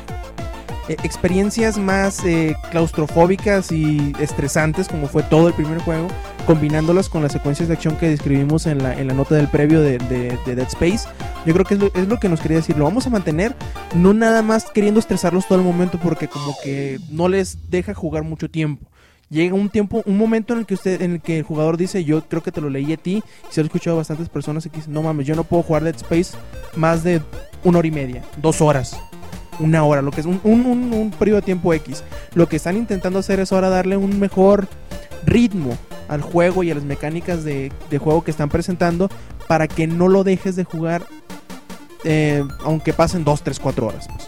eh, 0.91 0.97
experiencias 1.03 1.77
más 1.77 2.23
eh, 2.25 2.55
claustrofóbicas 2.71 3.71
y 3.71 4.13
estresantes 4.19 4.87
como 4.87 5.07
fue 5.07 5.23
todo 5.23 5.47
el 5.47 5.53
primer 5.53 5.79
juego, 5.79 6.07
combinándolas 6.45 7.09
con 7.09 7.23
las 7.23 7.31
secuencias 7.31 7.67
de 7.67 7.73
acción 7.75 7.95
que 7.97 8.09
describimos 8.09 8.65
en 8.65 8.83
la, 8.83 8.99
en 8.99 9.07
la 9.07 9.13
nota 9.13 9.35
del 9.35 9.47
previo 9.47 9.81
de, 9.81 9.97
de- 9.97 10.37
de 10.45 10.55
Dead 10.55 10.67
Space. 10.67 11.07
Yo 11.45 11.53
creo 11.53 11.65
que 11.65 11.73
es 11.75 11.79
lo, 11.79 11.87
es 11.93 12.07
lo 12.07 12.17
que 12.19 12.29
nos 12.29 12.39
quería 12.39 12.57
decir. 12.57 12.77
Lo 12.77 12.83
vamos 12.85 13.07
a 13.07 13.09
mantener, 13.09 13.55
no 13.95 14.13
nada 14.13 14.41
más 14.41 14.65
queriendo 14.71 14.99
estresarlos 14.99 15.47
todo 15.47 15.57
el 15.59 15.65
momento 15.65 15.99
porque 16.01 16.27
como 16.27 16.55
que 16.63 16.99
no 17.09 17.27
les 17.27 17.69
deja 17.69 17.93
jugar 17.93 18.23
mucho 18.23 18.49
tiempo. 18.49 18.87
Llega 19.29 19.55
un 19.55 19.69
tiempo, 19.69 20.03
un 20.05 20.17
momento 20.17 20.51
en 20.53 20.59
el 20.59 20.65
que 20.65 20.73
usted, 20.73 21.01
en 21.01 21.13
el 21.13 21.21
que 21.21 21.37
el 21.37 21.43
jugador 21.43 21.77
dice, 21.77 22.03
yo 22.03 22.21
creo 22.27 22.43
que 22.43 22.51
te 22.51 22.59
lo 22.59 22.69
leí 22.69 22.91
a 22.91 22.97
ti, 22.97 23.23
y 23.49 23.53
se 23.53 23.61
lo 23.61 23.65
he 23.65 23.67
escuchado 23.67 23.95
a 23.95 23.99
bastantes 23.99 24.27
personas 24.27 24.65
que 24.65 24.69
dicen, 24.75 24.91
no 24.91 25.01
mames, 25.03 25.25
yo 25.25 25.35
no 25.35 25.45
puedo 25.45 25.63
jugar 25.63 25.83
Dead 25.85 25.95
Space 25.95 26.37
más 26.75 27.03
de 27.05 27.21
una 27.63 27.79
hora 27.79 27.87
y 27.87 27.91
media, 27.91 28.23
dos 28.41 28.59
horas, 28.59 28.97
una 29.61 29.83
hora, 29.83 30.01
lo 30.01 30.11
que 30.11 30.21
es 30.21 30.25
un, 30.27 30.39
un, 30.43 30.65
un- 30.93 31.11
periodo 31.11 31.37
de 31.41 31.45
tiempo 31.45 31.73
X. 31.73 32.03
Lo 32.33 32.47
que 32.49 32.55
están 32.57 32.77
intentando 32.77 33.19
hacer 33.19 33.39
es 33.39 33.51
ahora 33.51 33.69
darle 33.69 33.97
un 33.97 34.19
mejor 34.19 34.67
ritmo 35.25 35.77
al 36.07 36.21
juego 36.21 36.63
y 36.63 36.71
a 36.71 36.75
las 36.75 36.83
mecánicas 36.83 37.43
de, 37.43 37.71
de 37.89 37.97
juego 37.97 38.23
que 38.23 38.31
están 38.31 38.49
presentando 38.49 39.09
para 39.47 39.67
que 39.67 39.87
no 39.87 40.07
lo 40.07 40.23
dejes 40.23 40.55
de 40.55 40.63
jugar 40.63 41.05
eh, 42.03 42.43
aunque 42.65 42.93
pasen 42.93 43.23
2, 43.23 43.41
3, 43.43 43.59
4 43.59 43.87
horas. 43.87 44.07
pues. 44.07 44.27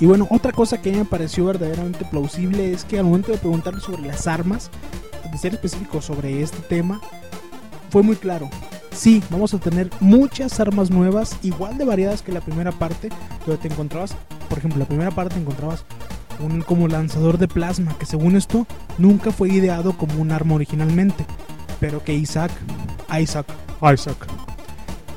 Y 0.00 0.06
bueno, 0.06 0.26
otra 0.30 0.52
cosa 0.52 0.80
que 0.80 0.92
me 0.92 1.04
pareció 1.04 1.46
verdaderamente 1.46 2.04
plausible 2.04 2.72
es 2.72 2.84
que 2.84 2.98
al 2.98 3.04
momento 3.06 3.32
de 3.32 3.38
preguntarle 3.38 3.80
sobre 3.80 4.02
las 4.02 4.26
armas, 4.26 4.70
de 5.32 5.38
ser 5.38 5.54
específico 5.54 6.00
sobre 6.02 6.42
este 6.42 6.58
tema, 6.58 7.00
fue 7.90 8.02
muy 8.02 8.16
claro. 8.16 8.48
Sí, 8.92 9.22
vamos 9.30 9.52
a 9.54 9.58
tener 9.58 9.90
muchas 10.00 10.60
armas 10.60 10.90
nuevas, 10.90 11.36
igual 11.42 11.76
de 11.76 11.84
variadas 11.84 12.22
que 12.22 12.30
la 12.32 12.40
primera 12.40 12.72
parte, 12.72 13.08
donde 13.46 13.60
te 13.60 13.68
encontrabas, 13.68 14.14
por 14.48 14.58
ejemplo, 14.58 14.78
la 14.78 14.86
primera 14.86 15.10
parte 15.10 15.38
encontrabas 15.38 15.84
un 16.40 16.62
como 16.62 16.88
lanzador 16.88 17.38
de 17.38 17.48
plasma, 17.48 17.96
que 17.98 18.06
según 18.06 18.36
esto 18.36 18.66
nunca 18.98 19.30
fue 19.30 19.48
ideado 19.48 19.96
como 19.96 20.20
un 20.20 20.32
arma 20.32 20.54
originalmente, 20.54 21.24
pero 21.80 22.02
que 22.02 22.14
Isaac, 22.14 22.50
Isaac, 23.18 23.46
Isaac, 23.92 24.26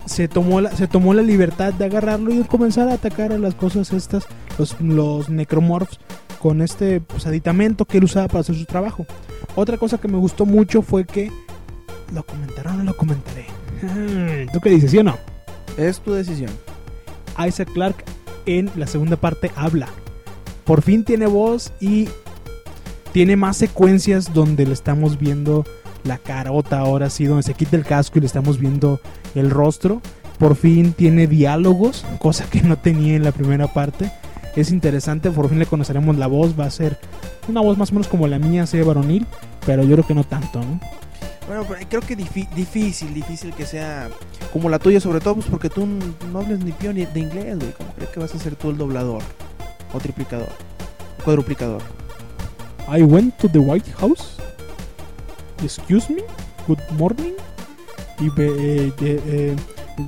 se 0.06 0.28
tomó 0.28 0.62
la, 0.62 0.72
se 0.76 0.88
tomó 0.88 1.14
la 1.14 1.22
libertad 1.22 1.74
de 1.74 1.86
agarrarlo 1.86 2.34
y 2.34 2.44
comenzar 2.44 2.90
a 2.90 2.94
atacar 2.94 3.32
a 3.32 3.38
las 3.38 3.56
cosas 3.56 3.92
estas, 3.94 4.26
los, 4.58 4.80
los 4.82 5.30
necromorphs, 5.30 6.00
con 6.40 6.62
este 6.62 7.02
pues, 7.02 7.28
aditamento 7.28 7.86
que 7.86 7.98
él 7.98 8.06
usaba 8.06 8.28
para 8.28 8.40
hacer 8.40 8.56
su 8.56 8.66
trabajo. 8.66 9.06
Otra 9.56 9.78
cosa 9.78 9.98
que 9.98 10.08
me 10.08 10.18
gustó 10.18 10.46
mucho 10.46 10.82
fue 10.82 11.06
que 11.06 11.32
lo 12.14 12.24
comentaron 12.24 12.76
o 12.76 12.78
no 12.78 12.84
lo 12.86 12.98
comentaré. 12.98 13.46
¿Tú 14.52 14.60
qué 14.60 14.70
dices, 14.70 14.92
sí 14.92 14.98
o 14.98 15.04
no? 15.04 15.18
Es 15.78 16.00
tu 16.00 16.14
decisión. 16.14 16.52
Isaac 17.46 17.72
Clarke 17.74 18.04
en 18.58 18.72
la 18.76 18.88
segunda 18.88 19.16
parte 19.16 19.52
habla. 19.56 19.88
Por 20.66 20.82
fin 20.82 21.04
tiene 21.04 21.28
voz 21.28 21.72
y 21.80 22.08
tiene 23.12 23.36
más 23.36 23.58
secuencias 23.58 24.34
donde 24.34 24.66
le 24.66 24.74
estamos 24.74 25.18
viendo 25.20 25.66
la 26.04 26.18
carota 26.18 26.80
ahora 26.80 27.10
sí, 27.10 27.26
donde 27.26 27.44
se 27.44 27.54
quita 27.54 27.76
el 27.76 27.86
casco 27.86 28.18
y 28.18 28.22
le 28.22 28.28
estamos 28.28 28.60
viendo 28.60 29.00
el 29.36 29.50
rostro. 29.50 30.02
Por 30.38 30.56
fin 30.56 30.94
tiene 30.94 31.28
diálogos, 31.28 32.06
cosa 32.20 32.46
que 32.50 32.62
no 32.62 32.78
tenía 32.78 33.16
en 33.16 33.24
la 33.24 33.32
primera 33.32 33.68
parte. 33.68 34.12
Es 34.56 34.72
interesante, 34.72 35.32
por 35.32 35.50
fin 35.50 35.60
le 35.60 35.66
conoceremos 35.66 36.18
la 36.18 36.28
voz, 36.28 36.60
va 36.60 36.66
a 36.66 36.72
ser 36.72 36.98
una 37.48 37.62
voz 37.62 37.78
más 37.78 37.92
o 37.92 37.94
menos 37.94 38.08
como 38.08 38.28
la 38.28 38.40
mía, 38.40 38.66
sea 38.66 38.84
varonil, 38.84 39.26
pero 39.66 39.84
yo 39.84 39.96
creo 39.96 40.08
que 40.08 40.16
no 40.16 40.24
tanto, 40.24 40.60
¿no? 40.60 40.80
Bueno, 41.50 41.66
pero 41.68 41.82
creo 41.90 42.02
que 42.02 42.16
difícil, 42.16 43.12
difícil 43.12 43.52
que 43.56 43.66
sea 43.66 44.08
como 44.54 44.70
la 44.70 44.78
tuya, 44.78 45.00
sobre 45.00 45.20
todo 45.20 45.34
pues 45.34 45.48
porque 45.48 45.68
tú 45.68 45.88
no 46.32 46.40
hables 46.40 46.64
ni 46.64 46.72
pío 46.72 46.94
ni 46.94 47.08
de 47.08 47.20
inglés, 47.20 47.58
güey. 47.58 47.72
¿Cómo 47.72 47.92
crees 47.96 48.12
que 48.12 48.20
vas 48.20 48.36
a 48.36 48.38
ser 48.38 48.56
tú 48.56 48.70
el 48.70 48.78
doblador? 48.78 49.24
O 49.92 49.98
triplicador. 49.98 50.50
Cuadruplicador. 51.26 51.82
I 52.88 53.02
went 53.02 53.36
to 53.40 53.50
the 53.50 53.58
White 53.58 53.92
House. 53.94 54.38
Excuse 55.64 56.08
me. 56.14 56.22
Good 56.68 56.84
morning. 57.00 57.34
Y 58.20 58.28
eh, 58.28 58.94
eh, 59.02 59.20
eh, 59.26 59.56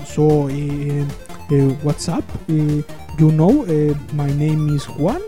so, 0.05 0.47
eh, 0.47 1.03
eh, 1.49 1.77
what's 1.81 2.07
up? 2.07 2.23
Eh, 2.49 2.83
you 3.17 3.31
know, 3.31 3.65
my 4.13 4.31
name 4.35 4.75
is 4.75 4.85
Juan. 4.85 5.21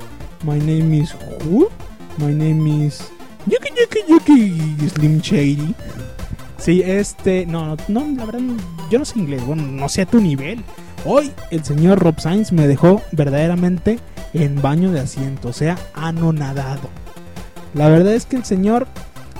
My 0.43 0.59
name 0.59 0.93
is 0.93 1.15
Who. 1.43 1.71
My 2.19 2.31
name 2.31 2.67
is 2.85 3.01
Yuki 3.47 3.73
Yuki 3.75 3.99
Yuki 4.07 4.89
Slim 4.89 5.19
Shady. 5.19 5.73
Sí, 6.63 6.81
este, 6.81 7.45
no, 7.45 7.75
no, 7.89 8.07
la 8.15 8.23
verdad, 8.25 8.39
yo 8.89 8.97
no 8.97 9.03
sé 9.03 9.19
inglés, 9.19 9.45
bueno, 9.45 9.63
no 9.63 9.89
sé 9.89 10.05
tu 10.05 10.21
nivel. 10.21 10.63
Hoy 11.03 11.29
el 11.51 11.61
señor 11.65 11.99
Rob 11.99 12.17
Sainz 12.21 12.53
me 12.53 12.67
dejó 12.67 13.01
verdaderamente 13.11 13.99
en 14.33 14.61
baño 14.61 14.89
de 14.89 15.01
asiento, 15.01 15.49
o 15.49 15.53
sea, 15.53 15.77
anonadado. 15.93 16.89
La 17.73 17.89
verdad 17.89 18.13
es 18.13 18.25
que 18.25 18.37
el 18.37 18.45
señor 18.45 18.87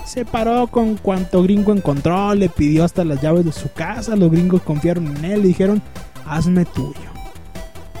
se 0.04 0.26
paró 0.26 0.66
con 0.66 0.98
cuanto 0.98 1.42
gringo 1.42 1.72
encontró, 1.72 2.34
le 2.34 2.50
pidió 2.50 2.84
hasta 2.84 3.04
las 3.04 3.22
llaves 3.22 3.46
de 3.46 3.52
su 3.52 3.72
casa, 3.72 4.16
los 4.16 4.30
gringos 4.30 4.60
confiaron 4.60 5.06
en 5.16 5.24
él 5.24 5.46
y 5.46 5.48
dijeron, 5.48 5.80
hazme 6.26 6.66
tuyo. 6.66 7.10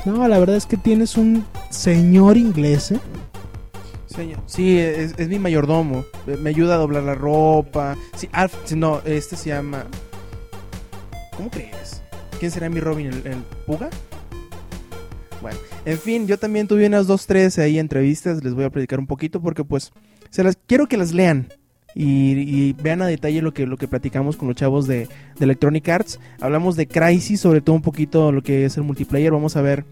No, 0.04 0.28
la 0.28 0.38
verdad 0.38 0.56
es 0.56 0.66
que 0.66 0.76
tienes 0.76 1.16
un 1.16 1.46
señor 1.70 2.36
inglés, 2.36 2.92
¿eh? 2.92 3.00
Sí, 4.46 4.78
es, 4.78 5.28
mi 5.28 5.38
mayordomo. 5.38 6.04
Eh, 6.26 6.36
Me 6.40 6.50
ayuda 6.50 6.74
a 6.74 6.78
doblar 6.78 7.02
la 7.02 7.14
ropa. 7.14 7.96
Sí, 8.16 8.28
no, 8.76 9.00
este 9.04 9.36
se 9.36 9.50
llama. 9.50 9.86
¿Cómo 11.36 11.50
crees? 11.50 12.02
¿Quién 12.38 12.50
será 12.50 12.68
mi 12.68 12.80
Robin? 12.80 13.08
¿El, 13.08 13.42
Puga? 13.66 13.90
Bueno, 15.42 15.58
en 15.84 15.98
fin, 15.98 16.26
yo 16.26 16.38
también 16.38 16.68
tuve 16.68 16.86
unas 16.86 17.06
dos, 17.06 17.26
tres 17.26 17.58
ahí 17.58 17.78
entrevistas. 17.78 18.42
Les 18.44 18.54
voy 18.54 18.64
a 18.64 18.70
platicar 18.70 18.98
un 18.98 19.06
poquito 19.06 19.40
porque, 19.40 19.64
pues, 19.64 19.92
se 20.30 20.44
las 20.44 20.56
quiero 20.66 20.86
que 20.86 20.96
las 20.96 21.12
lean. 21.12 21.48
Y, 21.96 22.72
vean 22.74 23.02
a 23.02 23.06
detalle 23.06 23.40
lo 23.40 23.54
que, 23.54 23.66
lo 23.66 23.76
que 23.76 23.86
platicamos 23.86 24.36
con 24.36 24.48
los 24.48 24.56
chavos 24.56 24.86
de 24.86 25.08
Electronic 25.38 25.88
Arts. 25.88 26.20
Hablamos 26.40 26.76
de 26.76 26.88
Crisis, 26.88 27.40
sobre 27.40 27.60
todo 27.60 27.76
un 27.76 27.82
poquito 27.82 28.32
lo 28.32 28.42
que 28.42 28.64
es 28.64 28.76
el 28.76 28.82
multiplayer. 28.82 29.32
Vamos 29.32 29.56
a 29.56 29.62
ver 29.62 29.84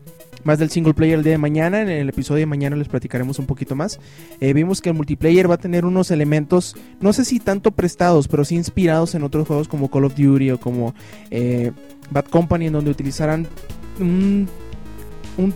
más 0.44 0.58
del 0.58 0.70
single 0.70 0.94
player 0.94 1.18
el 1.18 1.24
día 1.24 1.32
de 1.32 1.38
mañana. 1.38 1.82
En 1.82 1.88
el 1.88 2.08
episodio 2.08 2.40
de 2.40 2.46
mañana 2.46 2.76
les 2.76 2.88
platicaremos 2.88 3.38
un 3.38 3.46
poquito 3.46 3.74
más. 3.74 4.00
Eh, 4.40 4.52
vimos 4.52 4.80
que 4.80 4.90
el 4.90 4.94
multiplayer 4.94 5.50
va 5.50 5.54
a 5.54 5.58
tener 5.58 5.84
unos 5.84 6.10
elementos, 6.10 6.76
no 7.00 7.12
sé 7.12 7.24
si 7.24 7.40
tanto 7.40 7.70
prestados, 7.70 8.28
pero 8.28 8.44
sí 8.44 8.56
inspirados 8.56 9.14
en 9.14 9.22
otros 9.22 9.46
juegos 9.46 9.68
como 9.68 9.90
Call 9.90 10.04
of 10.04 10.14
Duty 10.14 10.50
o 10.52 10.60
como 10.60 10.94
eh, 11.30 11.72
Bad 12.10 12.26
Company, 12.26 12.66
en 12.66 12.72
donde 12.74 12.90
utilizarán 12.90 13.46
un, 14.00 14.48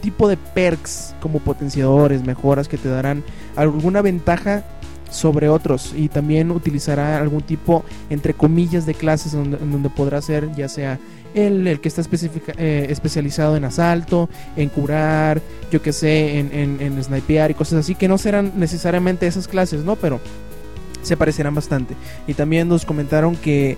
tipo 0.01 0.29
de 0.29 0.37
perks 0.37 1.15
como 1.21 1.41
potenciadores, 1.41 2.25
mejoras 2.25 2.69
que 2.69 2.79
te 2.79 2.89
darán 2.89 3.23
alguna 3.57 4.03
ventaja 4.03 4.65
sobre 5.11 5.49
otros 5.49 5.95
y 5.97 6.09
también 6.09 6.51
utilizará 6.51 7.19
algún 7.19 7.43
tipo 7.43 7.85
entre 8.11 8.35
comillas 8.35 8.87
de 8.87 8.95
clases 8.95 9.35
en 9.35 9.53
donde 9.53 9.89
podrá 9.89 10.21
ser 10.21 10.53
ya 10.57 10.69
sea 10.69 10.99
el, 11.37 11.67
el 11.69 11.81
que 11.81 11.89
está 11.89 12.03
eh, 12.57 12.87
especializado 12.89 13.57
en 13.57 13.65
asalto, 13.65 14.29
en 14.57 14.71
curar, 14.71 15.43
yo 15.71 15.83
que 15.83 15.93
sé, 15.93 16.39
en, 16.39 16.51
en, 16.53 16.81
en 16.81 17.05
snipear 17.05 17.51
y 17.51 17.55
cosas 17.55 17.81
así, 17.81 17.95
que 17.95 18.09
no 18.09 18.19
serán 18.19 18.53
necesariamente 18.57 19.27
esas 19.27 19.47
clases, 19.47 19.85
¿no? 19.85 19.97
Pero 19.97 20.19
se 21.03 21.17
parecerán 21.17 21.55
bastante. 21.55 21.95
Y 22.27 22.35
también 22.35 22.69
nos 22.69 22.87
comentaron 22.87 23.37
que, 23.37 23.77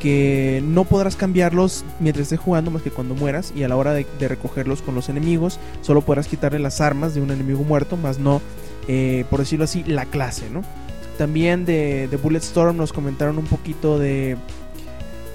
que 0.00 0.62
no 0.64 0.84
podrás 0.84 1.16
cambiarlos 1.16 1.84
mientras 1.98 2.24
estés 2.24 2.38
jugando 2.38 2.70
más 2.70 2.82
que 2.82 2.90
cuando 2.90 3.14
mueras 3.14 3.52
y 3.56 3.62
a 3.62 3.68
la 3.68 3.76
hora 3.76 3.94
de, 3.94 4.06
de 4.18 4.28
recogerlos 4.28 4.82
con 4.82 4.94
los 4.94 5.08
enemigos, 5.08 5.58
solo 5.80 6.02
podrás 6.02 6.28
quitarle 6.28 6.58
las 6.58 6.80
armas 6.82 7.14
de 7.14 7.22
un 7.22 7.30
enemigo 7.30 7.64
muerto, 7.64 7.96
más 7.96 8.18
no, 8.18 8.42
eh, 8.86 9.24
por 9.30 9.40
decirlo 9.40 9.64
así, 9.64 9.82
la 9.84 10.04
clase, 10.04 10.50
¿no? 10.50 10.62
También 11.16 11.64
de, 11.64 12.06
de 12.06 12.16
Bulletstorm 12.16 12.76
nos 12.76 12.92
comentaron 12.92 13.38
un 13.38 13.46
poquito 13.46 13.98
de 13.98 14.36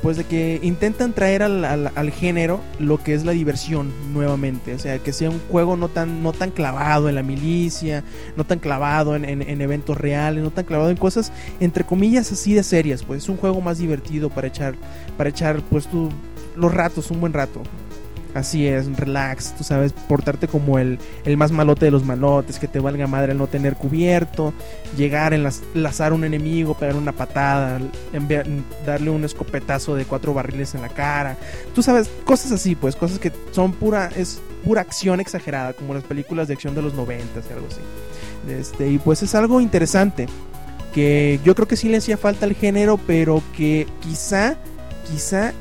pues 0.04 0.18
de 0.18 0.26
que 0.26 0.60
intentan 0.62 1.14
traer 1.14 1.41
al, 1.41 1.64
al- 1.66 1.91
al 1.95 2.12
género 2.12 2.60
lo 2.78 3.01
que 3.01 3.14
es 3.16 3.24
la 3.26 3.32
diversión 3.32 3.91
nuevamente, 4.14 4.76
o 4.76 4.80
sea, 4.80 4.99
que 4.99 5.14
sea 5.14 5.30
un 5.32 5.39
juego 5.49 5.78
no 5.78 5.88
tan, 5.88 6.22
no 6.22 6.34
tan 6.34 6.51
clavado 6.51 7.08
en 7.10 7.16
la 7.16 7.24
milicia, 7.24 8.04
no 8.38 8.43
tan 8.43 8.60
clavado 8.60 9.16
en, 9.16 9.24
en- 9.26 9.41
en 9.41 9.62
eventos 9.62 9.97
reales, 9.97 10.43
no 10.43 10.51
tan 10.51 10.66
clavado 10.66 10.91
en 10.91 10.97
cosas 10.97 11.32
entre 11.62 11.86
comillas 11.86 12.32
así 12.32 12.54
de 12.54 12.64
serias, 12.64 13.01
pues 13.04 13.24
es 13.24 13.30
un 13.30 13.38
juego 13.38 13.62
más 13.62 13.78
divertido 13.80 14.30
para 14.30 14.47
echar, 14.47 14.76
para 15.18 15.30
echar 15.30 15.62
pues 15.70 15.88
tú 15.88 16.10
los 16.56 16.72
ratos, 16.74 17.10
un 17.10 17.20
buen 17.22 17.34
rato. 17.34 17.62
Así 18.34 18.66
es, 18.66 18.88
relax, 18.98 19.54
tú 19.56 19.64
sabes, 19.64 19.94
portarte 19.94 20.48
como 20.48 20.80
el, 20.80 20.98
el 21.24 21.38
más 21.38 21.52
malote 21.52 21.86
de 21.86 21.92
los 21.92 22.04
malotes, 22.04 22.58
que 22.58 22.68
te 22.68 22.80
valga 22.80 23.06
madre 23.06 23.34
el 23.34 23.38
no 23.38 23.46
tener 23.46 23.76
cubierto, 23.76 24.54
llegar, 24.98 25.34
enlaz- 25.34 25.62
enlazar 25.76 26.14
un 26.14 26.24
enemigo, 26.24 26.74
pegar 26.74 26.96
una 26.96 27.12
patada, 27.12 27.80
darle 28.88 29.10
un 29.12 29.24
escopetazo 29.24 29.96
de 29.96 30.06
cuatro 30.06 30.34
barriles 30.34 30.74
en 30.74 30.82
la 30.82 30.90
cara. 30.90 31.38
Tú 31.76 31.84
sabes, 31.84 32.10
cosas 32.26 32.52
así, 32.52 32.74
pues, 32.76 32.96
cosas 32.96 33.20
que 33.20 33.32
son 33.52 33.72
pura, 33.74 34.10
es 34.16 34.42
pura 34.64 34.82
acción 34.82 35.20
exagerada, 35.20 35.74
como 35.74 35.94
las 35.94 36.04
películas 36.04 36.48
de 36.48 36.56
acción 36.56 36.74
de 36.74 36.82
los 36.82 36.96
noventas 36.96 37.46
y 37.48 37.54
algo 37.54 37.68
así. 37.70 37.82
Este, 38.52 38.90
y 38.90 38.98
pues 38.98 39.22
es 39.22 39.36
algo 39.36 39.62
interesante, 39.62 40.26
que 40.94 41.40
yo 41.46 41.54
creo 41.54 41.68
que 41.68 41.76
sí 41.76 41.88
le 41.88 41.98
hacía 41.98 42.18
falta 42.18 42.46
al 42.48 42.56
género, 42.56 43.00
pero 43.06 43.44
que 43.56 43.88
quizá, 44.02 44.56
quizá 45.10 45.54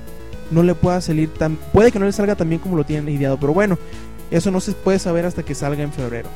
no 0.53 0.63
le 0.63 0.75
pueda 0.75 1.01
salir 1.01 1.33
tan... 1.33 1.57
Puede 1.73 1.91
que 1.91 1.99
no 1.99 2.07
le 2.07 2.13
salga 2.13 2.37
tan 2.37 2.49
bien 2.49 2.61
como 2.61 2.77
lo 2.77 2.85
tienen 2.85 3.09
ideado, 3.15 3.39
pero 3.39 3.53
bueno, 3.55 3.79
eso 4.31 4.51
no 4.51 4.61
se 4.61 4.73
puede 4.73 4.99
saber 4.99 5.25
hasta 5.25 5.43
que 5.43 5.55
salga 5.55 5.83
en 5.83 5.93
febrero. 5.93 6.29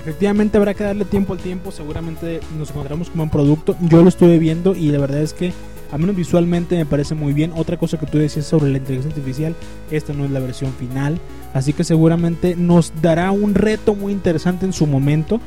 Efectivamente 0.00 0.58
habrá 0.58 0.74
que 0.74 0.84
darle 0.84 1.06
tiempo 1.06 1.32
al 1.32 1.38
tiempo, 1.38 1.70
seguramente 1.72 2.40
nos 2.58 2.70
encontramos 2.70 3.08
con 3.08 3.20
un 3.20 3.30
producto. 3.30 3.74
Yo 3.80 4.02
lo 4.02 4.08
estuve 4.08 4.38
viendo 4.38 4.74
y 4.74 4.90
la 4.90 4.98
verdad 4.98 5.22
es 5.22 5.32
que 5.32 5.52
a 5.90 5.98
menos 5.98 6.16
visualmente 6.16 6.76
me 6.76 6.84
parece 6.84 7.14
muy 7.14 7.32
bien. 7.32 7.52
Otra 7.56 7.76
cosa 7.78 7.98
que 7.98 8.06
tú 8.06 8.18
decías 8.18 8.44
sobre 8.44 8.70
la 8.70 8.78
inteligencia 8.78 9.10
artificial, 9.10 9.54
esta 9.90 10.12
no 10.12 10.24
es 10.24 10.30
la 10.30 10.40
versión 10.40 10.72
final, 10.72 11.20
así 11.54 11.72
que 11.72 11.84
seguramente 11.84 12.56
nos 12.56 12.92
dará 13.00 13.30
un 13.30 13.54
reto 13.54 13.94
muy 13.94 14.12
interesante 14.12 14.66
en 14.66 14.72
su 14.72 14.86
momento. 14.86 15.40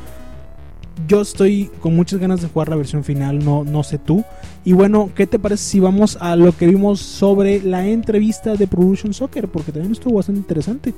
Yo 1.05 1.21
estoy 1.21 1.69
con 1.79 1.95
muchas 1.95 2.19
ganas 2.19 2.41
de 2.41 2.47
jugar 2.47 2.69
la 2.69 2.75
versión 2.75 3.03
final, 3.03 3.43
no, 3.43 3.63
no 3.63 3.83
sé 3.83 3.99
tú. 3.99 4.23
Y 4.65 4.73
bueno, 4.73 5.11
¿qué 5.15 5.27
te 5.27 5.37
parece 5.37 5.63
si 5.63 5.79
vamos 5.79 6.17
a 6.19 6.35
lo 6.35 6.55
que 6.55 6.65
vimos 6.65 6.99
sobre 6.99 7.61
la 7.61 7.85
entrevista 7.85 8.55
de 8.55 8.65
Production 8.65 9.13
Soccer? 9.13 9.47
Porque 9.47 9.71
también 9.71 9.91
estuvo 9.91 10.15
bastante 10.15 10.39
interesante. 10.39 10.93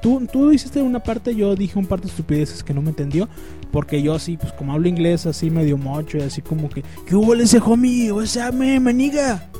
Tú, 0.00 0.26
tú 0.30 0.52
hiciste 0.52 0.80
una 0.80 1.00
parte, 1.00 1.34
yo 1.34 1.54
dije 1.54 1.78
un 1.78 1.86
par 1.86 2.00
de 2.00 2.08
estupideces 2.08 2.64
que 2.64 2.72
no 2.72 2.80
me 2.80 2.90
entendió. 2.90 3.28
Porque 3.70 4.00
yo 4.00 4.14
así, 4.14 4.36
pues 4.36 4.52
como 4.52 4.72
hablo 4.72 4.88
inglés 4.88 5.26
así 5.26 5.50
medio 5.50 5.76
mocho 5.76 6.16
y 6.16 6.22
así 6.22 6.40
como 6.40 6.70
que... 6.70 6.82
¿Qué 7.06 7.14
hubo 7.14 7.34
ese 7.34 7.58
homie? 7.58 8.10
O 8.10 8.24
sea, 8.24 8.52
me 8.52 8.80
maniga. 8.80 9.50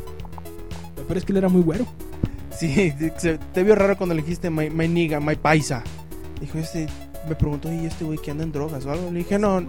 Pero 1.06 1.18
es 1.18 1.24
que 1.24 1.32
él 1.32 1.38
era 1.38 1.48
muy 1.48 1.62
güero. 1.62 1.86
Sí, 2.56 2.92
te 3.52 3.62
vio 3.62 3.74
raro 3.74 3.96
cuando 3.96 4.14
le 4.14 4.22
dijiste 4.22 4.48
my, 4.48 4.70
my 4.70 4.88
my 4.88 5.36
paisa. 5.36 5.84
Dijo 6.40 6.58
este, 6.58 6.86
me 7.26 7.34
preguntó, 7.34 7.72
¿y 7.72 7.86
este 7.86 8.04
güey 8.04 8.18
que 8.18 8.30
anda 8.30 8.44
en 8.44 8.52
drogas 8.52 8.84
o 8.86 8.92
algo? 8.92 9.10
Le 9.10 9.18
dije, 9.18 9.38
no, 9.38 9.66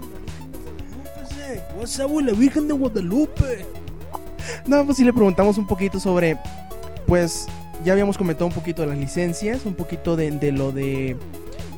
What's 1.78 2.00
up, 2.00 2.20
la 2.22 2.34
Virgen 2.34 2.68
de 2.68 2.74
Guadalupe? 2.74 3.66
No, 4.66 4.86
pues 4.86 4.98
sí 4.98 5.04
le 5.04 5.12
preguntamos 5.12 5.58
un 5.58 5.68
poquito 5.68 6.00
sobre, 6.00 6.38
pues 7.06 7.48
ya 7.84 7.92
habíamos 7.92 8.18
comentado 8.18 8.46
un 8.46 8.54
poquito 8.54 8.82
de 8.82 8.88
las 8.88 8.98
licencias, 8.98 9.66
un 9.66 9.74
poquito 9.74 10.16
de, 10.16 10.32
de 10.32 10.52
lo 10.54 10.72
de, 10.72 11.18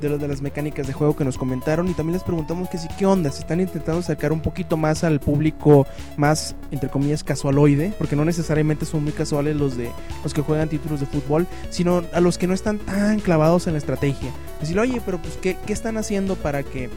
de 0.02 0.18
de 0.18 0.28
las 0.28 0.42
mecánicas 0.42 0.88
de 0.88 0.94
juego 0.94 1.16
que 1.16 1.26
nos 1.26 1.38
comentaron 1.38 1.88
y 1.88 1.94
también 1.94 2.14
les 2.14 2.24
preguntamos 2.24 2.70
que 2.70 2.78
sí, 2.78 2.88
qué 2.98 3.06
onda, 3.06 3.32
se 3.32 3.42
están 3.42 3.60
intentando 3.60 4.00
acercar 4.00 4.32
un 4.32 4.42
poquito 4.42 4.78
más 4.78 5.04
al 5.04 5.20
público 5.20 5.86
más, 6.18 6.56
entre 6.72 6.90
comillas, 6.90 7.24
casualoide, 7.24 7.94
porque 7.98 8.16
no 8.16 8.26
necesariamente 8.26 8.86
son 8.86 9.04
muy 9.04 9.12
casuales 9.12 9.56
los 9.56 9.78
de 9.78 9.92
los 10.24 10.34
que 10.34 10.42
juegan 10.42 10.70
títulos 10.70 11.00
de 11.00 11.06
fútbol, 11.06 11.48
sino 11.70 12.04
a 12.14 12.20
los 12.20 12.38
que 12.38 12.48
no 12.48 12.54
están 12.54 12.80
tan 12.80 13.20
clavados 13.20 13.68
en 13.68 13.74
la 13.74 13.80
estrategia. 13.80 14.32
Decirle, 14.60 14.82
oye, 14.82 15.02
pero 15.06 15.22
pues, 15.22 15.38
¿qué, 15.38 15.58
qué 15.66 15.74
están 15.74 15.98
haciendo 15.98 16.36
para 16.36 16.64
que 16.64 16.90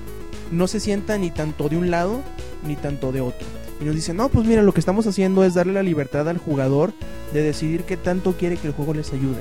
no 0.50 0.66
se 0.66 0.80
sienta 0.80 1.18
ni 1.18 1.30
tanto 1.30 1.68
de 1.68 1.76
un 1.76 1.90
lado 1.90 2.20
ni 2.66 2.76
tanto 2.76 3.12
de 3.12 3.20
otro? 3.20 3.46
Y 3.80 3.84
nos 3.84 3.94
dicen, 3.94 4.16
no, 4.16 4.28
pues 4.28 4.46
mira, 4.46 4.62
lo 4.62 4.72
que 4.72 4.80
estamos 4.80 5.07
haciendo 5.07 5.44
es 5.44 5.55
darle 5.55 5.72
la 5.72 5.82
libertad 5.82 6.28
al 6.28 6.38
jugador 6.38 6.92
de 7.32 7.42
decidir 7.42 7.82
qué 7.82 7.96
tanto 7.96 8.34
quiere 8.34 8.57
que 8.57 8.68
el 8.68 8.74
juego 8.74 8.94
les 8.94 9.12
ayude. 9.12 9.40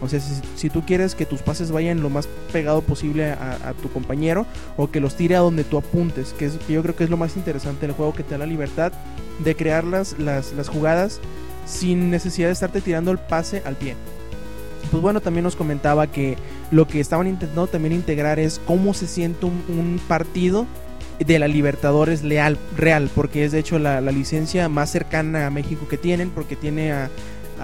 O 0.00 0.08
sea, 0.08 0.20
si, 0.20 0.70
tú 0.70 0.84
quieres 0.84 1.14
que 1.14 1.26
tus 1.26 1.40
pases 1.40 1.70
vayan 1.70 2.02
lo 2.02 2.10
más 2.10 2.28
pegado 2.52 2.82
posible 2.82 3.30
a, 3.30 3.72
tu 3.82 3.90
compañero 3.90 4.46
o 4.76 4.90
que 4.90 5.00
los 5.00 5.14
tire 5.14 5.36
a 5.36 5.40
donde 5.40 5.64
tú 5.64 5.78
apuntes, 5.78 6.32
que, 6.32 6.46
es, 6.46 6.58
yo 6.68 6.82
creo 6.82 6.96
que 6.96 7.04
es 7.04 7.10
lo 7.10 7.16
más 7.16 7.36
interesante 7.36 7.86
del 7.86 7.94
juego, 7.94 8.12
que 8.12 8.22
te 8.22 8.32
da 8.32 8.38
la 8.38 8.46
libertad 8.46 8.92
de 9.42 9.56
crear 9.56 9.84
las, 9.84 10.18
las, 10.18 10.52
las 10.52 10.68
jugadas 10.68 11.20
sin 11.66 12.10
necesidad 12.10 12.48
de 12.48 12.52
estarte 12.52 12.80
tirando 12.80 13.10
el 13.10 13.18
pase 13.18 13.62
al 13.64 13.76
pie. 13.76 13.96
Pues 14.90 15.02
bueno, 15.02 15.20
también 15.20 15.44
nos 15.44 15.56
comentaba 15.56 16.06
que 16.06 16.36
lo 16.70 16.86
que 16.86 17.00
estaban 17.00 17.26
intentando 17.26 17.66
también 17.66 17.94
integrar 17.94 18.38
es 18.38 18.60
cómo 18.66 18.94
se 18.94 19.06
siente 19.06 19.46
un, 19.46 19.64
un 19.68 20.00
partido 20.06 20.66
de 21.18 21.38
la 21.38 21.48
Libertadores 21.48 22.22
leal, 22.22 22.58
real, 22.76 23.10
porque 23.14 23.44
es 23.44 23.52
de 23.52 23.60
hecho 23.60 23.78
la, 23.78 24.00
la 24.00 24.12
licencia 24.12 24.68
más 24.68 24.90
cercana 24.90 25.46
a 25.46 25.50
México 25.50 25.86
que 25.88 25.96
tienen, 25.96 26.30
porque 26.30 26.56
tiene 26.56 26.92
a, 26.92 27.10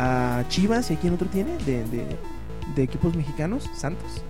a 0.01 0.45
Chivas 0.49 0.91
y 0.91 0.97
quién 0.97 1.15
otro 1.15 1.29
tiene 1.29 1.59
de, 1.67 1.85
de, 1.85 2.83
equipos 2.83 3.15
mexicanos, 3.15 3.69
Santos, 3.77 4.23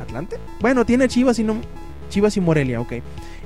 Atlante. 0.00 0.36
Bueno, 0.60 0.86
tiene 0.86 1.08
Chivas 1.08 1.40
y 1.40 1.44
no 1.44 1.56
Chivas 2.08 2.36
y 2.36 2.40
Morelia, 2.40 2.80
ok. 2.80 2.94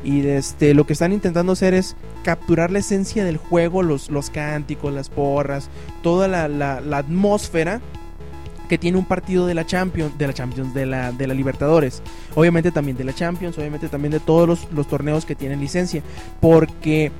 Y 0.04 0.26
este, 0.26 0.74
lo 0.74 0.84
que 0.84 0.92
están 0.92 1.12
intentando 1.12 1.52
hacer 1.52 1.72
es 1.72 1.96
capturar 2.24 2.70
la 2.70 2.80
esencia 2.80 3.24
del 3.24 3.38
juego, 3.38 3.82
los, 3.82 4.10
los 4.10 4.28
cánticos, 4.28 4.92
las 4.92 5.08
porras, 5.08 5.70
toda 6.02 6.28
la, 6.28 6.48
la, 6.48 6.80
la 6.80 6.98
atmósfera 6.98 7.80
que 8.68 8.78
tiene 8.78 8.98
un 8.98 9.04
partido 9.04 9.46
de 9.46 9.54
la 9.54 9.66
Champions, 9.66 10.16
de 10.18 10.26
la 10.26 10.32
Champions, 10.34 10.74
de 10.74 10.86
la, 10.86 11.12
de 11.12 11.26
la 11.26 11.34
Libertadores. 11.34 12.02
Obviamente 12.34 12.70
también 12.70 12.96
de 12.96 13.04
la 13.04 13.14
Champions, 13.14 13.56
obviamente 13.58 13.88
también 13.88 14.12
de 14.12 14.20
todos 14.20 14.46
los, 14.46 14.72
los 14.72 14.86
torneos 14.88 15.24
que 15.24 15.34
tienen 15.34 15.60
licencia. 15.60 16.02
Porque 16.40 17.12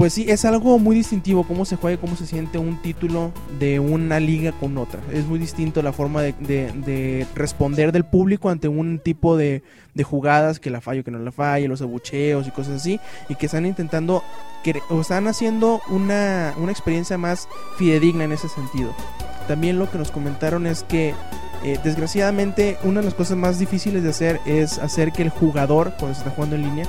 pues 0.00 0.14
sí, 0.14 0.24
es 0.30 0.46
algo 0.46 0.78
muy 0.78 0.96
distintivo 0.96 1.44
cómo 1.46 1.66
se 1.66 1.76
juega 1.76 1.96
y 1.96 1.98
cómo 1.98 2.16
se 2.16 2.24
siente 2.26 2.56
un 2.56 2.80
título 2.80 3.32
de 3.58 3.80
una 3.80 4.18
liga 4.18 4.50
con 4.52 4.78
otra. 4.78 4.98
Es 5.12 5.26
muy 5.26 5.38
distinto 5.38 5.82
la 5.82 5.92
forma 5.92 6.22
de, 6.22 6.32
de- 6.40 6.72
de 6.72 7.26
responder 7.34 7.92
del 7.92 8.04
público 8.06 8.48
ante 8.48 8.66
un 8.66 8.98
tipo 8.98 9.36
de, 9.36 9.62
jugadas 10.02 10.58
que 10.58 10.70
la 10.70 10.80
falle 10.80 11.00
o 11.00 11.04
que 11.04 11.10
no 11.10 11.18
la 11.18 11.32
falle, 11.32 11.68
los 11.68 11.82
abucheos 11.82 12.48
y 12.48 12.50
cosas 12.50 12.76
así, 12.80 12.98
y 13.28 13.34
que 13.34 13.44
están 13.44 13.66
intentando, 13.66 14.22
o 14.88 15.00
están 15.02 15.28
haciendo 15.28 15.82
una, 15.90 16.54
una 16.56 16.72
experiencia 16.72 17.18
más 17.18 17.46
fidedigna 17.76 18.24
en 18.24 18.32
ese 18.32 18.48
sentido. 18.48 18.94
También 19.48 19.78
lo 19.78 19.90
que 19.90 19.98
nos 19.98 20.10
comentaron 20.10 20.66
es 20.66 20.82
que 20.82 21.12
eh, 21.62 21.78
desgraciadamente 21.84 22.78
una 22.84 23.00
de 23.00 23.04
las 23.04 23.14
cosas 23.14 23.36
más 23.36 23.58
difíciles 23.58 24.02
de 24.02 24.08
hacer 24.08 24.40
es 24.46 24.78
hacer 24.78 25.12
que 25.12 25.20
el 25.20 25.28
jugador, 25.28 25.92
cuando 25.98 26.14
se 26.14 26.20
está 26.22 26.30
jugando 26.30 26.56
en 26.56 26.62
línea, 26.62 26.86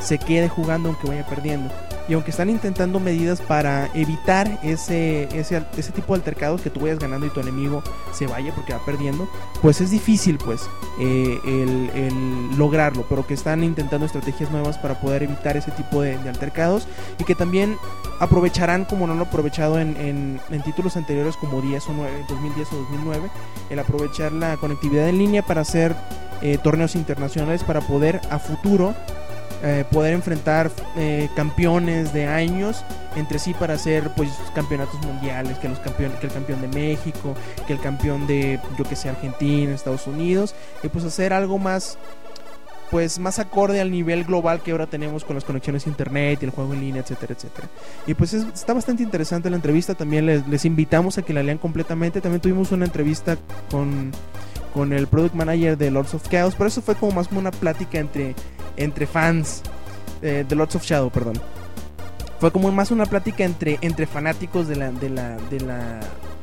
se 0.00 0.18
quede 0.18 0.50
jugando 0.50 0.90
aunque 0.90 1.08
vaya 1.08 1.24
perdiendo. 1.24 1.70
Y 2.12 2.14
aunque 2.14 2.30
están 2.30 2.50
intentando 2.50 3.00
medidas 3.00 3.40
para 3.40 3.88
evitar 3.94 4.58
ese, 4.62 5.30
ese, 5.34 5.64
ese 5.78 5.92
tipo 5.92 6.12
de 6.12 6.18
altercados 6.18 6.60
que 6.60 6.68
tú 6.68 6.80
vayas 6.80 6.98
ganando 6.98 7.24
y 7.24 7.30
tu 7.30 7.40
enemigo 7.40 7.82
se 8.12 8.26
vaya 8.26 8.54
porque 8.54 8.74
va 8.74 8.84
perdiendo, 8.84 9.26
pues 9.62 9.80
es 9.80 9.90
difícil 9.90 10.36
pues 10.36 10.68
eh, 11.00 11.38
el, 11.46 12.58
lograrlo, 12.58 13.06
pero 13.08 13.26
que 13.26 13.32
están 13.32 13.64
intentando 13.64 14.04
estrategias 14.04 14.50
nuevas 14.50 14.76
para 14.76 15.00
poder 15.00 15.22
evitar 15.22 15.56
ese 15.56 15.70
tipo 15.70 16.02
de, 16.02 16.16
altercados 16.28 16.86
y 17.18 17.24
que 17.24 17.34
también 17.34 17.78
aprovecharán 18.20 18.84
como 18.84 19.06
no 19.06 19.14
lo 19.14 19.22
aprovechado 19.22 19.80
en, 19.80 19.96
en- 19.96 20.38
en 20.50 20.62
títulos 20.64 20.98
anteriores 20.98 21.38
como 21.38 21.62
10 21.62 21.88
o 21.88 21.92
9, 21.94 22.26
2010 22.28 22.72
o 22.74 22.76
2009, 22.76 23.30
el 23.70 23.78
aprovechar 23.78 24.32
la 24.32 24.58
conectividad 24.58 25.08
en 25.08 25.16
línea 25.16 25.40
para 25.46 25.62
hacer 25.62 25.96
eh, 26.42 26.58
torneos 26.62 26.94
internacionales 26.94 27.64
para 27.64 27.80
poder 27.80 28.20
a 28.28 28.38
futuro 28.38 28.94
eh, 29.62 29.84
poder 29.90 30.12
enfrentar 30.14 30.70
eh, 30.96 31.28
campeones 31.36 32.12
de 32.12 32.26
años 32.26 32.84
entre 33.16 33.38
sí 33.38 33.54
para 33.54 33.74
hacer 33.74 34.10
pues 34.16 34.30
campeonatos 34.54 35.00
mundiales 35.06 35.58
que 35.58 35.68
los 35.68 35.78
campeones 35.78 36.18
que 36.18 36.26
el 36.26 36.32
campeón 36.32 36.60
de 36.62 36.68
México 36.68 37.34
que 37.66 37.72
el 37.74 37.80
campeón 37.80 38.26
de 38.26 38.58
yo 38.76 38.84
que 38.84 38.96
sé 38.96 39.08
Argentina 39.08 39.72
Estados 39.74 40.06
Unidos 40.06 40.54
y 40.82 40.88
pues 40.88 41.04
hacer 41.04 41.32
algo 41.32 41.58
más 41.58 41.96
pues 42.90 43.18
más 43.18 43.38
acorde 43.38 43.80
al 43.80 43.90
nivel 43.90 44.24
global 44.24 44.60
que 44.60 44.70
ahora 44.72 44.86
tenemos 44.86 45.24
con 45.24 45.34
las 45.34 45.44
conexiones 45.44 45.86
internet 45.86 46.40
y 46.42 46.44
el 46.44 46.50
juego 46.50 46.74
en 46.74 46.80
línea, 46.80 47.00
etcétera, 47.00 47.32
etcétera. 47.32 47.68
Y 48.06 48.12
pues 48.12 48.34
es- 48.34 48.44
está 48.52 48.74
bastante 48.74 49.02
interesante 49.02 49.48
la 49.48 49.56
entrevista, 49.56 49.94
también 49.94 50.26
les, 50.26 50.46
les 50.46 50.66
invitamos 50.66 51.16
a 51.16 51.22
que 51.22 51.32
la 51.32 51.42
lean 51.42 51.56
completamente. 51.56 52.20
También 52.20 52.42
tuvimos 52.42 52.70
una 52.70 52.84
entrevista 52.84 53.38
con, 53.70 54.12
con 54.74 54.92
el 54.92 55.06
product 55.06 55.34
manager 55.34 55.78
de 55.78 55.90
Lords 55.90 56.12
of 56.12 56.28
Chaos, 56.28 56.54
pero 56.54 56.68
eso 56.68 56.82
fue 56.82 56.94
como 56.94 57.12
más 57.12 57.28
una 57.32 57.50
plática 57.50 57.98
entre, 57.98 58.34
entre 58.76 59.06
fans 59.06 59.62
eh, 60.22 60.44
de 60.48 60.54
Lords 60.54 60.76
of 60.76 60.84
Shadow, 60.84 61.10
perdón. 61.10 61.34
Fue 62.38 62.50
como 62.50 62.70
más 62.72 62.90
una 62.90 63.06
plática 63.06 63.44
entre, 63.44 63.78
entre 63.82 64.06
fanáticos 64.06 64.66
de 64.66 64.76
la, 64.76 64.90
de 64.90 65.10
la, 65.10 65.36
de 65.50 65.60
la, 65.60 66.00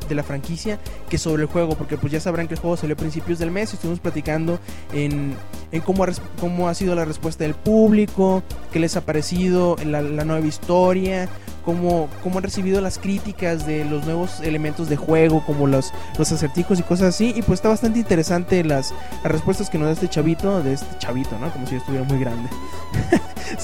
de 0.10 0.16
la 0.16 0.24
franquicia 0.24 0.80
que 1.10 1.18
sobre 1.18 1.44
el 1.44 1.48
juego, 1.48 1.76
porque 1.76 1.98
pues 1.98 2.12
ya 2.12 2.20
sabrán 2.20 2.48
que 2.48 2.56
el 2.56 2.60
juego 2.60 2.76
salió 2.76 2.96
a 2.96 2.98
principios 2.98 3.40
del 3.40 3.52
mes 3.52 3.72
y 3.72 3.76
estuvimos 3.76 4.00
platicando 4.00 4.60
en, 4.94 5.36
en 5.72 5.82
cómo, 5.82 6.04
ha 6.04 6.08
cómo 6.40 6.68
ha 6.68 6.74
sido 6.74 6.96
la 6.96 7.06
respuesta 7.06 7.44
del 7.44 7.54
público, 7.54 8.44
qué 8.72 8.80
les 8.80 8.98
ha 8.98 9.02
parecido 9.02 9.76
la, 9.86 10.02
la 10.02 10.26
nueva 10.26 10.46
historia, 10.46 11.30
cómo, 11.64 12.10
cómo 12.24 12.38
han 12.40 12.44
recibido 12.44 12.82
las 12.82 12.98
críticas 12.98 13.68
de 13.68 13.86
los 13.86 14.06
nuevos 14.06 14.40
elementos 14.42 14.90
de 14.90 14.96
juego, 14.96 15.44
como 15.46 15.68
los, 15.68 15.94
los 16.18 16.32
acertijos 16.32 16.80
y 16.80 16.84
cosas 16.84 17.16
así, 17.16 17.34
y 17.36 17.42
pues 17.42 17.60
está 17.60 17.70
bastante 17.70 18.00
interesante 18.00 18.64
las, 18.64 18.94
las 19.24 19.32
respuestas 19.32 19.70
que 19.70 19.78
nos 19.78 19.88
da 19.88 19.94
este 19.94 20.10
chavito, 20.10 20.64
de 20.64 20.74
este 20.74 20.98
chavito, 20.98 21.38
¿no? 21.38 21.52
Como 21.52 21.66
si 21.68 21.74
yo 21.74 21.78
estuviera 21.78 22.06
muy 22.06 22.20
grande. 22.20 22.50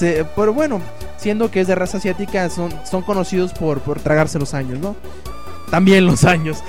Pero 0.36 0.54
bueno, 0.54 0.80
siendo 1.16 1.50
que 1.50 1.60
es 1.60 1.66
de 1.66 1.74
raza 1.74 1.98
asiática, 1.98 2.48
son, 2.50 2.72
son 2.84 3.02
conocidos 3.02 3.52
por, 3.52 3.80
por 3.80 4.00
tragarse 4.00 4.38
los 4.38 4.54
años, 4.54 4.78
¿no? 4.78 4.94
También 5.70 6.06
los 6.06 6.24
años. 6.24 6.62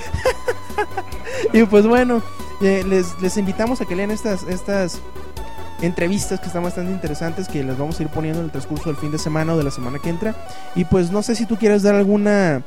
y 1.52 1.62
pues 1.64 1.86
bueno, 1.86 2.22
eh, 2.60 2.84
les, 2.86 3.20
les 3.20 3.36
invitamos 3.36 3.80
a 3.80 3.84
que 3.84 3.96
lean 3.96 4.10
estas, 4.10 4.42
estas 4.44 5.00
entrevistas 5.82 6.40
que 6.40 6.46
están 6.46 6.62
bastante 6.62 6.90
interesantes 6.90 7.48
que 7.48 7.62
las 7.62 7.78
vamos 7.78 8.00
a 8.00 8.02
ir 8.02 8.08
poniendo 8.08 8.40
en 8.40 8.46
el 8.46 8.50
transcurso 8.50 8.88
del 8.88 8.96
fin 8.96 9.12
de 9.12 9.18
semana 9.18 9.54
o 9.54 9.58
de 9.58 9.64
la 9.64 9.70
semana 9.70 9.98
que 9.98 10.10
entra. 10.10 10.34
Y 10.74 10.84
pues 10.84 11.10
no 11.10 11.22
sé 11.22 11.34
si 11.34 11.46
tú 11.46 11.56
quieres 11.56 11.82
dar 11.82 11.94
alguna 11.94 12.62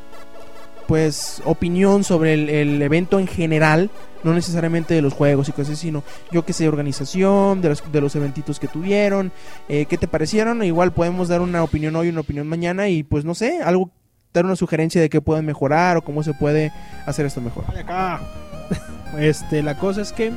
pues 0.87 1.41
opinión 1.45 2.03
sobre 2.03 2.33
el, 2.33 2.81
evento 2.81 3.19
en 3.19 3.27
general, 3.27 3.89
no 4.23 4.33
necesariamente 4.33 4.93
de 4.93 5.01
los 5.01 5.13
juegos 5.13 5.47
y 5.47 5.53
cosas, 5.53 5.73
así, 5.73 5.87
sino 5.87 6.03
yo 6.31 6.43
que 6.43 6.51
sé, 6.51 6.67
organización, 6.67 7.61
de 7.61 7.69
los, 7.69 7.91
de 7.91 8.01
los 8.01 8.13
eventitos 8.15 8.59
que 8.59 8.67
tuvieron, 8.67 9.31
eh, 9.69 9.85
qué 9.85 9.97
te 9.97 10.09
parecieron, 10.09 10.63
igual 10.63 10.91
podemos 10.91 11.29
dar 11.29 11.39
una 11.39 11.63
opinión 11.63 11.95
hoy, 11.95 12.09
una 12.09 12.21
opinión 12.21 12.45
mañana 12.45 12.89
y 12.89 13.03
pues 13.03 13.23
no 13.23 13.35
sé, 13.35 13.61
algo, 13.63 13.89
dar 14.33 14.45
una 14.45 14.55
sugerencia 14.55 15.01
de 15.01 15.09
qué 15.09 15.21
pueden 15.21 15.45
mejorar 15.45 15.97
o 15.97 16.01
cómo 16.03 16.23
se 16.23 16.33
puede 16.33 16.71
hacer 17.05 17.25
esto 17.25 17.41
mejor. 17.41 17.65
Acá. 17.77 18.19
Este, 19.19 19.61
la 19.61 19.77
cosa 19.77 20.01
es 20.01 20.13
que 20.13 20.31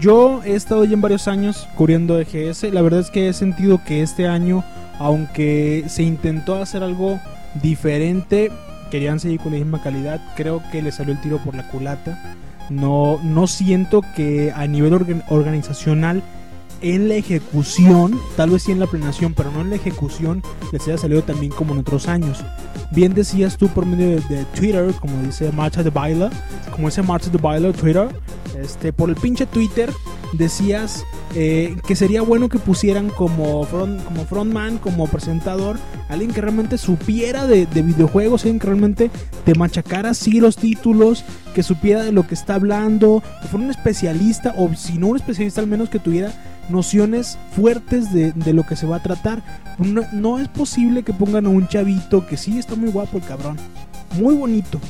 Yo 0.00 0.42
he 0.44 0.54
estado 0.54 0.84
ya 0.84 0.94
en 0.94 1.00
varios 1.00 1.26
años 1.28 1.66
cubriendo 1.76 2.18
EGS. 2.20 2.64
La 2.72 2.82
verdad 2.82 3.00
es 3.00 3.10
que 3.10 3.28
he 3.28 3.32
sentido 3.32 3.80
que 3.84 4.02
este 4.02 4.26
año, 4.28 4.62
aunque 4.98 5.84
se 5.88 6.02
intentó 6.02 6.56
hacer 6.60 6.82
algo 6.82 7.18
diferente, 7.62 8.50
querían 8.90 9.20
seguir 9.20 9.40
con 9.40 9.52
la 9.52 9.58
misma 9.58 9.82
calidad. 9.82 10.20
Creo 10.36 10.62
que 10.70 10.82
le 10.82 10.92
salió 10.92 11.14
el 11.14 11.20
tiro 11.20 11.38
por 11.38 11.54
la 11.54 11.66
culata. 11.68 12.18
No, 12.68 13.18
no 13.22 13.46
siento 13.46 14.02
que 14.16 14.52
a 14.54 14.66
nivel 14.66 14.92
organ- 14.92 15.22
organizacional, 15.28 16.22
en 16.80 17.08
la 17.08 17.14
ejecución, 17.16 18.18
tal 18.36 18.50
vez 18.50 18.64
sí 18.64 18.72
en 18.72 18.80
la 18.80 18.86
planeación, 18.86 19.34
pero 19.34 19.50
no 19.50 19.60
en 19.60 19.70
la 19.70 19.76
ejecución, 19.76 20.42
les 20.72 20.86
haya 20.86 20.98
salido 20.98 21.22
también 21.22 21.52
como 21.52 21.74
en 21.74 21.80
otros 21.80 22.08
años. 22.08 22.44
Bien 22.92 23.14
decías 23.14 23.56
tú 23.56 23.68
por 23.68 23.86
medio 23.86 24.20
de, 24.28 24.44
Twitter, 24.54 24.92
como 25.00 25.20
dice 25.22 25.50
Marcha 25.52 25.82
de 25.82 25.90
Baila, 25.90 26.30
como 26.70 26.88
dice 26.88 27.02
Marcha 27.02 27.30
de 27.30 27.38
Baila 27.38 27.72
Twitter, 27.72 28.08
este, 28.60 28.92
por 28.92 29.10
el 29.10 29.16
pinche 29.16 29.46
Twitter 29.46 29.92
decías 30.32 31.04
eh, 31.34 31.76
que 31.86 31.96
sería 31.96 32.22
bueno 32.22 32.48
que 32.48 32.58
pusieran 32.58 33.10
como, 33.10 33.64
front, 33.64 34.02
como 34.04 34.24
frontman, 34.24 34.78
como 34.78 35.06
presentador, 35.06 35.76
alguien 36.08 36.32
que 36.32 36.40
realmente 36.40 36.78
supiera 36.78 37.46
de, 37.46 37.66
de 37.66 37.82
videojuegos, 37.82 38.42
alguien 38.42 38.58
que 38.58 38.66
realmente 38.66 39.10
te 39.44 39.54
machacara 39.54 40.10
así 40.10 40.40
los 40.40 40.56
títulos, 40.56 41.24
que 41.54 41.62
supiera 41.62 42.02
de 42.02 42.12
lo 42.12 42.26
que 42.26 42.34
está 42.34 42.54
hablando, 42.54 43.22
que 43.42 43.48
fuera 43.48 43.66
un 43.66 43.70
especialista, 43.70 44.54
o 44.56 44.74
si 44.74 44.98
no 44.98 45.08
un 45.08 45.16
especialista, 45.16 45.60
al 45.60 45.66
menos 45.66 45.88
que 45.88 45.98
tuviera 45.98 46.32
nociones 46.68 47.38
fuertes 47.52 48.12
de, 48.12 48.32
de 48.32 48.52
lo 48.52 48.64
que 48.64 48.76
se 48.76 48.86
va 48.86 48.96
a 48.96 49.02
tratar. 49.02 49.42
No, 49.78 50.02
no 50.12 50.38
es 50.38 50.48
posible 50.48 51.02
que 51.02 51.12
pongan 51.12 51.46
a 51.46 51.50
un 51.50 51.68
chavito 51.68 52.26
que 52.26 52.36
sí 52.36 52.58
está 52.58 52.74
muy 52.74 52.90
guapo 52.90 53.18
el 53.18 53.24
cabrón, 53.24 53.56
muy 54.18 54.34
bonito, 54.34 54.80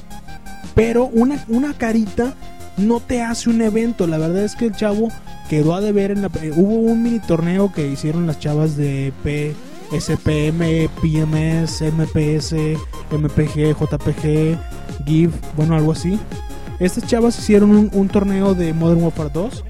pero 0.74 1.06
una, 1.06 1.44
una 1.48 1.74
carita 1.74 2.34
no 2.76 3.00
te 3.00 3.22
hace 3.22 3.50
un 3.50 3.62
evento. 3.62 4.06
La 4.06 4.18
verdad 4.18 4.44
es 4.44 4.54
que 4.54 4.66
el 4.66 4.76
chavo 4.76 5.08
quedó 5.48 5.74
a 5.74 5.80
deber 5.80 6.10
en 6.10 6.22
la... 6.22 6.30
eh, 6.42 6.52
hubo 6.54 6.74
un 6.74 7.02
mini 7.02 7.18
torneo 7.20 7.72
que 7.72 7.86
hicieron 7.86 8.26
las 8.26 8.38
chavas 8.38 8.76
de 8.76 9.12
P, 9.22 9.54
SPM, 9.92 10.88
PMS, 11.00 11.82
MPS, 11.82 12.54
MPG, 13.10 13.76
JPG, 13.78 14.58
GIF, 15.06 15.30
bueno, 15.56 15.76
algo 15.76 15.92
así. 15.92 16.18
Estas 16.78 17.06
chavas 17.06 17.38
hicieron 17.38 17.70
un, 17.70 17.90
un 17.92 18.08
torneo 18.08 18.54
de 18.54 18.74
Modern 18.74 19.02
Warfare 19.02 19.30
2. 19.32 19.64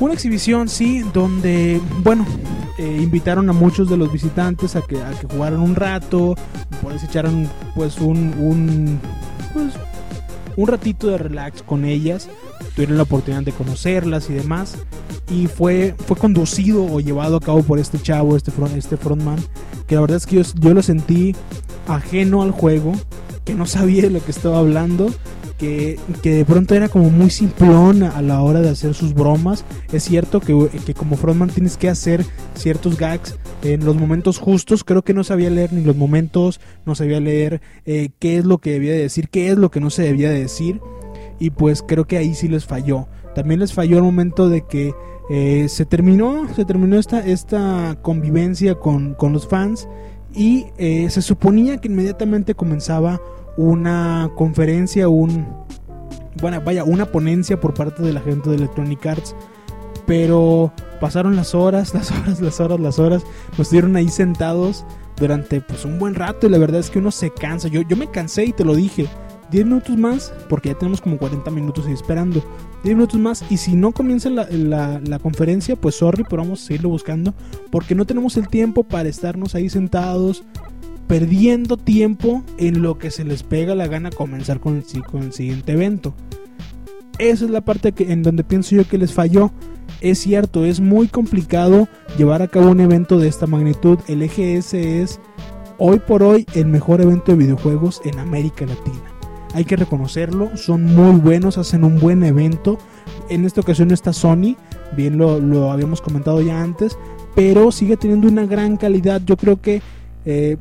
Una 0.00 0.14
exhibición, 0.14 0.68
sí, 0.68 1.04
donde, 1.12 1.78
bueno, 2.02 2.26
eh, 2.78 2.98
invitaron 3.02 3.50
a 3.50 3.52
muchos 3.52 3.90
de 3.90 3.98
los 3.98 4.10
visitantes 4.10 4.74
a 4.74 4.80
que, 4.80 5.00
a 5.00 5.10
que 5.10 5.26
jugaran 5.26 5.60
un 5.60 5.74
rato, 5.74 6.34
se 6.98 7.06
echaran 7.06 7.48
pues 7.74 8.00
un, 8.00 8.34
un, 8.38 8.98
pues, 9.52 9.74
un 10.56 10.66
ratito 10.66 11.08
de 11.08 11.18
relax 11.18 11.62
con 11.62 11.84
ellas, 11.84 12.28
tuvieron 12.74 12.96
la 12.96 13.02
oportunidad 13.02 13.42
de 13.42 13.52
conocerlas 13.52 14.30
y 14.30 14.32
demás. 14.32 14.78
Y 15.30 15.46
fue, 15.46 15.94
fue 16.06 16.16
conducido 16.16 16.84
o 16.84 17.00
llevado 17.00 17.36
a 17.36 17.40
cabo 17.40 17.62
por 17.62 17.78
este 17.78 18.00
chavo, 18.00 18.36
este, 18.36 18.50
front, 18.50 18.76
este 18.76 18.96
frontman, 18.96 19.38
que 19.86 19.94
la 19.96 20.00
verdad 20.00 20.16
es 20.16 20.26
que 20.26 20.36
yo, 20.36 20.42
yo 20.54 20.72
lo 20.72 20.82
sentí 20.82 21.36
ajeno 21.86 22.42
al 22.42 22.50
juego, 22.50 22.94
que 23.44 23.54
no 23.54 23.66
sabía 23.66 24.02
de 24.02 24.10
lo 24.10 24.24
que 24.24 24.30
estaba 24.30 24.58
hablando, 24.58 25.12
que, 25.60 25.98
de 26.22 26.44
pronto 26.46 26.74
era 26.74 26.88
como 26.88 27.10
muy 27.10 27.28
simplón 27.28 28.02
a 28.02 28.22
la 28.22 28.40
hora 28.40 28.62
de 28.62 28.70
hacer 28.70 28.94
sus 28.94 29.12
bromas. 29.12 29.64
Es 29.92 30.04
cierto 30.04 30.40
que, 30.40 30.70
que 30.86 30.94
como 30.94 31.16
frontman 31.16 31.50
tienes 31.50 31.76
que 31.76 31.90
hacer 31.90 32.24
ciertos 32.54 32.96
gags 32.96 33.36
en 33.62 33.84
los 33.84 33.94
momentos 33.94 34.38
justos. 34.38 34.84
Creo 34.84 35.02
que 35.02 35.12
no 35.12 35.22
sabía 35.22 35.50
leer 35.50 35.72
ni 35.74 35.84
los 35.84 35.96
momentos, 35.96 36.60
no 36.86 36.94
sabía 36.94 37.20
leer 37.20 37.60
eh, 37.84 38.08
qué 38.18 38.38
es 38.38 38.46
lo 38.46 38.58
que 38.58 38.72
debía 38.72 38.92
de 38.92 39.02
decir, 39.02 39.28
qué 39.28 39.50
es 39.50 39.58
lo 39.58 39.70
que 39.70 39.80
no 39.80 39.90
se 39.90 40.02
debía 40.02 40.30
de 40.30 40.40
decir. 40.40 40.80
Y 41.38 41.50
pues 41.50 41.82
creo 41.82 42.06
que 42.06 42.16
ahí 42.16 42.34
sí 42.34 42.48
les 42.48 42.64
falló. 42.64 43.08
También 43.34 43.60
les 43.60 43.74
falló 43.74 43.98
el 43.98 44.02
momento 44.02 44.48
de 44.48 44.66
que 44.66 44.94
eh, 45.28 45.66
se 45.68 45.84
terminó, 45.84 46.48
se 46.56 46.64
terminó 46.64 46.98
esta, 46.98 47.20
esta 47.20 47.98
convivencia 48.02 48.76
con, 48.76 49.14
con 49.14 49.32
los 49.32 49.46
fans 49.46 49.88
y 50.34 50.66
eh, 50.78 51.08
se 51.10 51.22
suponía 51.22 51.78
que 51.78 51.88
inmediatamente 51.88 52.54
comenzaba 52.54 53.20
una 53.60 54.30
conferencia, 54.36 55.10
un 55.10 55.46
bueno, 56.40 56.62
vaya, 56.64 56.82
una 56.82 57.04
ponencia 57.04 57.60
por 57.60 57.74
parte 57.74 58.02
de 58.02 58.12
la 58.12 58.20
gente 58.20 58.48
de 58.48 58.56
Electronic 58.56 59.04
Arts, 59.04 59.36
pero 60.06 60.72
pasaron 60.98 61.36
las 61.36 61.54
horas, 61.54 61.92
las 61.94 62.10
horas, 62.10 62.40
las 62.40 62.58
horas, 62.58 62.80
las 62.80 62.98
horas, 62.98 63.22
nos 63.50 63.60
estuvieron 63.60 63.96
ahí 63.96 64.08
sentados 64.08 64.86
durante 65.18 65.60
pues 65.60 65.84
un 65.84 65.98
buen 65.98 66.14
rato 66.14 66.46
y 66.46 66.50
la 66.50 66.56
verdad 66.56 66.80
es 66.80 66.88
que 66.88 67.00
uno 67.00 67.10
se 67.10 67.30
cansa. 67.30 67.68
Yo, 67.68 67.82
yo 67.82 67.96
me 67.96 68.10
cansé 68.10 68.46
y 68.46 68.52
te 68.52 68.64
lo 68.64 68.74
dije. 68.74 69.06
10 69.50 69.66
minutos 69.66 69.98
más, 69.98 70.32
porque 70.48 70.68
ya 70.68 70.78
tenemos 70.78 71.00
como 71.00 71.18
40 71.18 71.50
minutos 71.50 71.84
ahí 71.86 71.92
esperando. 71.92 72.42
10 72.84 72.96
minutos 72.96 73.20
más, 73.20 73.44
y 73.50 73.56
si 73.58 73.74
no 73.74 73.92
comienza 73.92 74.30
la, 74.30 74.46
la, 74.48 75.00
la, 75.04 75.18
conferencia, 75.18 75.74
pues 75.76 75.96
sorry, 75.96 76.24
pero 76.24 76.42
vamos 76.42 76.62
a 76.62 76.66
seguirlo 76.66 76.88
buscando, 76.88 77.34
porque 77.70 77.96
no 77.96 78.06
tenemos 78.06 78.36
el 78.36 78.48
tiempo 78.48 78.84
para 78.84 79.08
estarnos 79.08 79.56
ahí 79.56 79.68
sentados, 79.68 80.44
perdiendo 81.10 81.76
tiempo 81.76 82.44
en 82.56 82.82
lo 82.82 82.96
que 82.96 83.10
se 83.10 83.24
les 83.24 83.42
pega 83.42 83.74
la 83.74 83.88
gana 83.88 84.10
comenzar 84.10 84.60
con 84.60 84.76
el, 84.76 85.32
siguiente 85.32 85.72
evento. 85.72 86.14
Esa 87.18 87.46
es 87.46 87.50
la 87.50 87.62
parte 87.62 87.90
que, 87.90 88.12
en 88.12 88.22
donde 88.22 88.44
pienso 88.44 88.76
yo 88.76 88.86
que 88.86 88.96
les 88.96 89.12
falló. 89.12 89.50
Es 90.00 90.20
cierto, 90.20 90.64
es 90.64 90.78
muy 90.78 91.08
complicado 91.08 91.88
llevar 92.16 92.42
a 92.42 92.46
cabo 92.46 92.70
un 92.70 92.78
evento 92.78 93.18
de 93.18 93.26
esta 93.26 93.48
magnitud. 93.48 93.98
El 94.06 94.22
EGS 94.22 94.74
es 94.74 95.20
hoy 95.78 95.98
por 95.98 96.22
hoy 96.22 96.46
el 96.54 96.66
mejor 96.66 97.00
evento 97.00 97.32
de 97.32 97.38
videojuegos 97.38 98.00
en 98.04 98.20
América 98.20 98.64
Latina 98.64 99.02
hay 99.52 99.64
que 99.64 99.74
reconocerlo, 99.74 100.56
son 100.56 100.84
muy 100.84 101.18
buenos, 101.18 101.58
hacen 101.58 101.82
un 101.82 101.98
buen 101.98 102.22
evento. 102.22 102.78
En 103.28 103.44
esta 103.44 103.60
ocasión 103.60 103.88
no 103.88 103.94
está 103.94 104.12
Sony, 104.12 104.54
bien 104.96 105.18
lo, 105.18 105.40
lo, 105.40 105.72
habíamos 105.72 106.00
comentado 106.00 106.40
ya 106.40 106.62
antes, 106.62 106.96
pero 107.34 107.72
sigue 107.72 107.96
teniendo 107.96 108.28
una 108.28 108.46
gran 108.46 108.76
calidad. 108.76 109.20
Yo 109.26 109.36
creo 109.36 109.60
que 109.60 109.82
eh, 110.24 110.56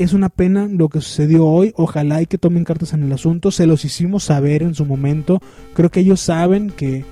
es 0.00 0.14
una 0.14 0.30
pena 0.30 0.66
lo 0.66 0.88
que 0.88 1.02
sucedió 1.02 1.44
hoy, 1.44 1.74
ojalá 1.76 2.22
y 2.22 2.26
que 2.26 2.38
tomen 2.38 2.64
cartas 2.64 2.94
en 2.94 3.02
el 3.02 3.12
asunto, 3.12 3.50
se 3.50 3.66
los 3.66 3.84
hicimos 3.84 4.24
saber 4.24 4.62
en 4.62 4.74
su 4.74 4.86
momento, 4.86 5.42
creo 5.74 5.90
que 5.90 6.00
ellos 6.00 6.20
saben 6.20 6.70
que, 6.70 7.04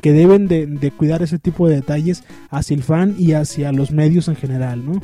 que 0.00 0.12
deben 0.12 0.48
de, 0.48 0.66
de 0.66 0.90
cuidar 0.90 1.22
ese 1.22 1.38
tipo 1.38 1.68
de 1.68 1.76
detalles 1.76 2.24
hacia 2.50 2.74
el 2.74 2.82
fan 2.82 3.14
y 3.16 3.34
hacia 3.34 3.70
los 3.70 3.92
medios 3.92 4.26
en 4.26 4.34
general, 4.34 4.84
¿no? 4.84 5.00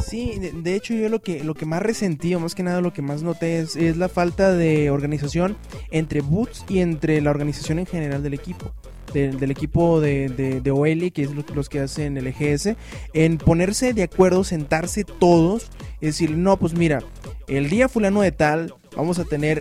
Sí, 0.00 0.38
de, 0.38 0.52
de, 0.52 0.74
hecho 0.74 0.94
yo 0.94 1.10
lo 1.10 1.20
que, 1.20 1.44
lo 1.44 1.54
que 1.54 1.66
más 1.66 1.82
resentí, 1.82 2.34
o 2.34 2.40
más 2.40 2.54
que 2.54 2.62
nada 2.62 2.80
lo 2.80 2.94
que 2.94 3.02
más 3.02 3.22
noté 3.22 3.60
es, 3.60 3.76
es, 3.76 3.98
la 3.98 4.08
falta 4.08 4.52
de 4.54 4.90
organización 4.90 5.58
entre 5.90 6.22
Boots 6.22 6.64
y 6.70 6.78
entre 6.78 7.20
la 7.20 7.30
organización 7.30 7.80
en 7.80 7.86
general 7.86 8.22
del 8.22 8.32
equipo. 8.32 8.72
Del, 9.12 9.50
equipo 9.50 10.00
de, 10.00 10.30
de, 10.30 10.62
de 10.62 10.70
OL, 10.70 11.12
que 11.12 11.22
es 11.22 11.32
lo, 11.32 11.44
los 11.54 11.68
que 11.68 11.80
hacen 11.80 12.16
el 12.16 12.28
EGS, 12.28 12.76
en 13.12 13.36
ponerse 13.36 13.92
de 13.92 14.04
acuerdo, 14.04 14.42
sentarse 14.42 15.04
todos, 15.04 15.70
y 16.00 16.06
decir, 16.06 16.30
no, 16.30 16.56
pues 16.56 16.72
mira, 16.72 17.00
el 17.46 17.68
día 17.68 17.90
fulano 17.90 18.22
de 18.22 18.32
tal, 18.32 18.74
vamos 18.96 19.18
a 19.18 19.24
tener 19.24 19.60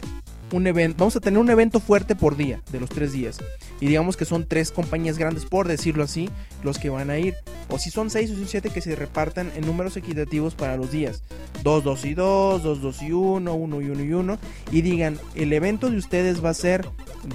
un 0.51 0.67
evento, 0.67 0.97
vamos 0.99 1.15
a 1.15 1.19
tener 1.19 1.39
un 1.39 1.49
evento 1.49 1.79
fuerte 1.79 2.15
por 2.15 2.35
día, 2.35 2.61
de 2.71 2.79
los 2.79 2.89
tres 2.89 3.11
días. 3.11 3.39
Y 3.79 3.87
digamos 3.87 4.17
que 4.17 4.25
son 4.25 4.47
tres 4.47 4.71
compañías 4.71 5.17
grandes, 5.17 5.45
por 5.45 5.67
decirlo 5.67 6.03
así, 6.03 6.29
los 6.63 6.77
que 6.77 6.89
van 6.89 7.09
a 7.09 7.17
ir. 7.17 7.35
O 7.69 7.79
si 7.79 7.89
son 7.89 8.09
seis 8.09 8.31
o 8.31 8.35
son 8.35 8.47
siete 8.47 8.69
que 8.69 8.81
se 8.81 8.95
repartan 8.95 9.51
en 9.55 9.65
números 9.65 9.97
equitativos 9.97 10.55
para 10.55 10.77
los 10.77 10.91
días. 10.91 11.23
Dos, 11.63 11.83
dos 11.83 12.05
y 12.05 12.13
dos, 12.13 12.63
dos, 12.63 12.81
dos 12.81 13.01
y 13.01 13.11
uno, 13.11 13.55
uno 13.55 13.81
y 13.81 13.89
uno 13.89 14.03
y 14.03 14.13
uno. 14.13 14.37
Y 14.71 14.81
digan, 14.81 15.17
el 15.35 15.53
evento 15.53 15.89
de 15.89 15.97
ustedes 15.97 16.43
va 16.43 16.49
a 16.49 16.55
ser 16.55 16.87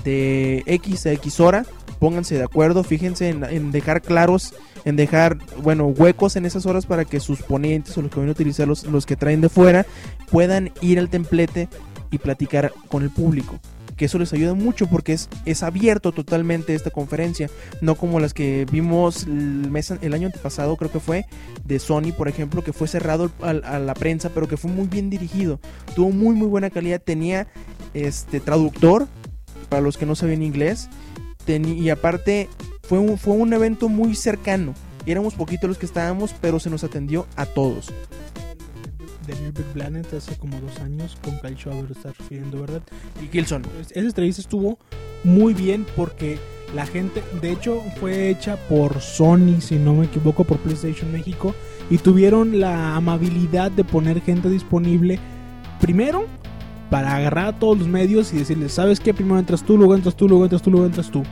de 0.05 0.63
X 0.67 1.07
a 1.07 1.13
X 1.13 1.41
hora. 1.41 1.65
Pónganse 1.99 2.35
de 2.37 2.45
acuerdo, 2.45 2.85
fíjense 2.85 3.31
en, 3.31 3.73
dejar 3.73 4.03
claros, 4.03 4.55
en 4.85 4.97
dejar, 4.97 5.39
bueno, 5.63 5.87
huecos 5.87 6.37
en 6.37 6.45
esas 6.45 6.67
horas 6.67 6.85
para 6.85 7.07
que 7.07 7.21
sus 7.21 7.43
ponentes 7.43 7.97
o 7.97 8.03
los 8.03 8.11
que 8.11 8.21
van 8.21 8.29
a 8.29 8.33
utilizar 8.33 8.69
los, 8.69 9.07
que 9.07 9.17
traen 9.17 9.41
de 9.41 9.49
fuera 9.49 9.87
puedan 10.31 10.73
ir 10.83 10.99
al 10.99 11.09
templete 11.09 11.69
y 12.11 12.19
platicar 12.19 12.73
con 12.89 13.03
el 13.03 13.11
público. 13.11 13.59
Que 13.97 14.05
eso 14.05 14.19
les 14.19 14.31
ayuda 14.35 14.53
mucho 14.53 14.87
porque 14.89 15.15
es, 15.15 15.31
es 15.47 15.63
abierto 15.63 16.13
totalmente 16.13 16.75
esta 16.75 16.91
conferencia. 16.91 17.49
No 17.81 17.95
como 17.95 18.21
las 18.21 18.35
que 18.35 18.67
vimos 18.71 19.23
el, 19.23 19.71
mes, 19.71 19.91
el 19.91 20.13
año 20.13 20.27
antepasado, 20.27 20.77
creo 20.77 20.93
que 20.93 21.01
fue, 21.01 21.25
de 21.65 21.79
Sony, 21.79 22.13
por 22.15 22.29
ejemplo, 22.29 22.63
que 22.63 22.75
fue 22.75 22.89
cerrado 22.89 23.31
a, 23.41 23.55
la 23.55 23.95
prensa, 23.95 24.29
pero 24.35 24.49
que 24.49 24.59
fue 24.59 24.71
muy 24.71 24.87
bien 24.87 25.09
dirigido. 25.09 25.61
Tuvo 25.95 26.11
muy, 26.11 26.35
muy 26.35 26.47
buena 26.47 26.69
calidad. 26.69 27.01
Tenía 27.01 27.47
este 27.95 28.39
traductor, 28.41 29.09
para 29.69 29.83
los 29.83 29.97
que 29.97 30.07
no 30.07 30.15
sabían 30.15 30.43
inglés. 30.43 30.89
Y 31.47 31.91
aparte, 31.91 32.49
fue 32.83 32.99
un, 32.99 33.19
fue 33.19 33.35
un 33.35 33.53
evento 33.53 33.89
muy 33.89 34.15
cercano. 34.15 34.75
Éramos 35.07 35.35
poquitos 35.35 35.69
los 35.69 35.79
que 35.79 35.87
estábamos, 35.87 36.35
pero 36.41 36.59
se 36.59 36.71
nos 36.71 36.83
atendió 36.83 37.27
a 37.37 37.47
todos 37.47 37.93
de 39.27 39.35
Little 39.35 39.51
Big 39.51 39.67
Planet 39.73 40.15
hace 40.15 40.37
como 40.37 40.61
dos 40.61 40.79
años 40.81 41.17
con 41.23 41.39
Kyle 41.41 41.57
Schwaber 41.57 41.91
está 41.91 42.13
refiriendo, 42.13 42.61
¿verdad? 42.61 42.83
Y 43.23 43.27
Kilson. 43.27 43.63
Esa 43.81 44.01
entrevista 44.01 44.41
estuvo 44.41 44.79
muy 45.25 45.55
bien 45.55 45.85
porque 45.97 46.39
la 46.75 46.87
gente, 46.87 47.23
de 47.41 47.53
hecho, 47.53 47.83
fue 48.01 48.31
hecha 48.31 48.57
por 48.69 49.01
Sony, 49.01 49.61
si 49.61 49.77
no 49.77 49.95
me 49.95 50.07
equivoco, 50.07 50.45
por 50.45 50.59
PlayStation 50.59 51.13
México 51.13 51.55
y 51.91 51.99
tuvieron 51.99 52.61
la 52.61 52.97
amabilidad 52.97 53.71
de 53.71 53.85
poner 53.85 54.21
gente 54.21 54.49
disponible 54.49 55.19
primero 55.81 56.27
para 56.91 57.17
agarrar 57.17 57.47
a 57.47 57.59
todos 57.59 57.79
los 57.79 57.89
medios 57.89 58.33
y 58.33 58.39
decirles, 58.39 58.73
¿sabes 58.73 59.01
qué? 59.01 59.13
Primero 59.13 59.39
entras 59.39 59.63
tú, 59.63 59.77
luego 59.77 59.95
entras 59.95 60.15
tú, 60.15 60.29
luego 60.29 60.45
entras 60.45 60.63
tú, 60.63 60.71
luego 60.71 60.87
entras 60.87 61.11
tú. 61.11 61.23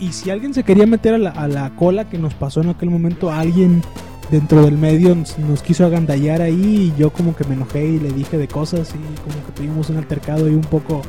Y 0.00 0.12
si 0.12 0.30
alguien 0.30 0.54
se 0.54 0.62
quería 0.62 0.86
meter 0.86 1.14
a 1.14 1.48
la, 1.48 1.70
cola 1.76 2.08
que 2.08 2.18
nos 2.18 2.34
pasó 2.34 2.60
en 2.60 2.70
aquel 2.70 2.90
momento, 2.90 3.30
alguien 3.30 3.82
dentro 4.30 4.62
del 4.62 4.78
medio 4.78 5.14
nos, 5.14 5.38
nos 5.38 5.62
quiso 5.62 5.86
agandallar 5.86 6.42
ahí 6.42 6.92
y 6.94 7.00
yo 7.00 7.10
como 7.10 7.34
que 7.34 7.44
me 7.44 7.54
enojé 7.54 7.86
y 7.86 7.98
le 7.98 8.12
dije 8.12 8.36
de 8.36 8.46
cosas 8.46 8.90
y 8.90 9.20
como 9.20 9.44
que 9.46 9.52
tuvimos 9.52 9.88
un 9.90 9.96
altercado 9.96 10.46
ahí 10.46 10.54
un 10.54 10.60
poco 10.60 11.02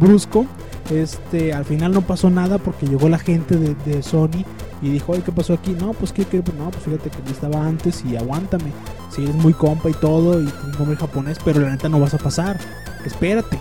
brusco. 0.00 0.46
Este, 0.90 1.52
al 1.52 1.64
final 1.64 1.92
no 1.92 2.02
pasó 2.02 2.28
nada 2.30 2.58
porque 2.58 2.86
llegó 2.86 3.08
la 3.08 3.18
gente 3.18 3.56
de, 3.56 4.02
Sony 4.02 4.44
y 4.82 4.90
dijo, 4.90 5.12
oye, 5.12 5.22
¿qué 5.22 5.32
pasó 5.32 5.54
aquí? 5.54 5.72
No, 5.72 5.92
pues. 5.92 6.12
Pues, 6.12 6.28
no, 6.58 6.70
pues 6.70 6.84
fíjate 6.84 7.10
que 7.10 7.18
yo 7.26 7.32
estaba 7.32 7.66
antes 7.66 8.04
y 8.04 8.16
aguántame. 8.16 8.72
Si 9.10 9.22
eres 9.22 9.34
muy 9.34 9.52
compa 9.52 9.88
y 9.90 9.94
todo 9.94 10.40
y 10.40 10.46
un 10.46 10.72
nombre 10.78 10.96
japonés, 10.96 11.38
pero 11.44 11.60
la 11.60 11.70
neta 11.70 11.88
no 11.88 12.00
vas 12.00 12.14
a 12.14 12.18
pasar. 12.18 12.58
Espérate. 13.04 13.58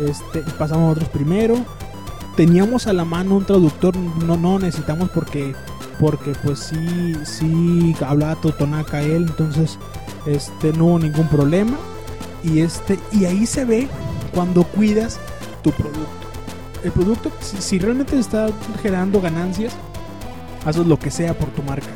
Este, 0.00 0.40
y 0.40 0.50
pasamos 0.58 0.92
otros 0.92 1.08
primero. 1.08 1.56
Teníamos 2.36 2.86
a 2.86 2.92
la 2.92 3.04
mano 3.04 3.36
un 3.36 3.44
traductor, 3.44 3.96
no, 3.96 4.36
no 4.36 4.58
necesitamos 4.58 5.10
porque 5.10 5.54
porque 5.98 6.32
pues 6.44 6.60
sí, 6.60 7.14
sí 7.24 7.94
hablaba 8.06 8.36
Totonaca 8.36 9.02
él, 9.02 9.26
entonces 9.28 9.78
este 10.26 10.72
no 10.72 10.86
hubo 10.86 10.98
ningún 10.98 11.26
problema. 11.28 11.76
Y 12.44 12.60
este, 12.60 12.98
y 13.12 13.24
ahí 13.24 13.46
se 13.46 13.64
ve 13.64 13.88
cuando 14.32 14.62
cuidas 14.62 15.18
tu 15.62 15.72
producto. 15.72 16.27
El 16.84 16.92
producto, 16.92 17.30
si, 17.40 17.78
realmente 17.78 18.18
está 18.18 18.48
generando 18.82 19.20
ganancias, 19.20 19.72
haces 20.64 20.86
lo 20.86 20.98
que 20.98 21.10
sea 21.10 21.34
por 21.34 21.48
tu 21.50 21.62
marca. 21.62 21.88